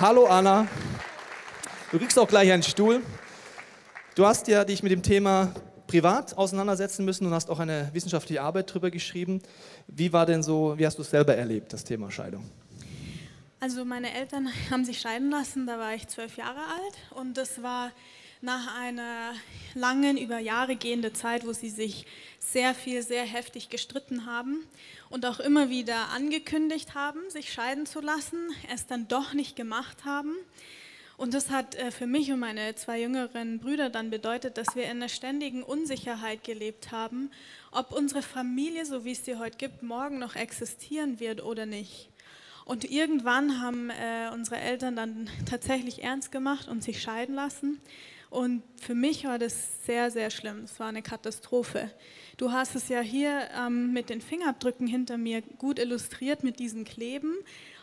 Hallo 0.00 0.26
Anna. 0.26 0.66
Du 1.92 1.98
kriegst 1.98 2.18
auch 2.18 2.28
gleich 2.28 2.50
einen 2.50 2.62
Stuhl. 2.64 3.02
Du 4.16 4.26
hast 4.26 4.48
ja 4.48 4.64
dich 4.64 4.82
mit 4.82 4.90
dem 4.90 5.02
Thema 5.02 5.54
privat 5.90 6.38
auseinandersetzen 6.38 7.04
müssen 7.04 7.26
und 7.26 7.34
hast 7.34 7.50
auch 7.50 7.58
eine 7.58 7.90
wissenschaftliche 7.92 8.42
Arbeit 8.42 8.70
darüber 8.70 8.92
geschrieben. 8.92 9.42
Wie 9.88 10.12
war 10.12 10.24
denn 10.24 10.40
so, 10.40 10.78
wie 10.78 10.86
hast 10.86 10.98
du 10.98 11.02
es 11.02 11.10
selber 11.10 11.34
erlebt, 11.34 11.72
das 11.72 11.82
Thema 11.82 12.12
Scheidung? 12.12 12.48
Also 13.58 13.84
meine 13.84 14.14
Eltern 14.14 14.48
haben 14.70 14.84
sich 14.84 15.00
scheiden 15.00 15.30
lassen, 15.30 15.66
da 15.66 15.78
war 15.78 15.92
ich 15.94 16.06
zwölf 16.06 16.36
Jahre 16.36 16.60
alt 16.60 17.18
und 17.18 17.36
das 17.36 17.60
war 17.64 17.90
nach 18.40 18.78
einer 18.80 19.32
langen, 19.74 20.16
über 20.16 20.38
Jahre 20.38 20.76
gehenden 20.76 21.12
Zeit, 21.12 21.44
wo 21.44 21.52
sie 21.52 21.68
sich 21.68 22.06
sehr 22.38 22.72
viel, 22.72 23.02
sehr 23.02 23.24
heftig 23.24 23.68
gestritten 23.68 24.26
haben 24.26 24.64
und 25.10 25.26
auch 25.26 25.40
immer 25.40 25.70
wieder 25.70 26.10
angekündigt 26.10 26.94
haben, 26.94 27.18
sich 27.30 27.52
scheiden 27.52 27.84
zu 27.84 28.00
lassen, 28.00 28.38
es 28.72 28.86
dann 28.86 29.08
doch 29.08 29.34
nicht 29.34 29.56
gemacht 29.56 30.04
haben. 30.04 30.36
Und 31.20 31.34
das 31.34 31.50
hat 31.50 31.74
äh, 31.74 31.90
für 31.90 32.06
mich 32.06 32.32
und 32.32 32.38
meine 32.38 32.74
zwei 32.76 33.02
jüngeren 33.02 33.58
Brüder 33.58 33.90
dann 33.90 34.08
bedeutet, 34.08 34.56
dass 34.56 34.74
wir 34.74 34.84
in 34.84 34.92
einer 34.92 35.10
ständigen 35.10 35.62
Unsicherheit 35.62 36.44
gelebt 36.44 36.92
haben, 36.92 37.30
ob 37.72 37.92
unsere 37.92 38.22
Familie, 38.22 38.86
so 38.86 39.04
wie 39.04 39.12
es 39.12 39.26
sie 39.26 39.36
heute 39.36 39.58
gibt, 39.58 39.82
morgen 39.82 40.18
noch 40.18 40.34
existieren 40.34 41.20
wird 41.20 41.44
oder 41.44 41.66
nicht. 41.66 42.08
Und 42.64 42.90
irgendwann 42.90 43.60
haben 43.60 43.90
äh, 43.90 44.30
unsere 44.32 44.60
Eltern 44.60 44.96
dann 44.96 45.28
tatsächlich 45.44 46.02
ernst 46.02 46.32
gemacht 46.32 46.68
und 46.68 46.82
sich 46.82 47.02
scheiden 47.02 47.34
lassen. 47.34 47.82
Und 48.30 48.62
für 48.80 48.94
mich 48.94 49.26
war 49.26 49.38
das 49.38 49.84
sehr, 49.84 50.10
sehr 50.10 50.30
schlimm. 50.30 50.60
Es 50.64 50.80
war 50.80 50.88
eine 50.88 51.02
Katastrophe. 51.02 51.90
Du 52.38 52.50
hast 52.50 52.76
es 52.76 52.88
ja 52.88 53.00
hier 53.00 53.46
ähm, 53.58 53.92
mit 53.92 54.08
den 54.08 54.22
Fingerabdrücken 54.22 54.86
hinter 54.86 55.18
mir 55.18 55.42
gut 55.42 55.78
illustriert 55.78 56.44
mit 56.44 56.60
diesen 56.60 56.86
Kleben. 56.86 57.34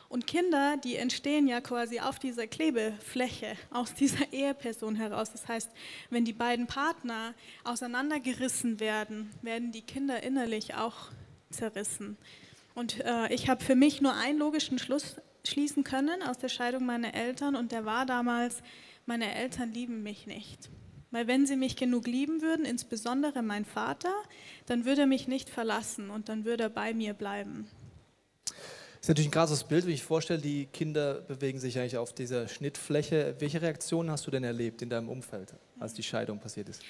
Und 0.09 0.25
Kinder, 0.25 0.77
die 0.77 0.95
entstehen 0.95 1.47
ja 1.47 1.59
quasi 1.59 1.99
auf 1.99 2.17
dieser 2.17 2.47
Klebefläche 2.47 3.57
aus 3.71 3.93
dieser 3.93 4.27
Eheperson 4.31 4.95
heraus. 4.95 5.31
Das 5.31 5.47
heißt, 5.47 5.69
wenn 6.09 6.23
die 6.23 6.33
beiden 6.33 6.67
Partner 6.67 7.33
auseinandergerissen 7.63 8.79
werden, 8.79 9.31
werden 9.41 9.71
die 9.71 9.81
Kinder 9.81 10.23
innerlich 10.23 10.75
auch 10.75 11.09
zerrissen. 11.49 12.17
Und 12.73 12.99
äh, 13.03 13.33
ich 13.33 13.49
habe 13.49 13.63
für 13.63 13.75
mich 13.75 14.01
nur 14.01 14.13
einen 14.13 14.39
logischen 14.39 14.79
Schluss 14.79 15.15
schließen 15.45 15.83
können 15.83 16.21
aus 16.21 16.37
der 16.37 16.49
Scheidung 16.49 16.85
meiner 16.85 17.13
Eltern 17.13 17.55
und 17.55 17.71
der 17.71 17.85
war 17.85 18.05
damals, 18.05 18.61
meine 19.05 19.33
Eltern 19.33 19.73
lieben 19.73 20.03
mich 20.03 20.27
nicht. 20.27 20.69
Weil 21.11 21.27
wenn 21.27 21.47
sie 21.47 21.55
mich 21.55 21.75
genug 21.77 22.05
lieben 22.05 22.41
würden, 22.41 22.65
insbesondere 22.65 23.41
mein 23.41 23.65
Vater, 23.65 24.13
dann 24.65 24.85
würde 24.85 25.01
er 25.01 25.07
mich 25.07 25.27
nicht 25.27 25.49
verlassen 25.49 26.09
und 26.09 26.29
dann 26.29 26.43
würde 26.43 26.63
er 26.63 26.69
bei 26.69 26.93
mir 26.93 27.13
bleiben. 27.13 27.67
Ist 29.07 29.11
natürlich 29.11 29.29
ein 29.29 29.31
krasses 29.31 29.63
Bild, 29.63 29.87
wie 29.87 29.93
ich 29.93 30.03
vorstelle, 30.03 30.41
die 30.41 30.65
Kinder 30.65 31.21
bewegen 31.21 31.59
sich 31.59 31.79
eigentlich 31.79 31.95
auf 31.95 32.11
dieser 32.11 32.49
Schnittfläche. 32.49 33.35
Welche 33.39 33.61
Reaktionen 33.61 34.11
hast 34.11 34.27
du 34.27 34.31
denn 34.31 34.43
erlebt 34.43 34.81
in 34.81 34.89
deinem 34.89 35.07
Umfeld, 35.07 35.53
als 35.79 35.93
die 35.93 36.03
Scheidung 36.03 36.39
passiert 36.41 36.67
ist? 36.67 36.81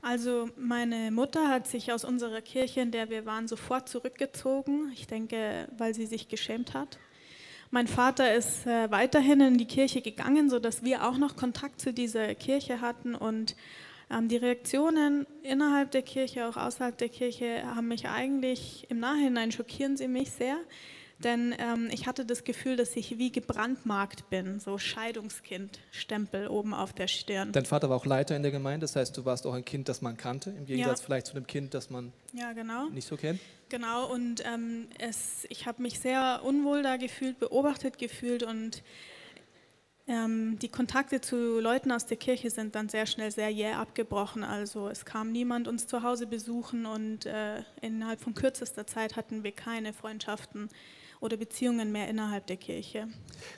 Also 0.00 0.48
meine 0.56 1.10
Mutter 1.10 1.50
hat 1.50 1.66
sich 1.66 1.92
aus 1.92 2.06
unserer 2.06 2.40
Kirche, 2.40 2.80
in 2.80 2.92
der 2.92 3.10
wir 3.10 3.26
waren, 3.26 3.46
sofort 3.46 3.90
zurückgezogen. 3.90 4.90
Ich 4.94 5.06
denke, 5.06 5.68
weil 5.76 5.94
sie 5.94 6.06
sich 6.06 6.28
geschämt 6.28 6.72
hat. 6.72 6.98
Mein 7.70 7.88
Vater 7.88 8.34
ist 8.34 8.66
äh, 8.66 8.90
weiterhin 8.90 9.42
in 9.42 9.58
die 9.58 9.66
Kirche 9.66 10.00
gegangen, 10.00 10.48
sodass 10.48 10.82
wir 10.82 11.06
auch 11.06 11.18
noch 11.18 11.36
Kontakt 11.36 11.82
zu 11.82 11.92
dieser 11.92 12.34
Kirche 12.36 12.80
hatten. 12.80 13.14
Und 13.14 13.54
ähm, 14.10 14.28
die 14.28 14.38
Reaktionen 14.38 15.26
innerhalb 15.42 15.90
der 15.90 16.00
Kirche, 16.00 16.48
auch 16.48 16.56
außerhalb 16.56 16.96
der 16.96 17.10
Kirche, 17.10 17.64
haben 17.66 17.88
mich 17.88 18.08
eigentlich 18.08 18.86
im 18.88 18.98
Nachhinein 18.98 19.52
schockieren 19.52 19.98
sie 19.98 20.08
mich 20.08 20.30
sehr. 20.30 20.56
Denn 21.18 21.54
ähm, 21.58 21.88
ich 21.90 22.06
hatte 22.06 22.26
das 22.26 22.44
Gefühl, 22.44 22.76
dass 22.76 22.94
ich 22.94 23.18
wie 23.18 23.32
gebrandmarkt 23.32 24.28
bin, 24.28 24.60
so 24.60 24.76
Scheidungskind-Stempel 24.76 26.48
oben 26.48 26.74
auf 26.74 26.92
der 26.92 27.08
Stirn. 27.08 27.52
Dein 27.52 27.64
Vater 27.64 27.88
war 27.88 27.96
auch 27.96 28.04
Leiter 28.04 28.36
in 28.36 28.42
der 28.42 28.52
Gemeinde, 28.52 28.84
das 28.84 28.96
heißt, 28.96 29.16
du 29.16 29.24
warst 29.24 29.46
auch 29.46 29.54
ein 29.54 29.64
Kind, 29.64 29.88
das 29.88 30.02
man 30.02 30.16
kannte, 30.18 30.50
im 30.50 30.66
Gegensatz 30.66 31.00
ja. 31.00 31.06
vielleicht 31.06 31.26
zu 31.26 31.34
einem 31.34 31.46
Kind, 31.46 31.72
das 31.72 31.88
man 31.88 32.12
ja, 32.34 32.52
genau. 32.52 32.90
nicht 32.90 33.08
so 33.08 33.16
kennt. 33.16 33.40
Genau, 33.70 34.12
und 34.12 34.44
ähm, 34.44 34.88
es, 34.98 35.46
ich 35.48 35.66
habe 35.66 35.82
mich 35.82 35.98
sehr 36.00 36.42
unwohl 36.44 36.82
da 36.82 36.98
gefühlt, 36.98 37.38
beobachtet 37.38 37.98
gefühlt 37.98 38.42
und 38.42 38.82
ähm, 40.08 40.58
die 40.60 40.68
Kontakte 40.68 41.20
zu 41.20 41.58
Leuten 41.58 41.90
aus 41.90 42.06
der 42.06 42.16
Kirche 42.16 42.50
sind 42.50 42.76
dann 42.76 42.88
sehr 42.88 43.06
schnell 43.06 43.32
sehr 43.32 43.50
jäh 43.50 43.72
abgebrochen. 43.72 44.44
Also 44.44 44.88
es 44.88 45.04
kam 45.04 45.32
niemand 45.32 45.66
uns 45.66 45.88
zu 45.88 46.02
Hause 46.02 46.26
besuchen 46.26 46.86
und 46.86 47.26
äh, 47.26 47.62
innerhalb 47.80 48.20
von 48.20 48.34
kürzester 48.34 48.86
Zeit 48.86 49.16
hatten 49.16 49.42
wir 49.42 49.52
keine 49.52 49.92
Freundschaften 49.92 50.68
oder 51.20 51.36
Beziehungen 51.36 51.92
mehr 51.92 52.08
innerhalb 52.08 52.46
der 52.46 52.56
Kirche. 52.56 53.08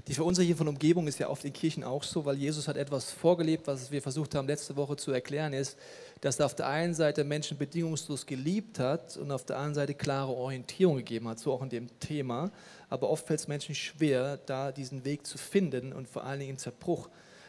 Die 0.06 0.14
Verunsicherung 0.14 0.58
von 0.58 0.68
Umgebung 0.68 1.06
ist 1.06 1.18
ja 1.18 1.28
oft 1.28 1.44
in 1.44 1.52
Kirchen 1.52 1.84
auch 1.84 2.02
so, 2.02 2.24
weil 2.24 2.36
Jesus 2.36 2.68
hat 2.68 2.76
etwas 2.76 3.10
vorgelebt, 3.10 3.66
was 3.66 3.90
wir 3.90 4.02
versucht 4.02 4.34
haben 4.34 4.46
letzte 4.46 4.76
Woche 4.76 4.96
zu 4.96 5.12
erklären, 5.12 5.52
ist, 5.52 5.76
dass 6.20 6.38
er 6.38 6.46
auf 6.46 6.54
der 6.54 6.68
einen 6.68 6.94
Seite 6.94 7.24
Menschen 7.24 7.58
bedingungslos 7.58 8.26
geliebt 8.26 8.78
hat 8.78 9.16
und 9.16 9.30
auf 9.30 9.44
der 9.44 9.56
anderen 9.56 9.74
Seite 9.74 9.94
klare 9.94 10.32
Orientierung 10.32 10.96
gegeben 10.96 11.28
hat, 11.28 11.38
so 11.38 11.52
auch 11.52 11.62
in 11.62 11.68
dem 11.68 11.88
Thema. 12.00 12.50
Aber 12.88 13.10
oft 13.10 13.26
fällt 13.26 13.40
es 13.40 13.48
Menschen 13.48 13.74
schwer, 13.74 14.38
da 14.46 14.72
diesen 14.72 15.04
Weg 15.04 15.26
zu 15.26 15.38
finden 15.38 15.92
und 15.92 16.08
vor 16.08 16.24
allen 16.24 16.40
Dingen 16.40 16.52
im 16.52 16.58
Zerbruch 16.58 17.08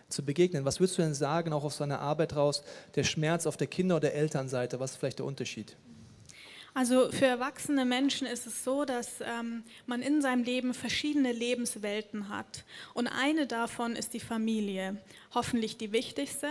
zu 0.10 0.24
begegnen. 0.24 0.65
Was 0.65 0.80
würdest 0.80 0.98
du 0.98 1.04
denn 1.04 1.13
sagen, 1.13 1.54
auch 1.54 1.63
aus 1.63 1.78
seiner 1.78 2.00
Arbeit 2.00 2.36
raus, 2.36 2.63
der 2.95 3.04
Schmerz 3.04 3.45
auf 3.45 3.58
der 3.58 3.67
Kinder- 3.67 3.95
oder 3.95 4.13
Elternseite, 4.13 4.80
was 4.80 4.91
ist 4.91 4.98
vielleicht 4.98 5.19
der 5.19 5.26
Unterschied? 5.26 5.78
Also 6.73 7.12
für 7.12 7.25
erwachsene 7.25 7.86
Menschen 7.86 8.27
ist 8.27 8.45
es 8.45 8.63
so, 8.63 8.86
dass 8.86 9.21
ähm, 9.21 9.63
man 9.86 10.01
in 10.01 10.21
seinem 10.21 10.43
Leben 10.43 10.73
verschiedene 10.73 11.32
Lebenswelten 11.32 12.29
hat. 12.29 12.63
Und 12.93 13.08
eine 13.08 13.47
davon 13.47 13.95
ist 13.95 14.13
die 14.13 14.19
Familie, 14.19 14.97
hoffentlich 15.34 15.77
die 15.77 15.91
wichtigste. 15.91 16.47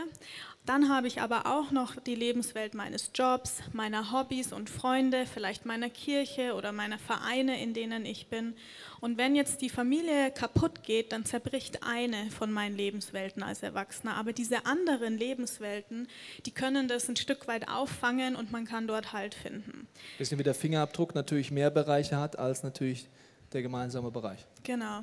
Dann 0.68 0.90
habe 0.90 1.07
ich 1.07 1.22
aber 1.22 1.46
auch 1.46 1.70
noch 1.70 1.96
die 1.96 2.14
Lebenswelt 2.14 2.74
meines 2.74 3.11
Jobs, 3.14 3.61
meiner 3.72 4.12
Hobbys 4.12 4.52
und 4.52 4.68
Freunde, 4.68 5.24
vielleicht 5.24 5.64
meiner 5.64 5.88
Kirche 5.88 6.52
oder 6.52 6.72
meiner 6.72 6.98
Vereine, 6.98 7.59
in 7.62 7.72
denen 7.72 8.04
ich 8.04 8.26
bin. 8.26 8.52
Und 9.00 9.16
wenn 9.16 9.35
jetzt 9.35 9.62
die 9.62 9.70
Familie 9.70 10.31
kaputt 10.31 10.83
geht, 10.83 11.12
dann 11.12 11.24
zerbricht 11.24 11.83
eine 11.85 12.31
von 12.31 12.52
meinen 12.52 12.76
Lebenswelten 12.76 13.42
als 13.42 13.62
Erwachsener. 13.62 14.16
Aber 14.16 14.35
diese 14.35 14.66
anderen 14.66 15.16
Lebenswelten, 15.16 16.07
die 16.44 16.50
können 16.50 16.87
das 16.87 17.09
ein 17.09 17.16
Stück 17.16 17.48
weit 17.48 17.66
auffangen 17.70 18.37
und 18.37 18.52
man 18.52 18.66
kann 18.66 18.87
dort 18.87 19.14
Halt 19.14 19.33
finden. 19.33 19.88
Bisschen 20.18 20.38
wie 20.38 20.42
der 20.42 20.54
Fingerabdruck 20.54 21.14
natürlich 21.14 21.50
mehr 21.50 21.70
Bereiche 21.70 22.18
hat 22.18 22.38
als 22.38 22.62
natürlich 22.62 23.09
der 23.52 23.62
gemeinsame 23.62 24.11
Bereich. 24.11 24.46
Genau. 24.62 25.02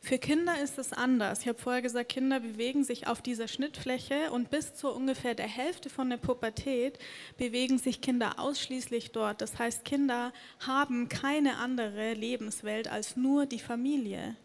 Für 0.00 0.18
Kinder 0.18 0.60
ist 0.62 0.78
es 0.78 0.92
anders. 0.92 1.40
Ich 1.40 1.48
habe 1.48 1.58
vorher 1.58 1.80
gesagt, 1.80 2.10
Kinder 2.10 2.40
bewegen 2.40 2.84
sich 2.84 3.06
auf 3.06 3.22
dieser 3.22 3.48
Schnittfläche 3.48 4.30
und 4.32 4.50
bis 4.50 4.74
zu 4.74 4.90
ungefähr 4.90 5.34
der 5.34 5.48
Hälfte 5.48 5.88
von 5.88 6.10
der 6.10 6.18
Pubertät 6.18 6.98
bewegen 7.38 7.78
sich 7.78 8.02
Kinder 8.02 8.38
ausschließlich 8.38 9.12
dort. 9.12 9.40
Das 9.40 9.58
heißt, 9.58 9.84
Kinder 9.84 10.32
haben 10.60 11.08
keine 11.08 11.56
andere 11.56 12.12
Lebenswelt 12.12 12.86
als 12.88 13.16
nur 13.16 13.46
die 13.46 13.60
Familie. 13.60 14.36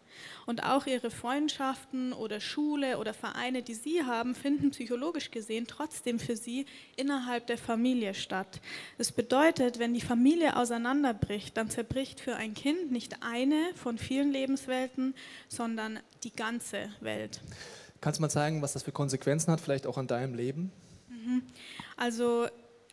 Und 0.46 0.64
auch 0.64 0.86
ihre 0.86 1.10
Freundschaften 1.10 2.12
oder 2.12 2.40
Schule 2.40 2.98
oder 2.98 3.14
Vereine, 3.14 3.62
die 3.62 3.74
sie 3.74 4.04
haben, 4.04 4.34
finden 4.34 4.70
psychologisch 4.70 5.30
gesehen 5.30 5.66
trotzdem 5.66 6.18
für 6.18 6.36
sie 6.36 6.66
innerhalb 6.96 7.46
der 7.46 7.58
Familie 7.58 8.14
statt. 8.14 8.60
Das 8.98 9.12
bedeutet, 9.12 9.78
wenn 9.78 9.94
die 9.94 10.00
Familie 10.00 10.56
auseinanderbricht, 10.56 11.56
dann 11.56 11.70
zerbricht 11.70 12.20
für 12.20 12.36
ein 12.36 12.54
Kind 12.54 12.90
nicht 12.90 13.22
eine 13.22 13.70
von 13.74 13.98
vielen 13.98 14.32
Lebenswelten, 14.32 15.14
sondern 15.48 16.00
die 16.24 16.32
ganze 16.32 16.90
Welt. 17.00 17.40
Kannst 18.00 18.18
du 18.18 18.22
mal 18.22 18.30
zeigen, 18.30 18.62
was 18.62 18.72
das 18.72 18.82
für 18.82 18.92
Konsequenzen 18.92 19.52
hat, 19.52 19.60
vielleicht 19.60 19.86
auch 19.86 19.98
an 19.98 20.06
deinem 20.06 20.34
Leben? 20.34 20.72
Mhm. 21.08 21.42
Also 21.96 22.46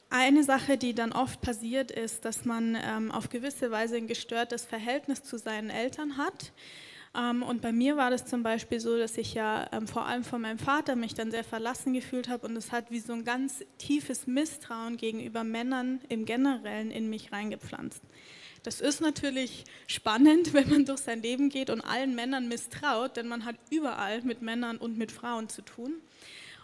eine 0.09 0.43
Sache, 0.43 0.77
die 0.77 0.93
dann 0.93 1.11
oft 1.11 1.41
passiert, 1.41 1.91
ist, 1.91 2.23
dass 2.25 2.45
man 2.45 2.77
ähm, 2.81 3.11
auf 3.11 3.29
gewisse 3.29 3.71
Weise 3.71 3.97
ein 3.97 4.07
gestörtes 4.07 4.65
Verhältnis 4.65 5.23
zu 5.23 5.37
seinen 5.37 5.69
Eltern 5.69 6.17
hat. 6.17 6.53
Ähm, 7.15 7.43
und 7.43 7.61
bei 7.61 7.71
mir 7.71 7.97
war 7.97 8.09
das 8.09 8.25
zum 8.25 8.43
Beispiel 8.43 8.79
so, 8.79 8.97
dass 8.97 9.17
ich 9.17 9.33
ja 9.33 9.67
ähm, 9.71 9.87
vor 9.87 10.05
allem 10.05 10.23
von 10.23 10.41
meinem 10.41 10.59
Vater 10.59 10.95
mich 10.95 11.13
dann 11.13 11.31
sehr 11.31 11.43
verlassen 11.43 11.93
gefühlt 11.93 12.29
habe 12.29 12.47
und 12.47 12.55
es 12.55 12.71
hat 12.71 12.91
wie 12.91 12.99
so 12.99 13.13
ein 13.13 13.23
ganz 13.23 13.63
tiefes 13.77 14.27
Misstrauen 14.27 14.97
gegenüber 14.97 15.43
Männern 15.43 16.01
im 16.09 16.25
Generellen 16.25 16.91
in 16.91 17.09
mich 17.09 17.31
reingepflanzt. 17.31 18.01
Das 18.63 18.81
ist 18.81 18.99
natürlich 19.01 19.63
spannend, 19.87 20.53
wenn 20.53 20.69
man 20.69 20.85
durch 20.85 20.99
sein 20.99 21.21
Leben 21.21 21.49
geht 21.49 21.69
und 21.69 21.81
allen 21.81 22.15
Männern 22.15 22.47
misstraut, 22.47 23.17
denn 23.17 23.27
man 23.27 23.45
hat 23.45 23.55
überall 23.69 24.21
mit 24.23 24.41
Männern 24.41 24.77
und 24.77 24.97
mit 24.97 25.11
Frauen 25.11 25.49
zu 25.49 25.61
tun. 25.61 25.95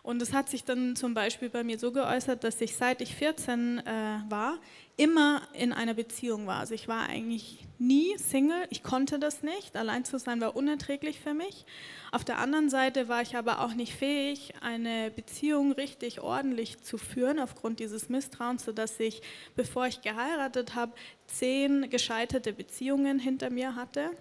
Und 0.03 0.21
es 0.21 0.33
hat 0.33 0.49
sich 0.49 0.65
dann 0.65 0.97
zum 0.97 1.13
Beispiel 1.13 1.49
bei 1.49 1.63
mir 1.63 1.79
so 1.79 1.93
geäußert, 1.93 2.43
dass 2.43 2.59
ich 2.59 2.75
seit 2.75 2.99
ich 2.99 3.15
14 3.15 3.79
äh, 3.79 3.83
war, 4.27 4.59
immer 4.95 5.41
in 5.53 5.73
einer 5.73 5.95
Beziehung 5.95 6.45
war. 6.45 6.59
Also 6.59 6.75
ich 6.75 6.87
war 6.87 7.09
eigentlich 7.09 7.65
nie 7.79 8.15
Single, 8.17 8.67
ich 8.69 8.83
konnte 8.83 9.17
das 9.17 9.41
nicht, 9.41 9.75
allein 9.75 10.05
zu 10.05 10.19
sein 10.19 10.39
war 10.39 10.55
unerträglich 10.55 11.19
für 11.19 11.33
mich. 11.33 11.65
Auf 12.11 12.23
der 12.23 12.37
anderen 12.37 12.69
Seite 12.69 13.07
war 13.07 13.21
ich 13.23 13.35
aber 13.35 13.61
auch 13.61 13.73
nicht 13.73 13.93
fähig, 13.93 14.53
eine 14.61 15.09
Beziehung 15.09 15.71
richtig 15.71 16.21
ordentlich 16.21 16.83
zu 16.83 16.99
führen 16.99 17.39
aufgrund 17.39 17.79
dieses 17.79 18.07
Misstrauens, 18.07 18.65
sodass 18.65 18.99
ich, 18.99 19.23
bevor 19.55 19.87
ich 19.87 20.01
geheiratet 20.01 20.75
habe, 20.75 20.93
zehn 21.25 21.89
gescheiterte 21.89 22.53
Beziehungen 22.53 23.17
hinter 23.17 23.49
mir 23.49 23.75
hatte 23.75 24.11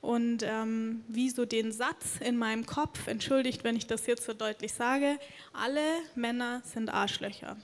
und 0.00 0.44
ähm, 0.44 1.02
wie 1.08 1.28
so 1.30 1.44
den 1.44 1.72
Satz 1.72 2.18
in 2.24 2.36
meinem 2.36 2.66
Kopf, 2.66 3.08
entschuldigt, 3.08 3.64
wenn 3.64 3.74
ich 3.74 3.88
das 3.88 4.06
jetzt 4.06 4.24
so 4.24 4.32
deutlich 4.32 4.72
sage, 4.72 5.18
alle 5.52 5.82
Männer 6.14 6.62
sind 6.64 6.88
Arschlöcher. 6.88 7.56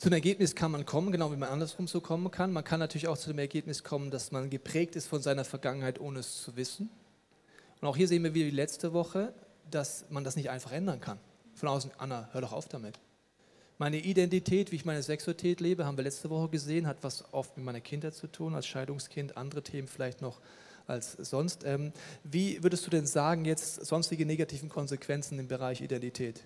Zu 0.00 0.06
einem 0.06 0.14
Ergebnis 0.14 0.54
kann 0.54 0.70
man 0.70 0.86
kommen, 0.86 1.12
genau 1.12 1.30
wie 1.30 1.36
man 1.36 1.50
andersrum 1.50 1.86
so 1.86 2.00
kommen 2.00 2.30
kann. 2.30 2.54
Man 2.54 2.64
kann 2.64 2.80
natürlich 2.80 3.06
auch 3.06 3.18
zu 3.18 3.28
dem 3.28 3.38
Ergebnis 3.38 3.84
kommen, 3.84 4.10
dass 4.10 4.32
man 4.32 4.48
geprägt 4.48 4.96
ist 4.96 5.06
von 5.06 5.20
seiner 5.20 5.44
Vergangenheit, 5.44 6.00
ohne 6.00 6.20
es 6.20 6.42
zu 6.42 6.56
wissen. 6.56 6.88
Und 7.82 7.86
auch 7.86 7.98
hier 7.98 8.08
sehen 8.08 8.24
wir 8.24 8.32
wieder 8.32 8.46
wie 8.46 8.50
letzte 8.50 8.94
Woche, 8.94 9.34
dass 9.70 10.06
man 10.08 10.24
das 10.24 10.36
nicht 10.36 10.48
einfach 10.48 10.72
ändern 10.72 11.02
kann. 11.02 11.18
Von 11.52 11.68
außen, 11.68 11.90
Anna, 11.98 12.30
hör 12.32 12.40
doch 12.40 12.54
auf 12.54 12.66
damit. 12.66 12.98
Meine 13.76 13.98
Identität, 13.98 14.72
wie 14.72 14.76
ich 14.76 14.86
meine 14.86 15.02
Sexualität 15.02 15.60
lebe, 15.60 15.84
haben 15.84 15.98
wir 15.98 16.04
letzte 16.04 16.30
Woche 16.30 16.48
gesehen, 16.48 16.86
hat 16.86 16.96
was 17.02 17.34
oft 17.34 17.58
mit 17.58 17.66
meiner 17.66 17.82
Kindheit 17.82 18.14
zu 18.14 18.26
tun, 18.26 18.54
als 18.54 18.66
Scheidungskind, 18.66 19.36
andere 19.36 19.62
Themen 19.62 19.86
vielleicht 19.86 20.22
noch 20.22 20.40
als 20.86 21.12
sonst. 21.12 21.62
Ähm, 21.64 21.92
wie 22.24 22.62
würdest 22.62 22.86
du 22.86 22.90
denn 22.90 23.06
sagen, 23.06 23.44
jetzt 23.44 23.84
sonstige 23.84 24.24
negativen 24.24 24.70
Konsequenzen 24.70 25.38
im 25.38 25.48
Bereich 25.48 25.82
Identität? 25.82 26.42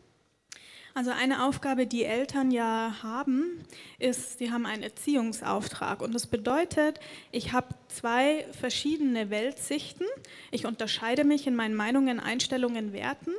Also 0.97 1.11
eine 1.11 1.45
Aufgabe, 1.45 1.89
die 1.89 2.05
Eltern 2.05 2.53
ja 2.53 3.03
haben, 3.03 3.65
ist, 3.99 4.39
sie 4.39 4.53
haben 4.53 4.65
einen 4.65 4.85
Erziehungsauftrag. 4.85 6.01
Und 6.01 6.15
das 6.15 6.29
bedeutet, 6.29 7.01
ich 7.33 7.53
habe 7.53 7.75
zwei 7.89 8.47
verschiedene 8.53 9.29
Weltsichten. 9.29 10.07
Ich 10.53 10.67
unterscheide 10.67 11.25
mich 11.25 11.49
in 11.49 11.57
meinen 11.57 11.75
Meinungen, 11.75 12.21
Einstellungen, 12.21 12.93
Werten. 12.93 13.33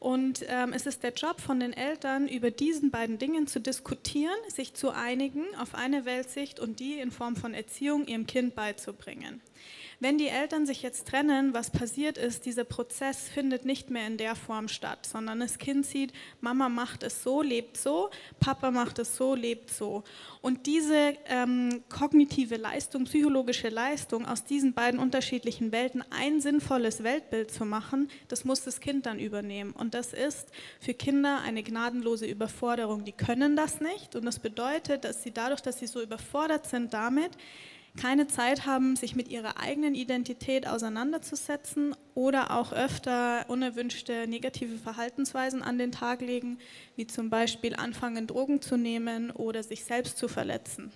Und 0.00 0.44
ähm, 0.48 0.72
es 0.72 0.84
ist 0.86 1.04
der 1.04 1.12
Job 1.12 1.40
von 1.40 1.60
den 1.60 1.72
Eltern, 1.72 2.26
über 2.26 2.50
diesen 2.50 2.90
beiden 2.90 3.18
Dingen 3.18 3.46
zu 3.46 3.60
diskutieren, 3.60 4.34
sich 4.48 4.74
zu 4.74 4.90
einigen 4.90 5.44
auf 5.60 5.76
eine 5.76 6.06
Weltsicht 6.06 6.58
und 6.58 6.80
die 6.80 6.98
in 6.98 7.12
Form 7.12 7.36
von 7.36 7.54
Erziehung 7.54 8.06
ihrem 8.08 8.26
Kind 8.26 8.56
beizubringen. 8.56 9.40
Wenn 9.98 10.18
die 10.18 10.28
Eltern 10.28 10.66
sich 10.66 10.82
jetzt 10.82 11.08
trennen, 11.08 11.54
was 11.54 11.70
passiert 11.70 12.18
ist, 12.18 12.44
dieser 12.44 12.64
Prozess 12.64 13.30
findet 13.30 13.64
nicht 13.64 13.88
mehr 13.88 14.06
in 14.06 14.18
der 14.18 14.34
Form 14.34 14.68
statt, 14.68 15.06
sondern 15.06 15.40
das 15.40 15.56
Kind 15.56 15.86
sieht, 15.86 16.12
Mama 16.42 16.68
macht 16.68 17.02
es 17.02 17.22
so, 17.22 17.40
lebt 17.40 17.78
so, 17.78 18.10
Papa 18.38 18.70
macht 18.70 18.98
es 18.98 19.16
so, 19.16 19.34
lebt 19.34 19.70
so. 19.70 20.04
Und 20.42 20.66
diese 20.66 21.14
ähm, 21.28 21.82
kognitive 21.88 22.56
Leistung, 22.56 23.04
psychologische 23.04 23.70
Leistung, 23.70 24.26
aus 24.26 24.44
diesen 24.44 24.74
beiden 24.74 25.00
unterschiedlichen 25.00 25.72
Welten 25.72 26.04
ein 26.10 26.42
sinnvolles 26.42 27.02
Weltbild 27.02 27.50
zu 27.50 27.64
machen, 27.64 28.10
das 28.28 28.44
muss 28.44 28.64
das 28.64 28.80
Kind 28.80 29.06
dann 29.06 29.18
übernehmen. 29.18 29.72
Und 29.72 29.94
das 29.94 30.12
ist 30.12 30.48
für 30.78 30.92
Kinder 30.92 31.40
eine 31.40 31.62
gnadenlose 31.62 32.26
Überforderung. 32.26 33.04
Die 33.06 33.12
können 33.12 33.56
das 33.56 33.80
nicht. 33.80 34.14
Und 34.14 34.26
das 34.26 34.40
bedeutet, 34.40 35.04
dass 35.04 35.22
sie 35.22 35.30
dadurch, 35.30 35.62
dass 35.62 35.78
sie 35.78 35.86
so 35.86 36.02
überfordert 36.02 36.66
sind 36.66 36.92
damit, 36.92 37.30
keine 37.96 38.26
Zeit 38.26 38.66
haben, 38.66 38.96
sich 38.96 39.16
mit 39.16 39.28
ihrer 39.28 39.58
eigenen 39.58 39.94
Identität 39.94 40.66
auseinanderzusetzen 40.66 41.94
oder 42.14 42.56
auch 42.56 42.72
öfter 42.72 43.44
unerwünschte 43.48 44.26
negative 44.26 44.78
Verhaltensweisen 44.78 45.62
an 45.62 45.78
den 45.78 45.92
Tag 45.92 46.20
legen, 46.20 46.58
wie 46.96 47.06
zum 47.06 47.30
Beispiel 47.30 47.74
anfangen, 47.76 48.26
Drogen 48.26 48.60
zu 48.60 48.76
nehmen 48.76 49.30
oder 49.30 49.62
sich 49.62 49.84
selbst 49.84 50.18
zu 50.18 50.28
verletzen. 50.28 50.92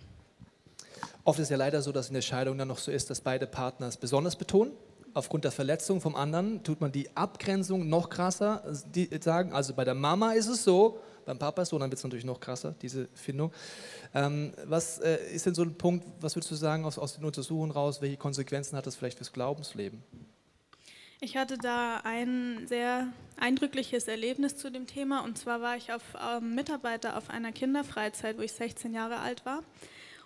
Oft 1.25 1.39
ist 1.39 1.51
ja 1.51 1.57
leider 1.57 1.83
so, 1.83 1.93
dass 1.93 2.09
in 2.09 2.15
der 2.15 2.23
Scheidung 2.23 2.57
dann 2.57 2.69
noch 2.69 2.79
so 2.79 2.91
ist, 2.91 3.11
dass 3.11 3.21
beide 3.21 3.47
Partner 3.47 3.87
es 3.87 3.97
besonders 3.97 4.37
betonen. 4.37 4.73
Aufgrund 5.13 5.45
der 5.45 5.51
Verletzung 5.51 6.01
vom 6.01 6.15
anderen 6.15 6.63
tut 6.63 6.81
man 6.81 6.93
die 6.93 7.15
Abgrenzung 7.17 7.89
noch 7.89 8.11
krasser 8.11 8.63
sagen. 9.21 9.53
Also 9.53 9.75
bei 9.75 9.85
der 9.85 9.95
Mama 9.95 10.33
ist 10.33 10.47
es 10.47 10.63
so, 10.63 11.01
beim 11.31 11.39
Papa 11.39 11.65
so, 11.65 11.79
dann 11.79 11.91
wird 11.91 11.99
es 11.99 12.05
natürlich 12.05 12.25
noch 12.25 12.41
krasser, 12.41 12.75
diese 12.83 13.09
Findung. 13.15 13.53
Ähm, 14.15 14.53
was 14.65 14.99
äh, 14.99 15.33
ist 15.33 15.47
denn 15.47 15.55
so 15.55 15.63
ein 15.63 15.75
Punkt, 15.75 16.05
was 16.21 16.35
würdest 16.35 16.51
du 16.51 16.57
sagen 16.57 16.85
aus, 16.85 16.99
aus 16.99 17.15
den 17.15 17.25
Untersuchungen 17.25 17.71
raus, 17.71 18.03
welche 18.03 18.17
Konsequenzen 18.17 18.77
hat 18.77 18.87
das 18.87 18.97
vielleicht 18.97 19.19
fürs 19.19 19.33
Glaubensleben? 19.33 20.03
Ich 21.21 21.37
hatte 21.37 21.57
da 21.57 22.01
ein 22.03 22.67
sehr 22.67 23.09
eindrückliches 23.39 24.09
Erlebnis 24.09 24.57
zu 24.57 24.73
dem 24.73 24.87
Thema 24.87 25.23
und 25.23 25.39
zwar 25.39 25.61
war 25.61 25.77
ich 25.77 25.93
auf 25.93 26.03
ähm, 26.21 26.55
Mitarbeiter 26.55 27.17
auf 27.17 27.31
einer 27.31 27.53
Kinderfreizeit, 27.53 28.37
wo 28.37 28.43
ich 28.43 28.53
16 28.53 28.93
Jahre 28.93 29.21
alt 29.21 29.47
war. 29.47 29.63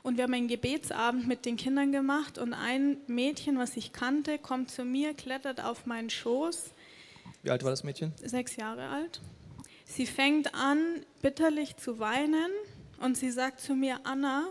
Und 0.03 0.17
wir 0.17 0.25
haben 0.25 0.35
einen 0.35 0.49
Gebetsabend 0.49 1.27
mit 1.27 1.45
den 1.47 1.57
Kindern 1.57 1.93
gemacht 1.93 2.39
und 2.39 2.55
ein 2.55 2.99
Mädchen, 3.07 3.59
was 3.59 3.77
ich 3.77 3.93
kannte, 3.93 4.39
kommt 4.39 4.71
zu 4.71 4.85
mir, 4.85 5.15
klettert 5.15 5.63
auf 5.63 5.87
meinen 5.87 6.11
Schoß. 6.11 6.73
Wie 7.43 7.51
alt 7.51 7.63
war 7.63 7.71
das 7.71 7.85
Mädchen? 7.85 8.13
Sechs 8.23 8.57
Jahre 8.57 8.89
alt. 8.89 9.21
Sie 9.85 10.07
fängt 10.07 10.55
an, 10.55 10.79
bitterlich 11.23 11.77
zu 11.77 11.99
weinen 11.99 12.51
und 13.01 13.17
sie 13.17 13.31
sagt 13.31 13.61
zu 13.61 13.75
mir, 13.75 14.01
Anna, 14.05 14.49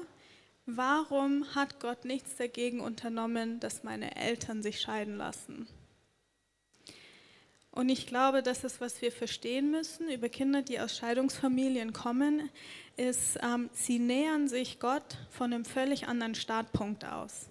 Warum 0.65 1.55
hat 1.55 1.81
Gott 1.81 2.05
nichts 2.05 2.37
dagegen 2.37 2.79
unternommen, 2.79 3.59
dass 3.59 3.83
meine 3.83 4.15
Eltern 4.15 4.63
sich 4.63 4.79
scheiden 4.79 5.17
lassen? 5.17 5.67
Und 7.69 7.89
ich 7.89 8.07
glaube, 8.07 8.41
das 8.43 8.63
ist, 8.63 8.79
was 8.79 9.01
wir 9.01 9.11
verstehen 9.11 9.71
müssen 9.71 10.09
über 10.09 10.29
Kinder, 10.29 10.61
die 10.61 10.79
aus 10.79 10.95
Scheidungsfamilien 10.95 11.91
kommen, 11.91 12.49
ist, 12.95 13.37
ähm, 13.41 13.69
sie 13.73 13.99
nähern 13.99 14.47
sich 14.47 14.79
Gott 14.79 15.17
von 15.31 15.51
einem 15.51 15.65
völlig 15.65 16.07
anderen 16.07 16.35
Startpunkt 16.35 17.03
aus. 17.03 17.49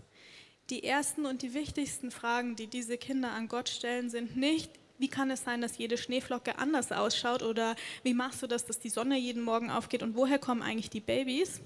Die 0.71 0.85
ersten 0.85 1.27
und 1.27 1.43
die 1.43 1.53
wichtigsten 1.53 2.11
Fragen, 2.11 2.57
die 2.57 2.69
diese 2.69 2.97
Kinder 2.97 3.33
an 3.33 3.49
Gott 3.49 3.69
stellen, 3.69 4.09
sind 4.09 4.37
nicht, 4.37 4.71
wie 5.03 5.09
kann 5.09 5.33
es 5.33 5.43
sein, 5.43 5.61
dass 5.61 5.79
jede 5.79 5.99
Schneeflocke 5.99 6.59
anders 6.59 6.93
ausschaut 6.93 7.43
oder 7.43 7.75
wie 8.05 8.15
machst 8.15 8.41
du 8.41 8.47
das, 8.47 8.67
dass 8.67 8.79
die 8.79 8.89
Sonne 8.89 9.19
jeden 9.19 9.43
Morgen 9.43 9.69
aufgeht 9.69 10.05
und 10.05 10.15
woher 10.15 10.39
kommen 10.39 10.63
eigentlich 10.63 10.91
die 10.91 11.01
Babys, 11.01 11.61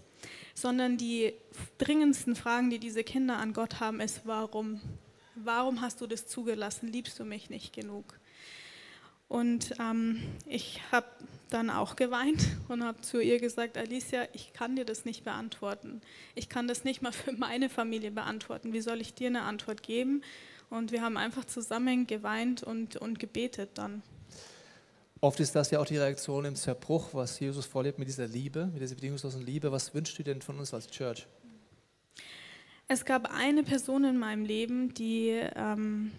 sondern 0.55 0.97
die 0.97 1.35
dringendsten 1.77 2.35
Fragen, 2.35 2.71
die 2.71 2.79
diese 2.79 3.05
Kinder 3.05 3.37
an 3.37 3.53
Gott 3.53 3.79
haben, 3.79 4.01
ist, 4.01 4.23
warum? 4.25 4.81
Warum 5.35 5.83
hast 5.83 6.01
du 6.01 6.07
das 6.07 6.27
zugelassen? 6.27 6.91
Liebst 6.91 7.19
du 7.21 7.25
mich 7.25 7.51
nicht 7.51 7.75
genug? 7.75 8.19
Und 9.29 9.75
ähm, 9.79 10.23
ich 10.47 10.81
habe 10.91 11.07
dann 11.51 11.69
auch 11.69 11.95
geweint 11.95 12.43
und 12.69 12.83
habe 12.83 13.03
zu 13.03 13.21
ihr 13.21 13.39
gesagt, 13.39 13.77
Alicia, 13.77 14.29
ich 14.33 14.55
kann 14.55 14.77
dir 14.77 14.87
das 14.87 15.05
nicht 15.05 15.25
beantworten. 15.25 16.01
Ich 16.35 16.49
kann 16.49 16.69
das 16.69 16.85
nicht 16.85 17.03
mal 17.03 17.13
für 17.13 17.33
meine 17.33 17.69
Familie 17.69 18.13
beantworten. 18.13 18.73
Wie 18.73 18.81
soll 18.81 19.03
ich 19.03 19.13
dir 19.13 19.27
eine 19.27 19.43
Antwort 19.43 19.83
geben? 19.83 20.23
Und 20.71 20.93
wir 20.93 21.03
haben 21.03 21.17
einfach 21.17 21.45
zusammen 21.45 22.07
geweint 22.07 22.63
und, 22.63 22.97
und 22.97 23.19
gebetet 23.19 23.71
dann. 23.75 24.03
Oft 25.21 25.41
ist 25.41 25.55
das 25.55 25.71
ja 25.71 25.81
auch 25.81 25.87
die 25.87 25.97
Reaktion 25.97 26.45
im 26.45 26.57
Zerbruch, 26.57 27.09
was 27.13 27.41
Jesus 27.41 27.65
vorlebt 27.65 27.99
mit 27.99 28.09
dieser 28.09 28.27
Liebe, 28.27 28.67
mit 28.67 28.83
dieser 28.83 28.95
bedingungslosen 28.95 29.45
Liebe. 29.45 29.73
Was 29.73 29.95
wünschst 29.95 30.19
du 30.19 30.23
denn 30.23 30.43
von 30.43 30.59
uns 30.59 30.75
als 30.75 30.89
Church? 30.89 31.27
Es 32.89 33.05
gab 33.05 33.33
eine 33.33 33.63
Person 33.63 34.05
in 34.05 34.19
meinem 34.19 34.45
Leben, 34.45 34.95
die, 34.95 35.41
ähm, 35.57 36.13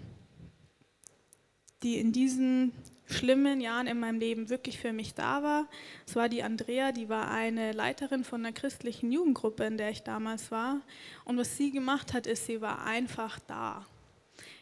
die 1.83 1.97
in 1.97 2.11
diesen 2.11 2.73
schlimmen 3.05 3.61
Jahren 3.61 3.87
in 3.87 3.99
meinem 3.99 4.19
Leben 4.19 4.49
wirklich 4.49 4.79
für 4.79 4.91
mich 4.91 5.13
da 5.13 5.43
war. 5.43 5.67
Es 6.05 6.15
war 6.15 6.27
die 6.27 6.43
Andrea, 6.43 6.91
die 6.91 7.07
war 7.07 7.31
eine 7.31 7.71
Leiterin 7.71 8.23
von 8.23 8.45
einer 8.45 8.53
christlichen 8.53 9.11
Jugendgruppe, 9.11 9.63
in 9.63 9.77
der 9.77 9.91
ich 9.91 10.03
damals 10.03 10.51
war. 10.51 10.81
Und 11.23 11.37
was 11.37 11.55
sie 11.55 11.71
gemacht 11.71 12.13
hat, 12.13 12.27
ist, 12.27 12.47
sie 12.47 12.61
war 12.61 12.83
einfach 12.83 13.39
da. 13.47 13.85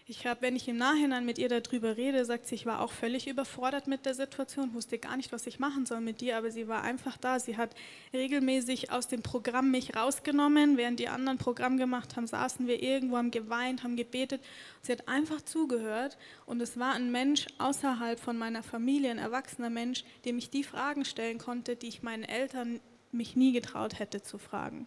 Ich 0.08 0.28
habe, 0.28 0.44
wenn 0.44 0.56
ich 0.56 0.68
im 0.68 0.78
Nachhinein 0.78 1.26
mit 1.26 1.40
ihr 1.40 1.50
darüber 1.50 1.98
rede, 1.98 2.26
sagt 2.26 2.46
sie, 2.46 2.54
ich 2.54 2.68
war 2.68 2.82
auch 2.82 2.92
völlig 2.92 3.28
überfordert 3.28 3.88
mit 3.88 4.06
der 4.06 4.14
Situation, 4.14 4.76
wusste 4.76 5.00
gar 5.00 5.18
nicht, 5.18 5.32
was 5.32 5.48
ich 5.48 5.58
machen 5.58 5.88
soll 5.88 6.00
mit 6.00 6.22
dir, 6.22 6.38
aber 6.38 6.52
sie 6.52 6.68
war 6.68 6.84
einfach 6.84 7.18
da. 7.18 7.40
Sie 7.40 7.58
hat 7.58 7.74
regelmäßig 8.14 8.92
aus 8.92 9.08
dem 9.08 9.24
Programm 9.24 9.72
mich 9.72 9.96
rausgenommen, 9.96 10.78
während 10.78 11.00
die 11.00 11.10
anderen 11.10 11.40
Programm 11.40 11.78
gemacht 11.78 12.16
haben, 12.16 12.28
saßen 12.28 12.68
wir 12.68 12.84
irgendwo, 12.84 13.18
haben 13.18 13.32
geweint, 13.32 13.84
haben 13.84 13.96
gebetet. 13.96 14.44
Sie 14.84 14.92
hat 14.92 15.08
einfach 15.08 15.42
zugehört 15.42 16.20
und 16.46 16.62
es 16.62 16.78
war 16.78 16.94
ein 16.94 17.12
Mensch 17.12 17.48
außerhalb 17.58 18.20
von 18.20 18.38
meiner 18.38 18.62
Familie, 18.62 19.10
ein 19.10 19.18
erwachsener 19.18 19.72
Mensch, 19.72 20.04
dem 20.24 20.38
ich 20.38 20.52
die 20.52 20.64
Fragen 20.64 21.04
stellen 21.04 21.40
konnte, 21.40 21.76
die 21.76 21.88
ich 21.88 22.04
meinen 22.04 22.26
Eltern 22.26 22.80
mich 23.12 23.36
nie 23.36 23.54
getraut 23.54 23.98
hätte 23.98 24.22
zu 24.22 24.38
fragen. 24.38 24.86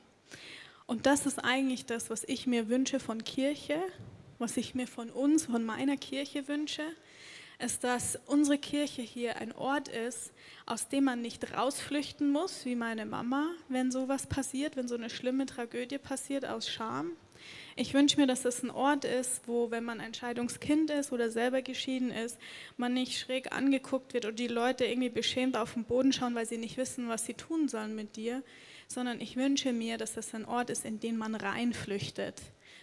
Und 0.86 1.06
das 1.06 1.26
ist 1.26 1.40
eigentlich 1.40 1.86
das, 1.86 2.08
was 2.08 2.22
ich 2.22 2.46
mir 2.46 2.68
wünsche 2.68 3.00
von 3.00 3.24
Kirche 3.24 3.82
was 4.38 4.56
ich 4.56 4.74
mir 4.74 4.86
von 4.86 5.10
uns, 5.10 5.46
von 5.46 5.64
meiner 5.64 5.96
Kirche 5.96 6.48
wünsche, 6.48 6.82
ist, 7.58 7.82
dass 7.82 8.18
unsere 8.26 8.58
Kirche 8.58 9.02
hier 9.02 9.36
ein 9.36 9.52
Ort 9.52 9.88
ist, 9.88 10.32
aus 10.64 10.88
dem 10.88 11.04
man 11.04 11.20
nicht 11.20 11.56
rausflüchten 11.56 12.30
muss, 12.30 12.64
wie 12.64 12.76
meine 12.76 13.04
Mama, 13.04 13.50
wenn 13.68 13.90
sowas 13.90 14.26
passiert, 14.26 14.76
wenn 14.76 14.86
so 14.86 14.94
eine 14.94 15.10
schlimme 15.10 15.46
Tragödie 15.46 15.98
passiert 15.98 16.44
aus 16.44 16.68
Scham. 16.68 17.12
Ich 17.74 17.94
wünsche 17.94 18.18
mir, 18.18 18.26
dass 18.26 18.44
es 18.44 18.62
ein 18.62 18.70
Ort 18.70 19.04
ist, 19.04 19.46
wo, 19.46 19.70
wenn 19.70 19.84
man 19.84 20.00
ein 20.00 20.14
Scheidungskind 20.14 20.90
ist 20.90 21.12
oder 21.12 21.30
selber 21.30 21.62
geschieden 21.62 22.10
ist, 22.10 22.38
man 22.76 22.94
nicht 22.94 23.18
schräg 23.18 23.52
angeguckt 23.52 24.14
wird 24.14 24.24
und 24.24 24.38
die 24.38 24.48
Leute 24.48 24.84
irgendwie 24.84 25.10
beschämt 25.10 25.56
auf 25.56 25.74
den 25.74 25.84
Boden 25.84 26.12
schauen, 26.12 26.34
weil 26.34 26.46
sie 26.46 26.58
nicht 26.58 26.76
wissen, 26.76 27.08
was 27.08 27.26
sie 27.26 27.34
tun 27.34 27.68
sollen 27.68 27.94
mit 27.94 28.16
dir, 28.16 28.42
sondern 28.88 29.20
ich 29.20 29.36
wünsche 29.36 29.72
mir, 29.72 29.98
dass 29.98 30.16
es 30.16 30.34
ein 30.34 30.44
Ort 30.44 30.70
ist, 30.70 30.84
in 30.84 30.98
den 30.98 31.16
man 31.16 31.34
reinflüchtet 31.34 32.40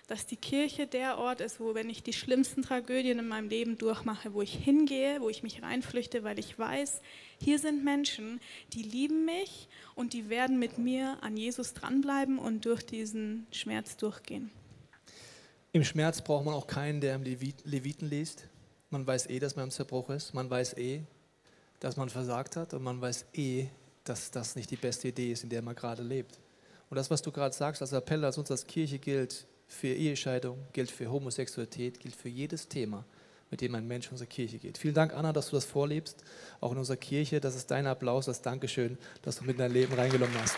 dass 0.07 0.25
die 0.25 0.35
Kirche 0.35 0.87
der 0.87 1.17
Ort 1.17 1.41
ist, 1.41 1.59
wo, 1.59 1.73
wenn 1.73 1.89
ich 1.89 2.03
die 2.03 2.13
schlimmsten 2.13 2.61
Tragödien 2.61 3.19
in 3.19 3.27
meinem 3.27 3.49
Leben 3.49 3.77
durchmache, 3.77 4.33
wo 4.33 4.41
ich 4.41 4.53
hingehe, 4.53 5.21
wo 5.21 5.29
ich 5.29 5.43
mich 5.43 5.61
reinflüchte, 5.61 6.23
weil 6.23 6.39
ich 6.39 6.57
weiß, 6.57 7.01
hier 7.41 7.59
sind 7.59 7.83
Menschen, 7.83 8.39
die 8.73 8.83
lieben 8.83 9.25
mich 9.25 9.67
und 9.95 10.13
die 10.13 10.29
werden 10.29 10.59
mit 10.59 10.77
mir 10.77 11.17
an 11.21 11.37
Jesus 11.37 11.73
dranbleiben 11.73 12.37
und 12.37 12.65
durch 12.65 12.85
diesen 12.85 13.47
Schmerz 13.51 13.97
durchgehen. 13.97 14.51
Im 15.71 15.83
Schmerz 15.83 16.21
braucht 16.21 16.45
man 16.45 16.53
auch 16.53 16.67
keinen, 16.67 17.01
der 17.01 17.15
im 17.15 17.23
Leviten 17.23 18.09
liest. 18.09 18.47
Man 18.89 19.05
weiß 19.05 19.29
eh, 19.29 19.39
dass 19.39 19.55
man 19.55 19.65
im 19.65 19.71
Zerbruch 19.71 20.09
ist. 20.09 20.33
Man 20.33 20.49
weiß 20.49 20.77
eh, 20.77 21.01
dass 21.81 21.97
man 21.97 22.07
versagt 22.09 22.55
hat. 22.55 22.73
Und 22.73 22.83
man 22.83 23.01
weiß 23.01 23.25
eh, 23.33 23.67
dass 24.05 24.31
das 24.31 24.55
nicht 24.55 24.71
die 24.71 24.77
beste 24.77 25.09
Idee 25.09 25.33
ist, 25.33 25.43
in 25.43 25.49
der 25.49 25.61
man 25.61 25.75
gerade 25.75 26.01
lebt. 26.01 26.39
Und 26.89 26.95
das, 26.95 27.09
was 27.09 27.21
du 27.21 27.31
gerade 27.31 27.53
sagst, 27.53 27.81
als 27.81 27.91
Appell, 27.91 28.23
als 28.23 28.37
uns 28.37 28.51
als 28.51 28.65
Kirche 28.65 28.99
gilt, 28.99 29.45
für 29.67 29.87
Ehescheidung, 29.87 30.59
gilt 30.73 30.91
für 30.91 31.09
Homosexualität, 31.11 31.99
gilt 31.99 32.15
für 32.15 32.29
jedes 32.29 32.67
Thema, 32.67 33.05
mit 33.51 33.61
dem 33.61 33.75
ein 33.75 33.87
Mensch 33.87 34.07
in 34.07 34.11
unsere 34.13 34.27
Kirche 34.27 34.57
geht. 34.57 34.77
Vielen 34.77 34.93
Dank, 34.93 35.13
Anna, 35.13 35.33
dass 35.33 35.49
du 35.49 35.55
das 35.55 35.65
vorlebst, 35.65 36.23
auch 36.61 36.71
in 36.71 36.77
unserer 36.77 36.97
Kirche. 36.97 37.39
Das 37.39 37.55
ist 37.55 37.71
dein 37.71 37.87
Applaus, 37.87 38.25
das 38.25 38.41
Dankeschön, 38.41 38.97
dass 39.21 39.37
du 39.37 39.43
mit 39.43 39.55
in 39.55 39.59
dein 39.59 39.73
Leben 39.73 39.93
reingenommen 39.93 40.35
hast. 40.41 40.57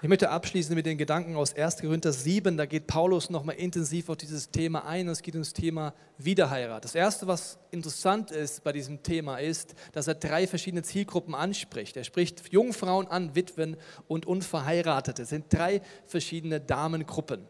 Ich 0.00 0.08
möchte 0.08 0.30
abschließen 0.30 0.76
mit 0.76 0.86
den 0.86 0.96
Gedanken 0.96 1.34
aus 1.34 1.56
1. 1.56 1.78
Korinther 1.78 2.12
7. 2.12 2.56
Da 2.56 2.66
geht 2.66 2.86
Paulus 2.86 3.30
nochmal 3.30 3.56
intensiv 3.56 4.08
auf 4.08 4.16
dieses 4.16 4.48
Thema 4.48 4.86
ein. 4.86 5.08
Es 5.08 5.22
geht 5.22 5.34
ums 5.34 5.52
Thema 5.52 5.92
Wiederheirat. 6.18 6.84
Das 6.84 6.94
Erste, 6.94 7.26
was 7.26 7.58
interessant 7.72 8.30
ist 8.30 8.62
bei 8.62 8.70
diesem 8.70 9.02
Thema, 9.02 9.38
ist, 9.38 9.74
dass 9.90 10.06
er 10.06 10.14
drei 10.14 10.46
verschiedene 10.46 10.84
Zielgruppen 10.84 11.34
anspricht. 11.34 11.96
Er 11.96 12.04
spricht 12.04 12.52
Jungfrauen 12.52 13.08
an, 13.08 13.34
Witwen 13.34 13.76
und 14.06 14.24
Unverheiratete. 14.24 15.22
Das 15.22 15.30
sind 15.30 15.52
drei 15.52 15.82
verschiedene 16.06 16.60
Damengruppen. 16.60 17.48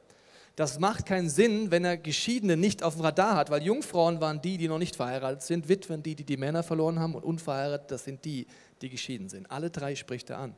Das 0.56 0.78
macht 0.78 1.04
keinen 1.04 1.28
Sinn, 1.28 1.70
wenn 1.70 1.84
er 1.84 1.98
Geschiedene 1.98 2.56
nicht 2.56 2.82
auf 2.82 2.94
dem 2.94 3.02
Radar 3.02 3.36
hat, 3.36 3.50
weil 3.50 3.62
Jungfrauen 3.62 4.22
waren 4.22 4.40
die, 4.40 4.56
die 4.56 4.68
noch 4.68 4.78
nicht 4.78 4.96
verheiratet 4.96 5.42
sind, 5.42 5.68
Witwen 5.68 6.02
die, 6.02 6.14
die 6.14 6.24
die 6.24 6.38
Männer 6.38 6.62
verloren 6.62 6.98
haben 6.98 7.14
und 7.14 7.24
Unverheiratet, 7.24 7.90
das 7.90 8.04
sind 8.04 8.24
die, 8.24 8.46
die 8.80 8.88
geschieden 8.88 9.28
sind. 9.28 9.50
Alle 9.50 9.68
drei 9.68 9.94
spricht 9.94 10.30
er 10.30 10.38
an. 10.38 10.54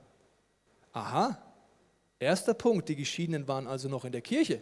Aha, 0.93 1.50
Erster 2.21 2.53
Punkt, 2.53 2.89
die 2.91 2.97
Geschiedenen 2.97 3.49
waren 3.49 3.67
also 3.67 3.89
noch 3.89 4.05
in 4.05 4.13
der 4.13 4.21
Kirche. 4.21 4.61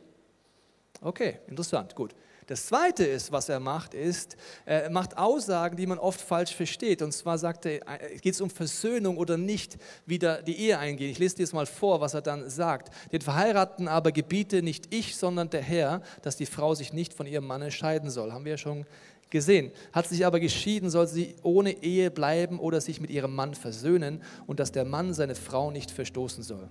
Okay, 1.01 1.38
interessant, 1.49 1.94
gut. 1.94 2.14
Das 2.47 2.66
Zweite 2.66 3.05
ist, 3.05 3.31
was 3.31 3.51
er 3.51 3.61
macht, 3.61 3.92
ist, 3.92 4.37
er 4.64 4.88
macht 4.88 5.18
Aussagen, 5.18 5.77
die 5.77 5.87
man 5.87 5.99
oft 5.99 6.21
falsch 6.21 6.55
versteht. 6.55 7.03
Und 7.03 7.12
zwar 7.12 7.37
sagt 7.37 7.66
er, 7.66 7.87
äh, 7.87 8.16
geht 8.23 8.33
es 8.33 8.40
um 8.40 8.49
Versöhnung 8.49 9.18
oder 9.18 9.37
nicht 9.37 9.77
wieder 10.07 10.40
die 10.40 10.57
Ehe 10.57 10.79
eingehen. 10.79 11.11
Ich 11.11 11.18
lese 11.18 11.37
dir 11.37 11.42
jetzt 11.42 11.53
mal 11.53 11.66
vor, 11.66 12.01
was 12.01 12.14
er 12.14 12.23
dann 12.23 12.49
sagt. 12.49 12.94
Den 13.12 13.21
Verheirateten 13.21 13.87
aber 13.87 14.12
gebiete 14.12 14.62
nicht 14.62 14.94
ich, 14.94 15.16
sondern 15.16 15.51
der 15.51 15.61
Herr, 15.61 16.01
dass 16.23 16.37
die 16.37 16.47
Frau 16.47 16.75
sich 16.75 16.94
nicht 16.94 17.12
von 17.12 17.27
ihrem 17.27 17.47
Manne 17.47 17.71
scheiden 17.71 18.09
soll. 18.09 18.33
Haben 18.33 18.44
wir 18.44 18.53
ja 18.53 18.59
schon 18.59 18.87
gesehen. 19.29 19.71
Hat 19.92 20.07
sich 20.07 20.25
aber 20.25 20.40
geschieden, 20.40 20.88
soll 20.90 21.07
sie 21.07 21.35
ohne 21.42 21.83
Ehe 21.83 22.11
bleiben 22.11 22.61
oder 22.61 22.81
sich 22.81 23.01
mit 23.01 23.11
ihrem 23.11 23.35
Mann 23.35 23.55
versöhnen 23.55 24.23
und 24.47 24.59
dass 24.59 24.73
der 24.73 24.87
Mann 24.87 25.12
seine 25.12 25.35
Frau 25.35 25.71
nicht 25.71 25.90
verstoßen 25.90 26.42
soll. 26.42 26.71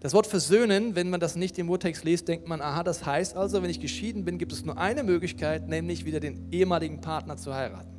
Das 0.00 0.12
Wort 0.14 0.28
versöhnen, 0.28 0.94
wenn 0.94 1.10
man 1.10 1.18
das 1.18 1.34
nicht 1.34 1.58
im 1.58 1.68
Urtext 1.68 2.04
liest, 2.04 2.28
denkt 2.28 2.46
man, 2.46 2.60
aha, 2.60 2.84
das 2.84 3.04
heißt 3.04 3.36
also, 3.36 3.62
wenn 3.62 3.70
ich 3.70 3.80
geschieden 3.80 4.24
bin, 4.24 4.38
gibt 4.38 4.52
es 4.52 4.64
nur 4.64 4.78
eine 4.78 5.02
Möglichkeit, 5.02 5.68
nämlich 5.68 6.04
wieder 6.04 6.20
den 6.20 6.52
ehemaligen 6.52 7.00
Partner 7.00 7.36
zu 7.36 7.52
heiraten. 7.52 7.90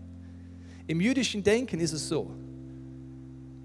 Im 0.87 1.01
jüdischen 1.01 1.43
Denken 1.43 1.79
ist 1.81 1.91
es 1.91 2.07
so, 2.07 2.31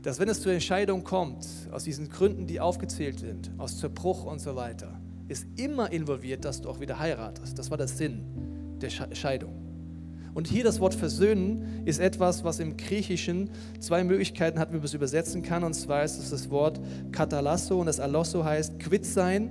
dass 0.03 0.19
wenn 0.19 0.29
es 0.29 0.43
zur 0.43 0.53
Entscheidung 0.53 1.05
kommt, 1.05 1.47
aus 1.71 1.85
diesen 1.85 2.09
Gründen, 2.09 2.47
die 2.47 2.61
aufgezählt 2.61 3.21
sind, 3.21 3.51
aus 3.57 3.79
Zerbruch 3.79 4.25
und 4.25 4.41
so 4.41 4.57
weiter, 4.57 5.01
ist 5.29 5.47
immer 5.57 5.91
involviert, 5.93 6.45
dass 6.45 6.61
du 6.61 6.69
auch 6.69 6.81
wieder 6.81 6.99
heiratest. 6.99 7.59
Das 7.59 7.71
war 7.71 7.79
der 7.79 7.89
Sinn 7.89 8.79
der 8.81 8.91
Scheidung. 8.91 9.64
Und 10.35 10.49
hier 10.49 10.65
das 10.65 10.81
Wort 10.81 10.95
versöhnen 10.95 11.83
ist 11.85 12.01
etwas, 12.01 12.43
was 12.43 12.59
im 12.59 12.77
Griechischen 12.77 13.51
zwei 13.79 14.03
Möglichkeiten 14.03 14.59
hat, 14.59 14.73
wie 14.73 14.77
man 14.77 14.85
es 14.85 14.93
übersetzen 14.93 15.43
kann. 15.43 15.63
Und 15.63 15.75
zwar 15.75 16.05
ist 16.05 16.19
es 16.19 16.31
das 16.31 16.51
Wort 16.51 16.81
katalasso 17.13 17.79
und 17.79 17.87
das 17.87 18.01
alosso 18.01 18.45
heißt 18.45 18.81
quitt 18.81 19.07
sein, 19.07 19.51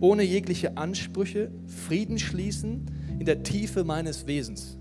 ohne 0.00 0.24
jegliche 0.24 0.76
Ansprüche, 0.76 1.50
Frieden 1.86 2.18
schließen 2.18 2.90
in 3.18 3.24
der 3.24 3.44
Tiefe 3.44 3.84
meines 3.84 4.26
Wesens. 4.26 4.76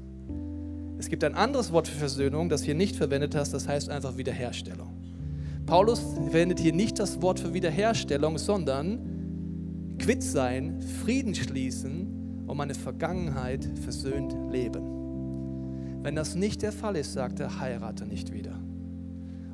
Es 0.98 1.08
gibt 1.08 1.24
ein 1.24 1.36
anderes 1.36 1.72
Wort 1.72 1.88
für 1.88 2.00
Versöhnung, 2.00 2.50
das 2.50 2.64
hier 2.64 2.76
nicht 2.76 2.96
verwendet 2.96 3.36
hast, 3.36 3.54
das 3.54 3.68
heißt 3.68 3.90
einfach 3.90 4.18
Wiederherstellung. 4.18 4.90
Paulus 5.66 6.00
verwendet 6.00 6.60
hier 6.60 6.74
nicht 6.74 6.98
das 6.98 7.22
Wort 7.22 7.40
für 7.40 7.54
Wiederherstellung, 7.54 8.38
sondern 8.38 9.96
quitt 10.00 10.24
sein, 10.24 10.82
Frieden 11.04 11.36
schließen, 11.36 12.46
um 12.48 12.58
meine 12.58 12.74
Vergangenheit 12.74 13.70
versöhnt 13.84 14.36
leben. 14.52 15.03
Wenn 16.04 16.16
das 16.16 16.36
nicht 16.36 16.62
der 16.62 16.74
Fall 16.74 16.98
ist, 16.98 17.14
sagt 17.14 17.40
er, 17.40 17.62
heirate 17.62 18.06
nicht 18.06 18.34
wieder. 18.34 18.60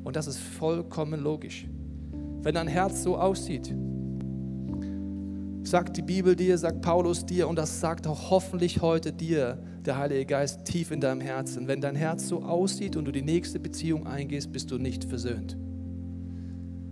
Und 0.03 0.15
das 0.15 0.25
ist 0.25 0.39
vollkommen 0.39 1.21
logisch. 1.21 1.67
Wenn 2.41 2.55
dein 2.55 2.67
Herz 2.67 3.03
so 3.03 3.17
aussieht, 3.17 3.75
sagt 5.62 5.97
die 5.97 6.01
Bibel 6.01 6.35
dir, 6.35 6.57
sagt 6.57 6.81
Paulus 6.81 7.23
dir 7.23 7.47
und 7.47 7.57
das 7.57 7.79
sagt 7.79 8.07
auch 8.07 8.31
hoffentlich 8.31 8.81
heute 8.81 9.13
dir 9.13 9.59
der 9.85 9.97
Heilige 9.97 10.25
Geist 10.25 10.65
tief 10.65 10.89
in 10.89 10.99
deinem 10.99 11.21
Herzen. 11.21 11.67
Wenn 11.67 11.81
dein 11.81 11.95
Herz 11.95 12.27
so 12.27 12.41
aussieht 12.41 12.95
und 12.95 13.05
du 13.05 13.12
die 13.12 13.21
nächste 13.21 13.59
Beziehung 13.59 14.07
eingehst, 14.07 14.51
bist 14.51 14.71
du 14.71 14.79
nicht 14.79 15.03
versöhnt. 15.03 15.55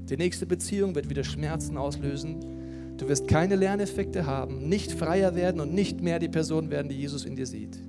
Die 0.10 0.18
nächste 0.18 0.46
Beziehung 0.46 0.94
wird 0.94 1.10
wieder 1.10 1.24
Schmerzen 1.24 1.78
auslösen. 1.78 2.96
Du 2.98 3.10
wirst 3.10 3.28
keine 3.28 3.56
Lerneffekte 3.56 4.28
haben, 4.28 4.70
nicht 4.70 4.92
freier 4.92 5.34
werden 5.34 5.60
und 5.62 5.74
nicht 5.74 6.02
mehr 6.02 6.20
die 6.20 6.30
Person 6.30 6.70
werden, 6.70 6.90
die 6.90 6.98
Jesus 6.98 7.26
in 7.26 7.36
dir 7.36 7.48
sieht. 7.48 7.80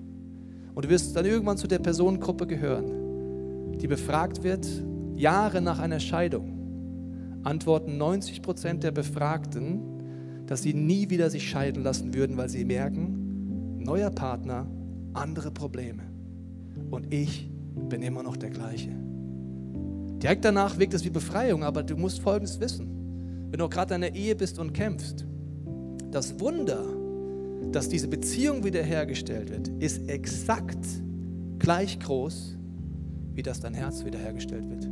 Und 0.79 0.85
du 0.85 0.91
wirst 0.91 1.17
dann 1.17 1.27
irgendwann 1.27 1.57
zu 1.57 1.67
der 1.67 1.81
Personengruppe 1.81 2.47
gehören, 2.47 3.79
die 3.81 3.88
befragt 3.88 4.45
wird, 4.45 4.64
Jahre 5.17 5.61
nach 5.61 5.81
einer 5.81 5.99
Scheidung. 5.99 7.41
Antworten 7.43 7.99
90 7.99 8.43
Prozent 8.43 8.85
der 8.85 8.93
Befragten, 8.93 10.45
dass 10.47 10.62
sie 10.62 10.75
nie 10.75 11.11
wieder 11.11 11.31
sich 11.31 11.51
scheiden 11.51 11.83
lassen 11.83 12.14
würden, 12.14 12.37
weil 12.37 12.49
sie 12.49 12.64
merken, 12.64 13.81
neuer 13.81 14.11
Partner, 14.11 14.69
andere 15.14 15.51
Probleme. 15.51 16.05
Und 16.93 17.12
ich 17.12 17.51
bin 17.88 18.01
immer 18.01 18.23
noch 18.23 18.37
der 18.37 18.51
gleiche. 18.51 18.93
Direkt 20.23 20.45
danach 20.45 20.79
wirkt 20.79 20.95
es 20.95 21.05
wie 21.05 21.11
Befreiung, 21.11 21.64
aber 21.64 21.83
du 21.83 21.97
musst 21.97 22.21
Folgendes 22.21 22.61
wissen. 22.61 23.49
Wenn 23.51 23.59
du 23.59 23.69
gerade 23.69 23.97
in 23.97 24.05
einer 24.05 24.14
Ehe 24.14 24.37
bist 24.37 24.61
und 24.61 24.75
kämpfst, 24.75 25.27
das 26.12 26.38
Wunder, 26.38 26.85
dass 27.72 27.88
diese 27.88 28.09
Beziehung 28.09 28.64
wiederhergestellt 28.64 29.50
wird, 29.50 29.68
ist 29.83 30.09
exakt 30.09 30.87
gleich 31.59 31.98
groß, 31.98 32.57
wie 33.35 33.42
dass 33.42 33.61
dein 33.61 33.74
Herz 33.74 34.04
wiederhergestellt 34.04 34.68
wird. 34.68 34.88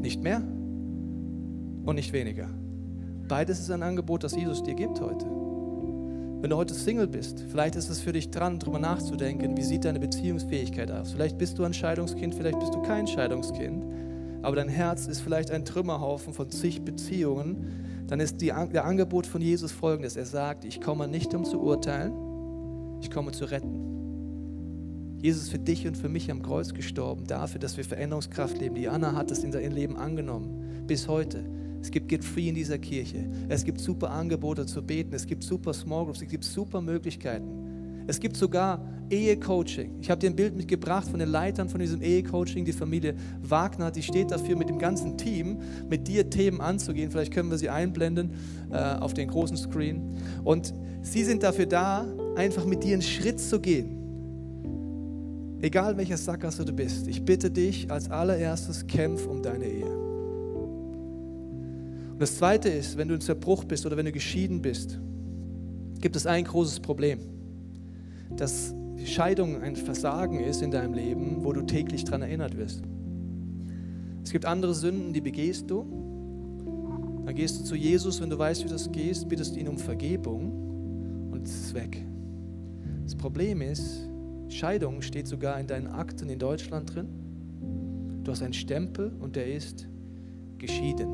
Nicht 0.00 0.22
mehr 0.22 0.42
und 1.84 1.94
nicht 1.94 2.12
weniger. 2.12 2.48
Beides 3.28 3.60
ist 3.60 3.70
ein 3.70 3.82
Angebot, 3.82 4.24
das 4.24 4.34
Jesus 4.36 4.62
dir 4.62 4.74
gibt 4.74 5.00
heute. 5.00 5.26
Wenn 6.40 6.50
du 6.50 6.56
heute 6.56 6.74
Single 6.74 7.08
bist, 7.08 7.44
vielleicht 7.48 7.76
ist 7.76 7.88
es 7.88 8.00
für 8.00 8.12
dich 8.12 8.30
dran, 8.30 8.58
darüber 8.58 8.78
nachzudenken, 8.78 9.56
wie 9.56 9.62
sieht 9.62 9.84
deine 9.84 9.98
Beziehungsfähigkeit 9.98 10.90
aus. 10.90 11.12
Vielleicht 11.12 11.38
bist 11.38 11.58
du 11.58 11.64
ein 11.64 11.74
Scheidungskind, 11.74 12.34
vielleicht 12.34 12.58
bist 12.58 12.74
du 12.74 12.82
kein 12.82 13.06
Scheidungskind 13.06 13.82
aber 14.46 14.54
dein 14.54 14.68
Herz 14.68 15.08
ist 15.08 15.22
vielleicht 15.22 15.50
ein 15.50 15.64
Trümmerhaufen 15.64 16.32
von 16.32 16.48
zig 16.50 16.82
Beziehungen, 16.82 17.85
dann 18.06 18.20
ist 18.20 18.40
die, 18.40 18.46
der 18.46 18.84
Angebot 18.84 19.26
von 19.26 19.40
Jesus 19.42 19.72
folgendes. 19.72 20.16
Er 20.16 20.26
sagt, 20.26 20.64
ich 20.64 20.80
komme 20.80 21.08
nicht, 21.08 21.34
um 21.34 21.44
zu 21.44 21.60
urteilen, 21.60 22.12
ich 23.00 23.10
komme 23.10 23.32
zu 23.32 23.44
retten. 23.46 25.16
Jesus 25.18 25.44
ist 25.44 25.50
für 25.50 25.58
dich 25.58 25.86
und 25.86 25.96
für 25.96 26.08
mich 26.08 26.30
am 26.30 26.42
Kreuz 26.42 26.72
gestorben, 26.72 27.26
dafür, 27.26 27.58
dass 27.58 27.76
wir 27.76 27.84
Veränderungskraft 27.84 28.58
leben. 28.60 28.74
Die 28.74 28.88
Anna 28.88 29.14
hat 29.14 29.30
es 29.30 29.42
in 29.42 29.52
ihrem 29.52 29.72
Leben 29.72 29.96
angenommen, 29.96 30.84
bis 30.86 31.08
heute. 31.08 31.44
Es 31.80 31.90
gibt 31.90 32.08
Get 32.08 32.24
Free 32.24 32.48
in 32.48 32.54
dieser 32.54 32.78
Kirche. 32.78 33.28
Es 33.48 33.64
gibt 33.64 33.80
super 33.80 34.10
Angebote 34.10 34.66
zu 34.66 34.82
beten. 34.82 35.14
Es 35.14 35.26
gibt 35.26 35.44
super 35.44 35.72
Small 35.72 36.04
Groups. 36.04 36.20
Es 36.20 36.28
gibt 36.28 36.44
super 36.44 36.80
Möglichkeiten. 36.80 38.04
Es 38.06 38.18
gibt 38.18 38.36
sogar 38.36 38.80
Ehecoaching. 39.10 39.98
Ich 40.00 40.10
habe 40.10 40.20
dir 40.20 40.30
ein 40.30 40.36
Bild 40.36 40.56
mitgebracht 40.56 41.08
von 41.08 41.18
den 41.18 41.28
Leitern 41.28 41.68
von 41.68 41.80
diesem 41.80 42.02
Ehecoaching, 42.02 42.64
die 42.64 42.72
Familie 42.72 43.14
Wagner, 43.42 43.90
die 43.90 44.02
steht 44.02 44.30
dafür, 44.30 44.56
mit 44.56 44.68
dem 44.68 44.78
ganzen 44.78 45.16
Team, 45.16 45.58
mit 45.88 46.08
dir 46.08 46.28
Themen 46.28 46.60
anzugehen. 46.60 47.10
Vielleicht 47.10 47.32
können 47.32 47.50
wir 47.50 47.58
sie 47.58 47.68
einblenden 47.68 48.30
äh, 48.70 48.76
auf 48.76 49.14
den 49.14 49.28
großen 49.28 49.56
Screen. 49.56 50.16
Und 50.44 50.74
sie 51.02 51.24
sind 51.24 51.42
dafür 51.42 51.66
da, 51.66 52.06
einfach 52.36 52.64
mit 52.64 52.84
dir 52.84 52.94
einen 52.94 53.02
Schritt 53.02 53.40
zu 53.40 53.60
gehen. 53.60 53.96
Egal 55.62 55.96
welcher 55.96 56.16
Sackgasse 56.16 56.64
du 56.64 56.72
bist, 56.72 57.08
ich 57.08 57.24
bitte 57.24 57.50
dich 57.50 57.90
als 57.90 58.10
allererstes, 58.10 58.86
kämpf 58.86 59.26
um 59.26 59.42
deine 59.42 59.64
Ehe. 59.64 60.06
Und 62.12 62.20
das 62.20 62.36
Zweite 62.36 62.68
ist, 62.68 62.96
wenn 62.96 63.08
du 63.08 63.14
in 63.14 63.20
Zerbruch 63.20 63.64
bist 63.64 63.84
oder 63.86 63.96
wenn 63.96 64.06
du 64.06 64.12
geschieden 64.12 64.62
bist, 64.62 64.98
gibt 66.00 66.16
es 66.16 66.26
ein 66.26 66.44
großes 66.44 66.80
Problem. 66.80 67.18
Das 68.98 69.08
Scheidung 69.08 69.60
ein 69.62 69.76
Versagen 69.76 70.40
ist 70.40 70.62
in 70.62 70.70
deinem 70.70 70.94
Leben, 70.94 71.44
wo 71.44 71.52
du 71.52 71.62
täglich 71.62 72.04
daran 72.04 72.22
erinnert 72.22 72.56
wirst. 72.56 72.82
Es 74.24 74.32
gibt 74.32 74.44
andere 74.44 74.74
Sünden, 74.74 75.12
die 75.12 75.20
begehst 75.20 75.70
du. 75.70 75.86
Dann 77.24 77.34
gehst 77.34 77.60
du 77.60 77.64
zu 77.64 77.74
Jesus, 77.74 78.20
wenn 78.20 78.30
du 78.30 78.38
weißt, 78.38 78.64
wie 78.64 78.68
das 78.68 78.90
geht, 78.90 79.28
bittest 79.28 79.56
ihn 79.56 79.68
um 79.68 79.78
Vergebung 79.78 81.30
und 81.32 81.46
es 81.46 81.54
ist 81.54 81.74
weg. 81.74 82.04
Das 83.04 83.14
Problem 83.14 83.60
ist, 83.60 84.08
Scheidung 84.48 85.02
steht 85.02 85.26
sogar 85.26 85.58
in 85.60 85.66
deinen 85.66 85.88
Akten 85.88 86.28
in 86.28 86.38
Deutschland 86.38 86.94
drin. 86.94 87.08
Du 88.24 88.32
hast 88.32 88.42
einen 88.42 88.52
Stempel 88.52 89.12
und 89.20 89.36
der 89.36 89.46
ist 89.52 89.88
geschieden. 90.58 91.08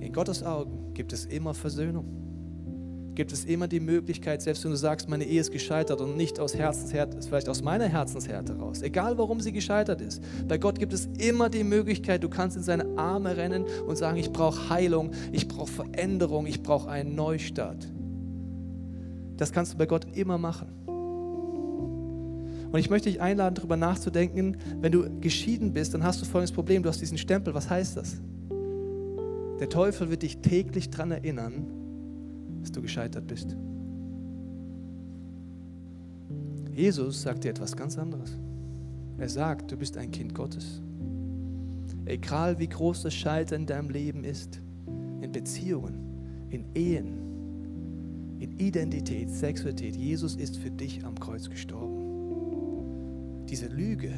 In 0.00 0.12
Gottes 0.12 0.42
Augen 0.42 0.92
gibt 0.94 1.12
es 1.12 1.24
immer 1.26 1.54
Versöhnung 1.54 2.04
gibt 3.14 3.32
es 3.32 3.44
immer 3.44 3.68
die 3.68 3.80
Möglichkeit, 3.80 4.42
selbst 4.42 4.64
wenn 4.64 4.70
du 4.70 4.76
sagst, 4.76 5.08
meine 5.08 5.24
Ehe 5.24 5.40
ist 5.40 5.50
gescheitert 5.50 6.00
und 6.00 6.16
nicht 6.16 6.40
aus 6.40 6.54
Herzenshärte, 6.54 7.20
vielleicht 7.22 7.48
aus 7.48 7.62
meiner 7.62 7.86
Herzenshärte 7.86 8.56
raus, 8.56 8.82
egal 8.82 9.18
warum 9.18 9.40
sie 9.40 9.52
gescheitert 9.52 10.00
ist, 10.00 10.22
bei 10.48 10.58
Gott 10.58 10.78
gibt 10.78 10.92
es 10.92 11.08
immer 11.18 11.50
die 11.50 11.64
Möglichkeit, 11.64 12.24
du 12.24 12.28
kannst 12.28 12.56
in 12.56 12.62
seine 12.62 12.86
Arme 12.96 13.36
rennen 13.36 13.64
und 13.86 13.96
sagen, 13.96 14.16
ich 14.16 14.32
brauche 14.32 14.70
Heilung, 14.70 15.10
ich 15.30 15.48
brauche 15.48 15.70
Veränderung, 15.70 16.46
ich 16.46 16.62
brauche 16.62 16.90
einen 16.90 17.14
Neustart. 17.14 17.86
Das 19.36 19.52
kannst 19.52 19.74
du 19.74 19.78
bei 19.78 19.86
Gott 19.86 20.06
immer 20.14 20.38
machen. 20.38 20.68
Und 22.72 22.78
ich 22.78 22.88
möchte 22.88 23.10
dich 23.10 23.20
einladen, 23.20 23.54
darüber 23.54 23.76
nachzudenken, 23.76 24.56
wenn 24.80 24.92
du 24.92 25.20
geschieden 25.20 25.74
bist, 25.74 25.92
dann 25.92 26.02
hast 26.02 26.22
du 26.22 26.24
folgendes 26.24 26.52
Problem, 26.52 26.82
du 26.82 26.88
hast 26.88 27.02
diesen 27.02 27.18
Stempel, 27.18 27.52
was 27.52 27.68
heißt 27.68 27.98
das? 27.98 28.16
Der 29.60 29.68
Teufel 29.68 30.10
wird 30.10 30.22
dich 30.22 30.38
täglich 30.38 30.88
daran 30.88 31.10
erinnern, 31.10 31.81
dass 32.62 32.72
du 32.72 32.80
gescheitert 32.80 33.26
bist. 33.26 33.56
Jesus 36.74 37.20
sagt 37.20 37.44
dir 37.44 37.50
etwas 37.50 37.76
ganz 37.76 37.98
anderes. 37.98 38.38
Er 39.18 39.28
sagt, 39.28 39.70
du 39.70 39.76
bist 39.76 39.98
ein 39.98 40.10
Kind 40.10 40.34
Gottes. 40.34 40.80
Egal 42.06 42.58
wie 42.58 42.68
groß 42.68 43.02
das 43.02 43.14
Scheitern 43.14 43.62
in 43.62 43.66
deinem 43.66 43.90
Leben 43.90 44.24
ist, 44.24 44.60
in 45.20 45.30
Beziehungen, 45.30 46.46
in 46.50 46.64
Ehen, 46.74 48.38
in 48.40 48.58
Identität, 48.58 49.30
Sexualität, 49.30 49.94
Jesus 49.94 50.34
ist 50.34 50.56
für 50.56 50.70
dich 50.70 51.04
am 51.04 51.18
Kreuz 51.18 51.48
gestorben. 51.48 53.44
Diese 53.48 53.66
Lüge, 53.66 54.12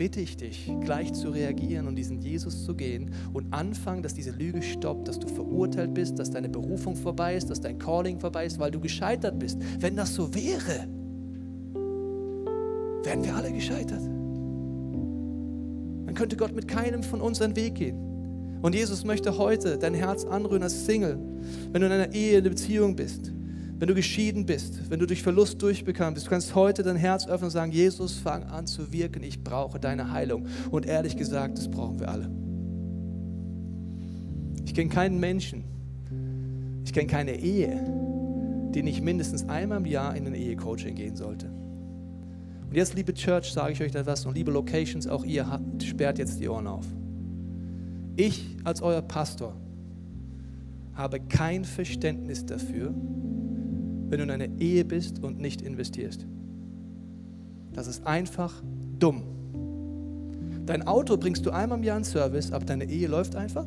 bitte 0.00 0.20
ich 0.20 0.38
dich, 0.38 0.72
gleich 0.82 1.12
zu 1.12 1.28
reagieren 1.28 1.86
und 1.86 1.94
diesen 1.94 2.22
Jesus 2.22 2.64
zu 2.64 2.74
gehen 2.74 3.10
und 3.34 3.52
anfangen, 3.52 4.02
dass 4.02 4.14
diese 4.14 4.30
Lüge 4.30 4.62
stoppt, 4.62 5.08
dass 5.08 5.18
du 5.18 5.28
verurteilt 5.28 5.92
bist, 5.92 6.18
dass 6.18 6.30
deine 6.30 6.48
Berufung 6.48 6.96
vorbei 6.96 7.36
ist, 7.36 7.50
dass 7.50 7.60
dein 7.60 7.78
Calling 7.78 8.18
vorbei 8.18 8.46
ist, 8.46 8.58
weil 8.58 8.70
du 8.70 8.80
gescheitert 8.80 9.38
bist. 9.38 9.58
Wenn 9.78 9.96
das 9.96 10.14
so 10.14 10.34
wäre, 10.34 10.88
wären 13.04 13.22
wir 13.22 13.36
alle 13.36 13.52
gescheitert. 13.52 14.00
Dann 16.06 16.14
könnte 16.14 16.38
Gott 16.38 16.54
mit 16.54 16.66
keinem 16.66 17.02
von 17.02 17.20
uns 17.20 17.42
einen 17.42 17.54
Weg 17.54 17.74
gehen. 17.74 17.98
Und 18.62 18.74
Jesus 18.74 19.04
möchte 19.04 19.36
heute 19.36 19.76
dein 19.76 19.92
Herz 19.92 20.24
anrühren 20.24 20.62
als 20.62 20.86
Single, 20.86 21.18
wenn 21.72 21.82
du 21.82 21.86
in 21.88 21.92
einer 21.92 22.14
Ehe, 22.14 22.38
in 22.38 22.38
einer 22.38 22.48
Beziehung 22.48 22.96
bist 22.96 23.34
wenn 23.80 23.88
du 23.88 23.94
geschieden 23.94 24.44
bist, 24.44 24.90
wenn 24.90 25.00
du 25.00 25.06
durch 25.06 25.22
Verlust 25.22 25.62
durchbekannt 25.62 26.14
bist, 26.14 26.26
du 26.26 26.30
kannst 26.30 26.54
heute 26.54 26.82
dein 26.82 26.96
Herz 26.96 27.26
öffnen 27.26 27.46
und 27.46 27.50
sagen, 27.50 27.72
Jesus, 27.72 28.18
fang 28.18 28.44
an 28.44 28.66
zu 28.66 28.92
wirken, 28.92 29.22
ich 29.22 29.42
brauche 29.42 29.80
deine 29.80 30.12
Heilung. 30.12 30.46
Und 30.70 30.84
ehrlich 30.84 31.16
gesagt, 31.16 31.56
das 31.56 31.70
brauchen 31.70 31.98
wir 31.98 32.10
alle. 32.10 32.30
Ich 34.66 34.74
kenne 34.74 34.90
keinen 34.90 35.18
Menschen, 35.18 35.64
ich 36.84 36.92
kenne 36.92 37.06
keine 37.06 37.40
Ehe, 37.40 37.80
die 38.74 38.82
nicht 38.82 39.02
mindestens 39.02 39.48
einmal 39.48 39.78
im 39.78 39.86
Jahr 39.86 40.14
in 40.14 40.26
ein 40.26 40.34
Ehecoaching 40.34 40.94
gehen 40.94 41.16
sollte. 41.16 41.46
Und 41.46 42.76
jetzt, 42.76 42.94
liebe 42.94 43.14
Church, 43.14 43.50
sage 43.50 43.72
ich 43.72 43.82
euch 43.82 43.94
etwas 43.94 44.26
und 44.26 44.34
liebe 44.34 44.50
Locations, 44.50 45.06
auch 45.06 45.24
ihr 45.24 45.58
sperrt 45.82 46.18
jetzt 46.18 46.38
die 46.38 46.50
Ohren 46.50 46.66
auf. 46.66 46.84
Ich 48.16 48.58
als 48.62 48.82
euer 48.82 49.00
Pastor 49.00 49.56
habe 50.92 51.18
kein 51.18 51.64
Verständnis 51.64 52.44
dafür, 52.44 52.92
wenn 54.10 54.18
du 54.18 54.24
in 54.24 54.30
einer 54.30 54.48
Ehe 54.58 54.84
bist 54.84 55.22
und 55.22 55.40
nicht 55.40 55.62
investierst. 55.62 56.26
Das 57.72 57.86
ist 57.86 58.06
einfach 58.06 58.62
dumm. 58.98 59.22
Dein 60.66 60.86
Auto 60.86 61.16
bringst 61.16 61.46
du 61.46 61.50
einmal 61.50 61.78
im 61.78 61.84
Jahr 61.84 61.96
in 61.96 62.04
Service, 62.04 62.52
aber 62.52 62.64
deine 62.64 62.84
Ehe 62.84 63.08
läuft 63.08 63.34
einfach. 63.36 63.66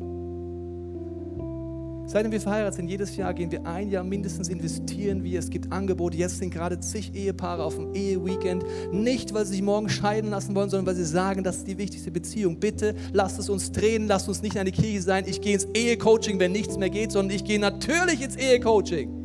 Seitdem 2.06 2.32
wir 2.32 2.40
verheiratet 2.40 2.74
sind, 2.74 2.88
jedes 2.88 3.16
Jahr 3.16 3.32
gehen 3.32 3.50
wir 3.50 3.64
ein 3.66 3.90
Jahr 3.90 4.04
mindestens 4.04 4.48
investieren 4.48 5.24
wir. 5.24 5.38
Es 5.38 5.48
gibt 5.48 5.72
Angebote. 5.72 6.18
Jetzt 6.18 6.38
sind 6.38 6.52
gerade 6.52 6.78
zig 6.78 7.14
Ehepaare 7.14 7.64
auf 7.64 7.76
dem 7.76 7.94
Eheweekend. 7.94 8.62
Nicht, 8.92 9.32
weil 9.32 9.46
sie 9.46 9.52
sich 9.52 9.62
morgen 9.62 9.88
scheiden 9.88 10.28
lassen 10.30 10.54
wollen, 10.54 10.68
sondern 10.68 10.86
weil 10.86 10.96
sie 10.96 11.06
sagen, 11.06 11.42
das 11.42 11.58
ist 11.58 11.66
die 11.66 11.78
wichtigste 11.78 12.10
Beziehung. 12.10 12.60
Bitte 12.60 12.94
lasst 13.14 13.38
es 13.38 13.48
uns 13.48 13.72
drehen, 13.72 14.06
lasst 14.06 14.28
uns 14.28 14.42
nicht 14.42 14.54
in 14.54 14.60
eine 14.60 14.72
Kirche 14.72 15.00
sein. 15.00 15.24
Ich 15.26 15.40
gehe 15.40 15.54
ins 15.54 15.64
Ehecoaching, 15.64 16.38
wenn 16.38 16.52
nichts 16.52 16.76
mehr 16.76 16.90
geht, 16.90 17.10
sondern 17.10 17.34
ich 17.34 17.44
gehe 17.44 17.58
natürlich 17.58 18.22
ins 18.22 18.36
Ehecoaching. 18.36 19.23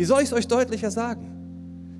Wie 0.00 0.06
soll 0.06 0.22
ich 0.22 0.28
es 0.28 0.32
euch 0.32 0.48
deutlicher 0.48 0.90
sagen? 0.90 1.30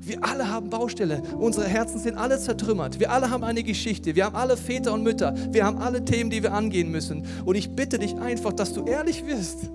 Wir 0.00 0.24
alle 0.24 0.50
haben 0.50 0.70
Baustelle. 0.70 1.22
Unsere 1.38 1.68
Herzen 1.68 1.98
sind 1.98 2.16
alle 2.16 2.38
zertrümmert. 2.38 2.98
Wir 2.98 3.12
alle 3.12 3.28
haben 3.28 3.44
eine 3.44 3.62
Geschichte. 3.62 4.16
Wir 4.16 4.24
haben 4.24 4.36
alle 4.36 4.56
Väter 4.56 4.94
und 4.94 5.02
Mütter. 5.02 5.34
Wir 5.52 5.66
haben 5.66 5.76
alle 5.76 6.02
Themen, 6.02 6.30
die 6.30 6.42
wir 6.42 6.54
angehen 6.54 6.90
müssen. 6.90 7.26
Und 7.44 7.56
ich 7.56 7.68
bitte 7.68 7.98
dich 7.98 8.16
einfach, 8.16 8.54
dass 8.54 8.72
du 8.72 8.86
ehrlich 8.86 9.26
wirst. 9.26 9.70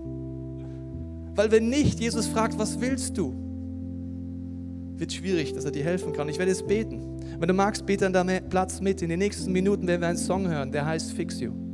Weil 1.36 1.52
wenn 1.52 1.70
nicht, 1.70 2.00
Jesus 2.00 2.26
fragt, 2.26 2.58
was 2.58 2.82
willst 2.82 3.16
du? 3.16 3.36
Wird 4.98 5.14
schwierig, 5.14 5.54
dass 5.54 5.66
er 5.66 5.70
dir 5.70 5.84
helfen 5.84 6.12
kann. 6.12 6.28
Ich 6.28 6.40
werde 6.40 6.50
jetzt 6.50 6.66
beten. 6.66 7.20
Wenn 7.38 7.48
du 7.48 7.54
magst, 7.54 7.86
bete 7.86 8.08
an 8.08 8.14
deinem 8.14 8.50
Platz 8.50 8.82
mit. 8.82 9.04
In 9.04 9.10
den 9.10 9.20
nächsten 9.20 9.52
Minuten 9.52 9.86
werden 9.86 10.02
wir 10.02 10.08
einen 10.08 10.18
Song 10.18 10.48
hören, 10.48 10.72
der 10.72 10.84
heißt 10.88 11.14
Fix 11.14 11.40
You. 11.40 11.65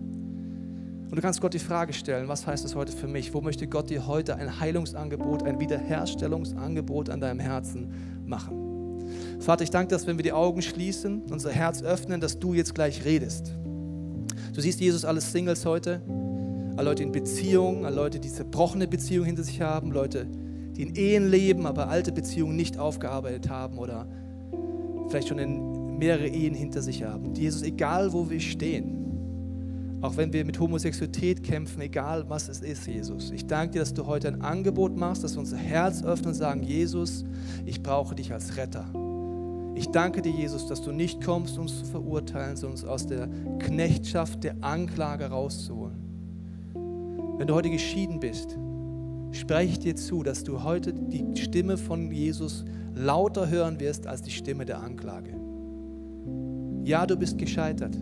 Und 1.12 1.18
du 1.18 1.22
kannst 1.22 1.42
Gott 1.42 1.54
die 1.54 1.60
Frage 1.60 1.92
stellen, 1.92 2.30
was 2.30 2.48
heißt 2.48 2.64
das 2.64 2.74
heute 2.74 2.94
für 2.94 3.06
mich? 3.06 3.34
Wo 3.34 3.42
möchte 3.42 3.68
Gott 3.68 3.90
dir 3.90 4.08
heute 4.08 4.38
ein 4.38 4.62
Heilungsangebot, 4.62 5.44
ein 5.44 5.60
Wiederherstellungsangebot 5.60 7.10
an 7.10 7.20
deinem 7.20 7.42
Herzen 7.42 7.92
machen? 8.26 9.04
Vater, 9.42 9.66
ich 9.66 9.72
danke, 9.72 9.90
dass 9.90 10.08
wenn 10.08 10.18
wir 10.18 10.24
die 10.24 10.32
Augen 10.32 10.62
schließen, 10.62 11.24
unser 11.30 11.52
Herz 11.52 11.84
öffnen, 11.84 12.22
dass 12.22 12.40
du 12.40 12.54
jetzt 12.54 12.74
gleich 12.74 13.04
redest. 13.04 13.54
Du 14.54 14.62
siehst 14.62 14.80
Jesus 14.80 15.04
alle 15.04 15.20
Singles 15.20 15.66
heute, 15.66 16.02
alle 16.78 16.90
Leute 16.90 17.04
in 17.04 17.12
Beziehungen, 17.12 17.84
alle 17.84 17.98
Leute, 17.98 18.22
die 18.22 18.30
zerbrochene 18.30 18.88
Beziehungen 18.88 19.26
hinter 19.26 19.44
sich 19.44 19.60
haben, 19.60 19.92
Leute, 19.92 20.28
die 20.78 20.84
in 20.84 20.96
Ehen 20.96 21.30
leben, 21.30 21.66
aber 21.66 21.90
alte 21.90 22.14
Beziehungen 22.14 22.56
nicht 22.56 22.80
aufgearbeitet 22.80 23.50
haben 23.50 23.80
oder 23.80 24.08
vielleicht 25.10 25.28
schon 25.28 25.40
in 25.40 25.98
mehrere 25.98 26.30
Ehen 26.30 26.54
hinter 26.54 26.82
sich 26.82 27.04
haben. 27.04 27.36
Jesus, 27.36 27.64
egal 27.64 28.14
wo 28.14 28.30
wir 28.30 28.40
stehen, 28.40 29.02
auch 30.02 30.18
wenn 30.18 30.34
wir 30.34 30.44
mit 30.46 30.60
Homosexualität 30.60 31.44
kämpfen, 31.44 31.80
egal 31.82 32.28
was 32.28 32.50
es 32.50 32.62
ist, 32.62 32.88
Jesus. 32.88 33.30
Ich 33.32 33.46
danke 33.46 33.74
dir, 33.74 33.80
dass 33.80 33.94
du 33.94 34.08
heute 34.08 34.30
ein 34.30 34.42
Angebot 34.42 34.98
machst, 34.98 35.24
dass 35.24 35.34
wir 35.34 35.40
unser 35.40 35.58
Herz 35.58 36.04
öffnen 36.04 36.30
und 36.30 36.34
sagen, 36.34 36.64
Jesus, 36.64 37.24
ich 37.66 37.84
brauche 37.84 38.16
dich 38.16 38.34
als 38.34 38.58
Retter. 38.58 38.86
Ich 39.76 39.90
danke 39.90 40.22
dir, 40.22 40.32
Jesus, 40.32 40.68
dass 40.68 40.82
du 40.82 40.92
nicht 40.92 41.24
kommst, 41.24 41.58
uns 41.58 41.80
zu 41.80 41.86
verurteilen, 41.86 42.58
sondern 42.58 42.80
uns 42.80 42.86
aus 42.86 43.08
der 43.08 43.30
Knechtschaft 43.60 44.44
der 44.44 44.56
Anklage 44.62 45.26
rauszuholen. 45.26 45.98
Wenn 47.38 47.48
du 47.48 47.54
heute 47.54 47.70
geschieden 47.70 48.20
bist, 48.20 48.58
spreche 49.32 49.72
ich 49.72 49.80
dir 49.80 49.96
zu, 49.96 50.24
dass 50.24 50.44
du 50.44 50.64
heute 50.64 50.94
die 50.94 51.36
Stimme 51.40 51.78
von 51.78 52.12
Jesus 52.12 52.66
lauter 52.96 53.50
hören 53.50 53.80
wirst 53.80 54.08
als 54.08 54.22
die 54.22 54.32
Stimme 54.32 54.66
der 54.66 54.82
Anklage. 54.82 55.36
Ja, 56.84 57.06
du 57.06 57.16
bist 57.16 57.38
gescheitert, 57.38 57.96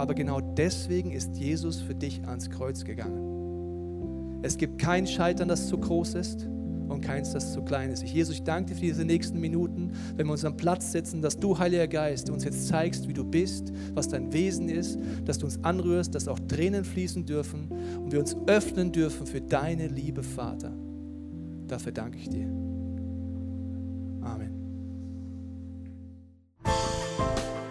aber 0.00 0.14
genau 0.14 0.40
deswegen 0.40 1.12
ist 1.12 1.36
Jesus 1.36 1.80
für 1.80 1.94
dich 1.94 2.22
ans 2.26 2.50
Kreuz 2.50 2.84
gegangen. 2.84 4.40
Es 4.42 4.56
gibt 4.56 4.78
kein 4.78 5.06
Scheitern, 5.06 5.48
das 5.48 5.68
zu 5.68 5.78
groß 5.78 6.14
ist 6.14 6.48
und 6.88 7.02
keins, 7.02 7.32
das 7.32 7.52
zu 7.52 7.62
klein 7.62 7.90
ist. 7.90 8.02
Ich, 8.02 8.12
Jesus, 8.12 8.36
ich 8.36 8.42
danke 8.42 8.70
dir 8.70 8.74
für 8.74 8.86
diese 8.86 9.04
nächsten 9.04 9.38
Minuten, 9.38 9.92
wenn 10.16 10.26
wir 10.26 10.32
uns 10.32 10.44
am 10.44 10.56
Platz 10.56 10.92
sitzen, 10.92 11.22
dass 11.22 11.38
du, 11.38 11.58
Heiliger 11.58 11.86
Geist, 11.86 12.30
uns 12.30 12.44
jetzt 12.44 12.68
zeigst, 12.68 13.06
wie 13.08 13.12
du 13.12 13.24
bist, 13.24 13.72
was 13.94 14.08
dein 14.08 14.32
Wesen 14.32 14.68
ist, 14.68 14.98
dass 15.24 15.38
du 15.38 15.46
uns 15.46 15.62
anrührst, 15.62 16.14
dass 16.14 16.26
auch 16.28 16.38
Tränen 16.40 16.84
fließen 16.84 17.26
dürfen 17.26 17.68
und 18.02 18.12
wir 18.12 18.20
uns 18.20 18.36
öffnen 18.46 18.92
dürfen 18.92 19.26
für 19.26 19.40
deine 19.40 19.86
Liebe, 19.88 20.22
Vater. 20.22 20.72
Dafür 21.68 21.92
danke 21.92 22.18
ich 22.18 22.28
dir. 22.28 22.69